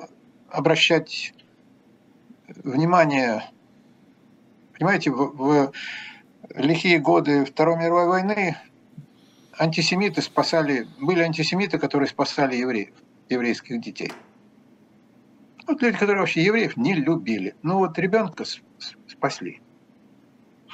обращать 0.51 1.32
внимание. 2.49 3.45
Понимаете, 4.74 5.11
в, 5.11 5.36
в 5.36 5.72
лихие 6.55 6.99
годы 6.99 7.47
Второй 7.47 7.78
мировой 7.78 8.09
войны 8.09 8.59
антисемиты 9.59 10.20
спасали, 10.20 10.86
были 11.01 11.22
антисемиты, 11.22 11.78
которые 11.78 12.09
спасали 12.09 12.57
евреев, 12.57 12.91
еврейских 13.30 13.80
детей. 13.80 14.12
Вот 15.69 15.83
люди, 15.83 15.99
которые 15.99 16.21
вообще 16.21 16.43
евреев 16.43 16.77
не 16.79 16.95
любили. 16.95 17.55
Ну 17.62 17.79
вот 17.79 17.99
ребенка 17.99 18.45
спасли. 19.07 19.61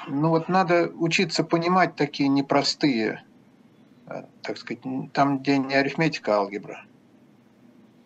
Ну 0.07 0.28
вот 0.28 0.49
надо 0.49 0.88
учиться 0.88 1.42
понимать 1.42 1.97
такие 1.97 2.28
непростые, 2.28 3.24
э, 4.07 4.22
так 4.42 4.57
сказать, 4.57 4.82
там, 5.12 5.38
где 5.40 5.59
не 5.59 5.74
арифметика, 5.74 6.36
а 6.36 6.38
алгебра 6.38 6.84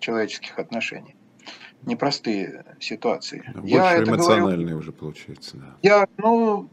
человеческих 0.00 0.58
отношений. 0.58 1.14
непростые 1.82 2.64
ситуации. 2.80 3.42
Больше 3.54 3.68
я 3.68 4.02
эмоциональные 4.02 4.56
говорю, 4.56 4.78
уже 4.78 4.92
получается. 4.92 5.56
Да. 5.56 5.76
Я, 5.82 6.08
ну, 6.16 6.68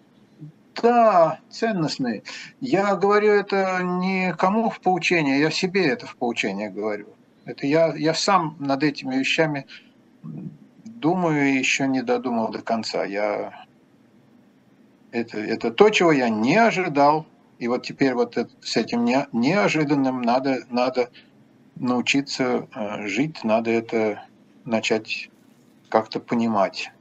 да, 0.82 1.40
ценностные. 1.50 2.24
Я 2.60 2.96
говорю 2.96 3.32
это 3.32 3.82
не 3.84 4.34
кому 4.34 4.70
в 4.70 4.80
поучение, 4.80 5.40
я 5.40 5.52
себе 5.52 5.86
это 5.88 6.08
в 6.08 6.16
поучение 6.16 6.70
говорю. 6.70 7.08
Это 7.46 7.68
я, 7.68 7.94
я 7.96 8.14
сам 8.14 8.56
над 8.60 8.84
этими 8.84 9.16
вещами 9.16 9.68
думаю 10.86 11.58
еще 11.58 11.88
не 11.88 12.02
додумал 12.02 12.50
до 12.50 12.62
конца. 12.62 13.06
Я, 13.06 13.66
это, 15.12 15.38
это 15.38 15.72
то, 15.72 15.90
чего 15.90 16.12
я 16.12 16.30
не 16.30 16.56
ожидал. 16.56 17.26
И 17.60 17.68
вот 17.68 17.84
теперь 17.84 18.14
вот 18.14 18.38
это, 18.38 18.52
с 18.62 18.76
этим 18.76 19.06
не, 19.06 19.28
неожиданным 19.32 20.22
надо, 20.22 20.66
надо 20.70 21.10
научиться 21.76 22.68
э, 22.76 23.08
жить, 23.08 23.44
надо 23.44 23.72
это 23.72 24.24
начать 24.66 25.30
как-то 25.90 26.20
понимать. 26.20 26.92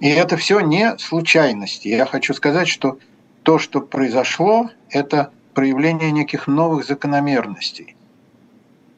И 0.00 0.08
это 0.08 0.36
все 0.36 0.60
не 0.60 0.98
случайности. 0.98 1.88
Я 1.88 2.06
хочу 2.06 2.34
сказать, 2.34 2.68
что 2.68 2.98
то, 3.42 3.58
что 3.58 3.80
произошло, 3.80 4.70
это 4.90 5.32
проявление 5.54 6.10
неких 6.10 6.46
новых 6.46 6.86
закономерностей. 6.86 7.96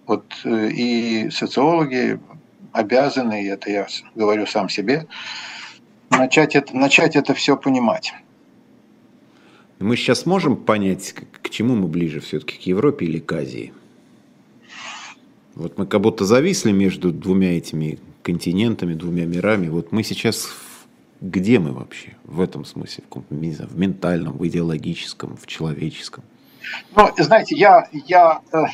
Вот 0.06 0.24
э, 0.44 0.68
и 0.70 1.30
социологи 1.30 2.18
обязаны, 2.72 3.44
и 3.44 3.48
это 3.48 3.70
я 3.70 3.86
говорю 4.14 4.46
сам 4.46 4.68
себе, 4.68 5.06
начать 6.10 6.56
это, 6.56 6.76
начать 6.76 7.16
это 7.16 7.34
все 7.34 7.56
понимать. 7.56 8.12
Мы 9.78 9.96
сейчас 9.96 10.26
можем 10.26 10.56
понять, 10.56 11.14
к 11.42 11.48
чему 11.50 11.74
мы 11.74 11.88
ближе 11.88 12.20
все-таки, 12.20 12.58
к 12.58 12.62
Европе 12.62 13.06
или 13.06 13.18
к 13.18 13.32
Азии? 13.32 13.72
Вот 15.54 15.78
мы 15.78 15.86
как 15.86 16.00
будто 16.00 16.24
зависли 16.24 16.70
между 16.70 17.12
двумя 17.12 17.56
этими 17.56 17.98
континентами, 18.22 18.94
двумя 18.94 19.24
мирами. 19.24 19.68
Вот 19.68 19.90
мы 19.92 20.02
сейчас 20.02 20.50
где 21.20 21.58
мы 21.58 21.72
вообще 21.72 22.16
в 22.24 22.40
этом 22.40 22.64
смысле? 22.64 23.04
В 23.10 23.78
ментальном, 23.78 24.38
в 24.38 24.46
идеологическом, 24.46 25.36
в 25.36 25.46
человеческом? 25.46 26.24
Ну, 26.96 27.08
знаете, 27.18 27.56
я, 27.56 27.88
я, 27.92 28.40
э, 28.52 28.64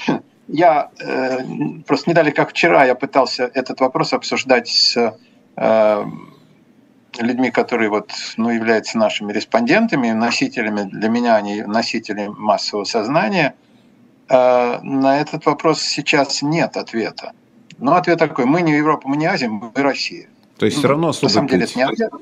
я 0.49 0.91
э, 1.01 1.39
просто 1.87 2.11
не 2.11 2.15
дали, 2.15 2.31
как 2.31 2.51
вчера, 2.51 2.85
я 2.85 2.95
пытался 2.95 3.51
этот 3.55 3.81
вопрос 3.81 4.13
обсуждать 4.13 4.69
с 4.69 5.17
э, 5.57 6.05
людьми, 7.19 7.51
которые 7.51 7.91
вот, 7.91 8.11
ну, 8.37 8.51
являются 8.51 8.99
нашими 8.99 9.33
респондентами, 9.33 10.11
носителями, 10.11 10.89
для 10.91 11.09
меня 11.09 11.37
они 11.37 11.63
носители 11.63 12.29
массового 12.29 12.85
сознания. 12.85 13.55
На 14.29 15.21
этот 15.21 15.47
вопрос 15.47 15.81
сейчас 15.81 16.43
нет 16.43 16.77
ответа. 16.77 17.33
Но 17.79 17.95
ответ 17.95 18.19
такой, 18.19 18.45
мы 18.45 18.61
не 18.63 18.73
Европа, 18.73 19.09
мы 19.09 19.17
не 19.17 19.27
Азия, 19.27 19.49
мы 19.49 19.71
Россия. 19.75 20.29
То 20.59 20.67
есть 20.67 20.79
все 20.79 20.89
равно 20.89 21.09
особый 21.09 21.29
На 21.29 21.35
самом 21.35 21.49
деле 21.49 21.65
это 21.65 21.79
не 21.79 21.85
ответ. 21.85 22.13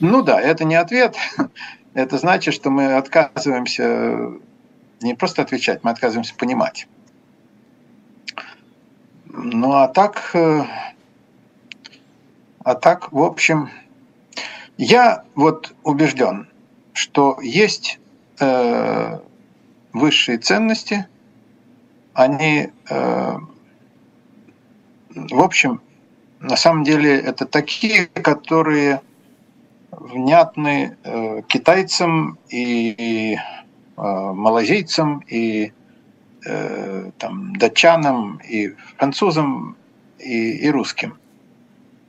Ну 0.00 0.22
да, 0.22 0.40
это 0.40 0.64
не 0.64 0.74
ответ. 0.74 1.16
Это 1.94 2.16
значит, 2.16 2.54
что 2.54 2.70
мы 2.70 2.94
отказываемся 2.94 4.32
не 5.02 5.14
просто 5.14 5.42
отвечать, 5.42 5.84
мы 5.84 5.90
отказываемся 5.90 6.34
понимать. 6.34 6.88
Ну 9.34 9.72
а 9.72 9.88
так, 9.88 10.30
э, 10.34 10.64
а 12.64 12.74
так, 12.74 13.10
в 13.12 13.22
общем, 13.22 13.70
я 14.76 15.24
вот 15.34 15.74
убежден, 15.84 16.48
что 16.92 17.38
есть 17.40 17.98
э, 18.40 19.18
высшие 19.94 20.36
ценности, 20.36 21.06
они, 22.12 22.68
э, 22.90 23.36
в 25.08 25.40
общем, 25.40 25.80
на 26.40 26.56
самом 26.56 26.84
деле 26.84 27.18
это 27.18 27.46
такие, 27.46 28.08
которые 28.08 29.00
внятны 29.92 30.98
э, 31.04 31.40
китайцам 31.48 32.38
и, 32.50 33.36
э, 33.36 34.02
малазийцам 34.02 35.24
и 35.26 35.72
э, 36.44 37.10
там, 37.18 37.54
датчанам 37.56 38.40
и 38.48 38.74
французам 38.96 39.76
и, 40.18 40.52
и 40.66 40.70
русским. 40.70 41.18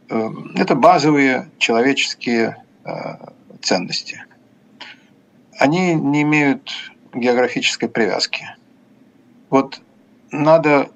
Э, 0.09 0.29
это 0.55 0.75
базовые 0.75 1.49
человеческие 1.57 2.57
э, 2.85 2.91
ценности. 3.61 4.23
Они 5.59 5.93
не 5.93 6.23
имеют 6.23 6.71
географической 7.13 7.89
привязки. 7.89 8.45
Вот 9.49 9.81
надо 10.31 10.89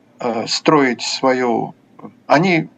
строить 0.47 1.03
свою... 1.03 1.75
Они 2.25 2.69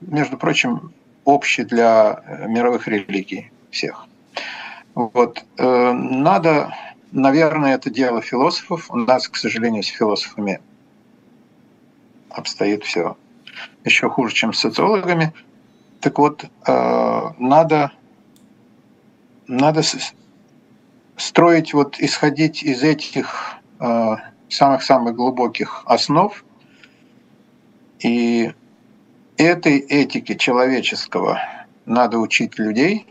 между 0.00 0.38
прочим, 0.38 0.92
общий 1.24 1.64
для 1.64 2.22
мировых 2.46 2.86
религий 2.86 3.50
всех. 3.72 4.06
Вот. 4.94 5.44
Надо, 5.58 6.72
наверное, 7.12 7.74
это 7.74 7.90
дело 7.90 8.20
философов. 8.22 8.90
У 8.90 8.96
нас, 8.96 9.28
к 9.28 9.36
сожалению, 9.36 9.82
с 9.82 9.88
философами 9.88 10.60
обстоит 12.30 12.84
все 12.84 13.16
еще 13.84 14.10
хуже, 14.10 14.34
чем 14.34 14.52
с 14.52 14.60
социологами. 14.60 15.32
Так 16.00 16.18
вот, 16.18 16.44
э, 16.66 17.30
надо, 17.38 17.92
надо 19.46 19.82
строить, 21.16 21.72
вот 21.72 21.98
исходить 21.98 22.62
из 22.62 22.82
этих 22.82 23.56
самых-самых 24.48 25.14
глубоких 25.14 25.82
основ 25.86 26.44
и 27.98 28.52
этой 29.36 29.78
этике 29.78 30.36
человеческого 30.36 31.40
надо 31.84 32.18
учить 32.18 32.58
людей, 32.58 33.06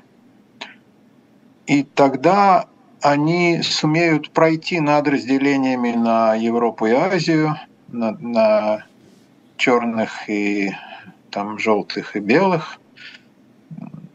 и 1.66 1.84
тогда 1.84 2.68
они 3.06 3.62
сумеют 3.62 4.32
пройти 4.32 4.80
над 4.80 5.08
разделениями 5.08 5.92
на 5.92 6.34
Европу 6.34 6.88
и 6.88 6.92
Азию, 6.92 7.56
на, 7.88 8.14
на 8.14 8.84
черных 9.58 10.28
и 10.28 10.76
там 11.30 11.60
желтых 11.60 12.16
и 12.16 12.20
белых 12.20 12.80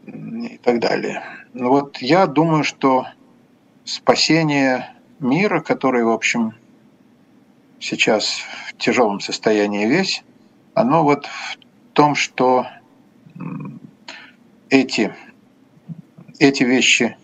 и 0.05 0.59
так 0.61 0.81
далее. 0.81 1.23
Ну 1.53 1.69
вот 1.69 1.99
я 1.99 2.27
думаю, 2.27 2.65
что 2.65 3.07
спасение 3.85 4.93
мира, 5.21 5.61
который, 5.61 6.03
в 6.03 6.09
общем, 6.09 6.53
сейчас 7.79 8.41
в 8.67 8.77
тяжелом 8.77 9.21
состоянии 9.21 9.87
весь, 9.87 10.21
оно 10.73 11.05
вот 11.05 11.27
в 11.27 11.57
том, 11.93 12.13
что 12.15 12.67
эти, 14.69 15.15
эти 16.39 16.63
вещи 16.63 17.15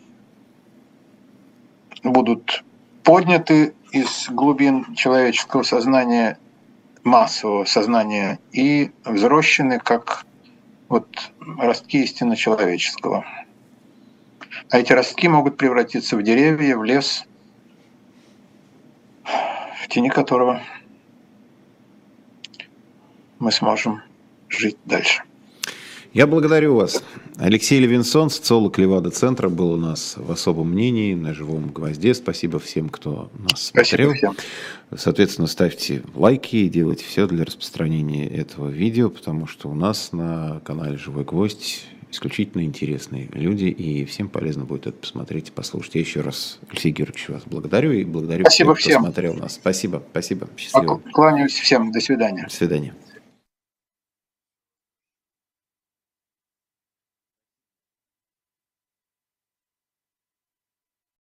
будут 2.12 2.64
подняты 3.04 3.74
из 3.92 4.30
глубин 4.30 4.96
человеческого 4.96 5.64
сознания, 5.64 6.38
массового 7.04 7.66
сознания, 7.66 8.40
и 8.52 8.92
взрощены 9.06 9.80
как 9.80 10.26
вот 10.90 11.08
ростки 11.40 12.04
истинно 12.04 12.36
человеческого. 12.36 13.26
А 14.70 14.80
эти 14.80 14.92
ростки 14.94 15.28
могут 15.28 15.58
превратиться 15.58 16.18
в 16.18 16.24
деревья, 16.24 16.76
в 16.76 16.84
лес, 16.84 17.26
в 19.24 19.88
тени 19.88 20.10
которого 20.10 20.62
мы 23.40 23.52
сможем 23.52 24.02
жить 24.50 24.78
дальше. 24.86 25.24
Я 26.18 26.26
благодарю 26.26 26.74
вас. 26.74 27.04
Алексей 27.38 27.80
Левинсон, 27.80 28.32
социолог 28.32 28.80
Левада-центра, 28.80 29.50
был 29.50 29.74
у 29.74 29.78
нас 29.78 30.16
в 30.18 30.32
особом 30.32 30.72
мнении 30.72 31.14
на 31.14 31.32
живом 31.36 31.70
гвозде. 31.70 32.16
Спасибо 32.16 32.58
всем, 32.58 32.90
кто 32.90 33.30
нас 33.38 33.68
смотрел. 33.68 34.10
Спасибо 34.10 34.34
всем. 34.34 34.36
Соответственно, 34.98 35.46
ставьте 35.46 36.02
лайки 36.16 36.56
и 36.56 36.70
делайте 36.70 37.06
все 37.06 37.28
для 37.28 37.46
распространения 37.46 38.28
этого 38.28 38.68
видео, 38.68 39.12
потому 39.12 39.46
что 39.46 39.70
у 39.70 39.76
нас 39.76 40.12
на 40.12 40.60
канале 40.66 40.98
«Живой 40.98 41.24
гвоздь» 41.24 41.86
исключительно 42.10 42.64
интересные 42.64 43.30
люди, 43.34 43.66
и 43.66 44.04
всем 44.06 44.28
полезно 44.28 44.66
будет 44.66 44.88
это 44.88 44.98
посмотреть 44.98 45.50
и 45.50 45.52
послушать. 45.52 45.94
Я 45.94 46.02
еще 46.02 46.22
раз, 46.22 46.58
Алексей 46.68 46.92
Георгиевич, 46.94 47.30
вас 47.30 47.44
благодарю 47.46 47.92
и 47.92 48.04
благодарю 48.04 48.44
спасибо 48.46 48.74
всех, 48.74 48.86
кто 48.86 48.90
всем. 48.90 49.04
смотрел 49.04 49.34
нас. 49.36 49.54
Спасибо, 49.54 50.02
спасибо. 50.10 50.48
Счастливо. 50.58 51.00
Кланяюсь 51.14 51.54
всем. 51.54 51.92
До 51.92 52.00
свидания. 52.00 52.46
До 52.46 52.56
свидания. 52.56 52.96